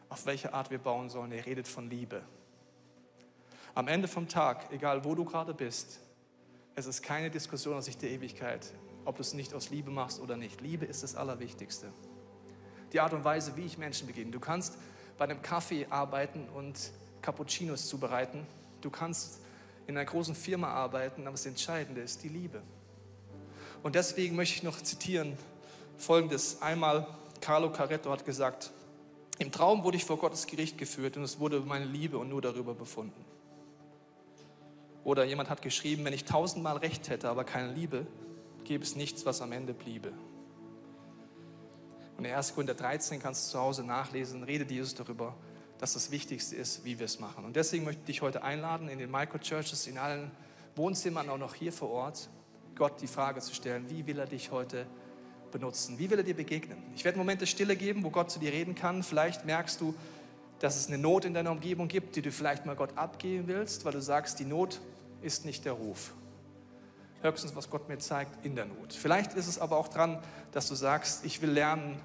auf 0.08 0.26
welche 0.26 0.54
Art 0.54 0.70
wir 0.70 0.78
bauen 0.78 1.08
sollen. 1.08 1.32
Er 1.32 1.44
redet 1.44 1.68
von 1.68 1.88
Liebe. 1.88 2.22
Am 3.74 3.88
Ende 3.88 4.06
vom 4.06 4.28
Tag, 4.28 4.72
egal 4.72 5.04
wo 5.04 5.14
du 5.14 5.24
gerade 5.24 5.52
bist, 5.52 5.98
es 6.76 6.86
ist 6.86 7.02
keine 7.02 7.30
Diskussion 7.30 7.76
aus 7.76 7.84
Sicht 7.86 8.02
der 8.02 8.10
Ewigkeit, 8.10 8.72
ob 9.04 9.16
du 9.16 9.22
es 9.22 9.34
nicht 9.34 9.54
aus 9.54 9.70
Liebe 9.70 9.90
machst 9.90 10.20
oder 10.20 10.36
nicht. 10.36 10.60
Liebe 10.60 10.84
ist 10.84 11.02
das 11.02 11.14
Allerwichtigste. 11.14 11.92
Die 12.92 13.00
Art 13.00 13.12
und 13.12 13.24
Weise, 13.24 13.56
wie 13.56 13.64
ich 13.64 13.78
Menschen 13.78 14.06
begegne. 14.06 14.32
Du 14.32 14.40
kannst 14.40 14.78
bei 15.18 15.24
einem 15.24 15.42
Kaffee 15.42 15.86
arbeiten 15.90 16.48
und 16.48 16.92
Cappuccinos 17.22 17.88
zubereiten. 17.88 18.46
Du 18.80 18.90
kannst 18.90 19.40
in 19.86 19.96
einer 19.96 20.04
großen 20.04 20.34
Firma 20.34 20.68
arbeiten, 20.68 21.22
aber 21.22 21.32
das 21.32 21.46
Entscheidende 21.46 22.00
ist 22.00 22.22
die 22.22 22.28
Liebe. 22.28 22.62
Und 23.82 23.94
deswegen 23.94 24.36
möchte 24.36 24.56
ich 24.56 24.62
noch 24.62 24.80
zitieren 24.80 25.36
folgendes. 25.98 26.62
Einmal, 26.62 27.06
Carlo 27.40 27.70
Caretto 27.70 28.10
hat 28.10 28.24
gesagt, 28.24 28.70
im 29.38 29.51
Traum 29.51 29.85
wurde 29.85 29.97
ich 29.97 30.05
vor 30.05 30.18
Gottes 30.18 30.47
Gericht 30.47 30.79
geführt 30.79 31.16
und 31.16 31.25
es 31.25 31.40
wurde 31.40 31.61
meine 31.61 31.85
Liebe 31.85 32.18
und 32.18 32.29
nur 32.29 32.40
darüber 32.40 32.75
befunden. 32.75 33.25
Oder 35.03 35.25
jemand 35.25 35.51
hat 35.51 35.61
geschrieben, 35.61 36.05
wenn 36.05 36.12
ich 36.12 36.25
tausendmal 36.25 36.79
Recht 36.79 37.09
hätte, 37.09 37.29
aber 37.29 37.44
keine 37.44 37.73
Liebe, 37.73 38.07
gäbe 38.64 38.83
es 38.85 38.97
nichts, 38.97 39.27
was 39.27 39.42
am 39.42 39.53
Ende 39.53 39.75
bliebe. 39.75 40.12
Und 42.16 42.25
in 42.25 42.33
1. 42.33 42.55
Korinther 42.55 42.75
13 42.75 43.20
kannst 43.20 43.49
du 43.49 43.53
zu 43.53 43.61
Hause 43.61 43.85
nachlesen, 43.85 44.44
redet 44.44 44.70
Jesus 44.70 44.94
darüber, 44.94 45.35
dass 45.79 45.94
das 45.94 46.11
Wichtigste 46.11 46.57
ist, 46.57 46.85
wie 46.85 46.99
wir 46.99 47.07
es 47.07 47.18
machen. 47.18 47.44
Und 47.44 47.57
deswegen 47.57 47.85
möchte 47.85 48.01
ich 48.03 48.07
dich 48.07 48.23
heute 48.23 48.42
einladen, 48.42 48.88
in 48.88 48.99
den 48.99 49.11
Microchurches, 49.11 49.87
in 49.87 49.99
allen 49.99 50.31
Wohnzimmern, 50.77 51.29
auch 51.29 51.38
noch 51.38 51.55
hier 51.55 51.73
vor 51.73 51.90
Ort, 51.90 52.31
Gott 52.77 53.01
die 53.03 53.07
Frage 53.07 53.40
zu 53.40 53.55
stellen, 53.55 53.90
wie 53.90 54.07
will 54.07 54.18
er 54.18 54.27
dich 54.27 54.51
heute 54.51 54.87
benutzen? 55.54 55.98
Wie 55.98 56.10
will 56.10 56.18
er 56.18 56.24
dir 56.24 56.34
begegnen? 56.34 56.76
Ich 56.96 57.04
werde 57.04 57.16
Momente 57.16 57.46
Stille 57.46 57.76
geben, 57.76 58.02
wo 58.04 58.10
Gott 58.10 58.30
zu 58.30 58.40
dir 58.40 58.52
reden 58.52 58.74
kann. 58.74 59.02
Vielleicht 59.02 59.46
merkst 59.46 59.80
du, 59.80 59.94
dass 60.58 60.76
es 60.76 60.88
eine 60.88 60.98
Not 60.98 61.24
in 61.24 61.32
deiner 61.32 61.52
Umgebung 61.52 61.86
gibt, 61.86 62.16
die 62.16 62.22
du 62.22 62.32
vielleicht 62.32 62.66
mal 62.66 62.74
Gott 62.74 62.98
abgeben 62.98 63.46
willst, 63.46 63.84
weil 63.84 63.92
du 63.92 64.02
sagst, 64.02 64.40
die 64.40 64.44
Not 64.44 64.80
ist 65.22 65.44
nicht 65.44 65.64
der 65.64 65.72
Ruf. 65.72 66.12
Höchstens, 67.22 67.54
was 67.54 67.70
Gott 67.70 67.88
mir 67.88 67.98
zeigt, 67.98 68.44
in 68.44 68.56
der 68.56 68.66
Not. 68.66 68.92
Vielleicht 68.92 69.34
ist 69.34 69.46
es 69.46 69.58
aber 69.58 69.78
auch 69.78 69.88
dran, 69.88 70.18
dass 70.52 70.68
du 70.68 70.74
sagst, 70.74 71.24
ich 71.24 71.40
will 71.40 71.50
lernen, 71.50 71.96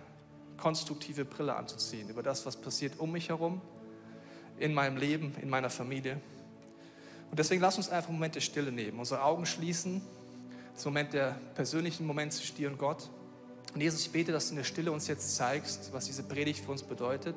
konstruktive 0.58 1.26
Brille 1.26 1.56
anzuziehen 1.56 2.08
über 2.10 2.22
das, 2.22 2.46
was 2.46 2.56
passiert 2.56 3.00
um 3.00 3.12
mich 3.12 3.30
herum, 3.30 3.62
in 4.60 4.74
meinem 4.74 4.98
Leben, 4.98 5.36
in 5.42 5.50
meiner 5.50 5.70
Familie. 5.70 6.22
Und 7.32 7.40
deswegen 7.40 7.62
lass 7.62 7.78
uns 7.78 7.90
einfach 7.90 8.12
Momente 8.12 8.42
Stille 8.42 8.72
nehmen, 8.72 9.00
unsere 9.00 9.24
Augen 9.24 9.46
schließen, 9.46 10.02
das 10.76 10.86
Moment 10.86 11.14
der 11.14 11.40
persönlichen 11.56 12.06
Moment 12.06 12.34
zwischen 12.34 12.56
dir 12.56 12.70
und 12.70 12.78
Gott. 12.78 13.10
Und 13.74 13.82
Jesus, 13.82 14.02
ich 14.02 14.12
bete, 14.12 14.32
dass 14.32 14.48
du 14.48 14.52
in 14.52 14.58
der 14.58 14.64
Stille 14.64 14.92
uns 14.92 15.08
jetzt 15.08 15.36
zeigst, 15.36 15.94
was 15.94 16.06
diese 16.06 16.24
Predigt 16.24 16.66
für 16.66 16.72
uns 16.72 16.84
bedeutet, 16.84 17.36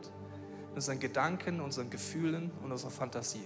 in 0.70 0.76
unseren 0.76 0.98
Gedanken, 0.98 1.60
unseren 1.60 1.90
Gefühlen 1.90 2.50
und 2.62 2.72
unserer 2.72 2.90
Fantasie. 2.90 3.44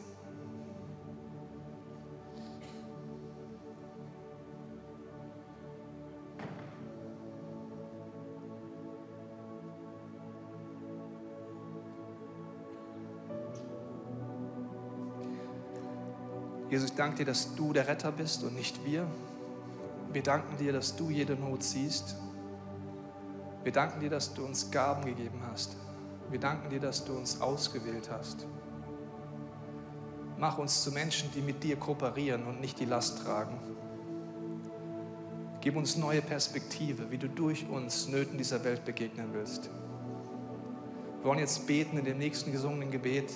Jesus, 16.71 16.91
ich 16.91 16.97
danke 16.97 17.19
dir, 17.19 17.25
dass 17.25 17.55
du 17.55 17.73
der 17.73 17.89
Retter 17.89 18.13
bist 18.13 18.43
und 18.45 18.55
nicht 18.55 18.85
wir. 18.85 19.07
Wir 20.13 20.23
danken 20.23 20.57
dir, 20.57 20.73
dass 20.73 20.95
du 20.95 21.11
jede 21.11 21.35
Not 21.35 21.63
siehst 21.63 22.17
wir 23.67 23.73
danken 23.73 23.99
dir, 23.99 24.11
dass 24.11 24.33
du 24.33 24.45
uns 24.45 24.71
Gaben 24.71 25.05
gegeben 25.05 25.41
hast. 25.51 25.77
Wir 26.31 26.39
danken 26.39 26.71
dir, 26.71 26.79
dass 26.79 27.05
du 27.05 27.15
uns 27.15 27.41
ausgewählt 27.41 28.09
hast. 28.13 28.47
Mach 30.39 30.59
uns 30.59 30.85
zu 30.85 30.93
Menschen, 30.93 31.33
die 31.33 31.41
mit 31.41 31.65
dir 31.65 31.75
kooperieren 31.75 32.45
und 32.45 32.61
nicht 32.61 32.79
die 32.79 32.85
Last 32.85 33.25
tragen. 33.25 33.59
Gib 35.61 35.75
uns 35.75 35.97
neue 35.97 36.23
Perspektive, 36.23 37.11
wie 37.11 37.19
du 37.19 37.29
durch 37.29 37.69
uns 37.69 38.07
Nöten 38.07 38.39
dieser 38.39 38.63
Welt 38.63 38.85
begegnen 38.85 39.31
willst. 39.33 39.69
Wir 41.19 41.25
wollen 41.25 41.41
jetzt 41.41 41.67
beten 41.67 41.99
in 41.99 42.05
dem 42.05 42.19
nächsten 42.19 42.53
gesungenen 42.53 42.93
Gebet. 42.93 43.33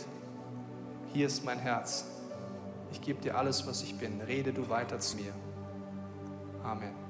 Hier 1.13 1.27
ist 1.27 1.45
mein 1.45 1.59
Herz. 1.59 2.05
Ich 2.93 3.01
gebe 3.01 3.21
dir 3.21 3.37
alles, 3.37 3.67
was 3.67 3.83
ich 3.83 3.99
bin. 3.99 4.21
Rede 4.21 4.53
du 4.53 4.69
weiter 4.69 5.01
zu 5.01 5.17
mir. 5.17 5.33
Amen. 6.63 7.10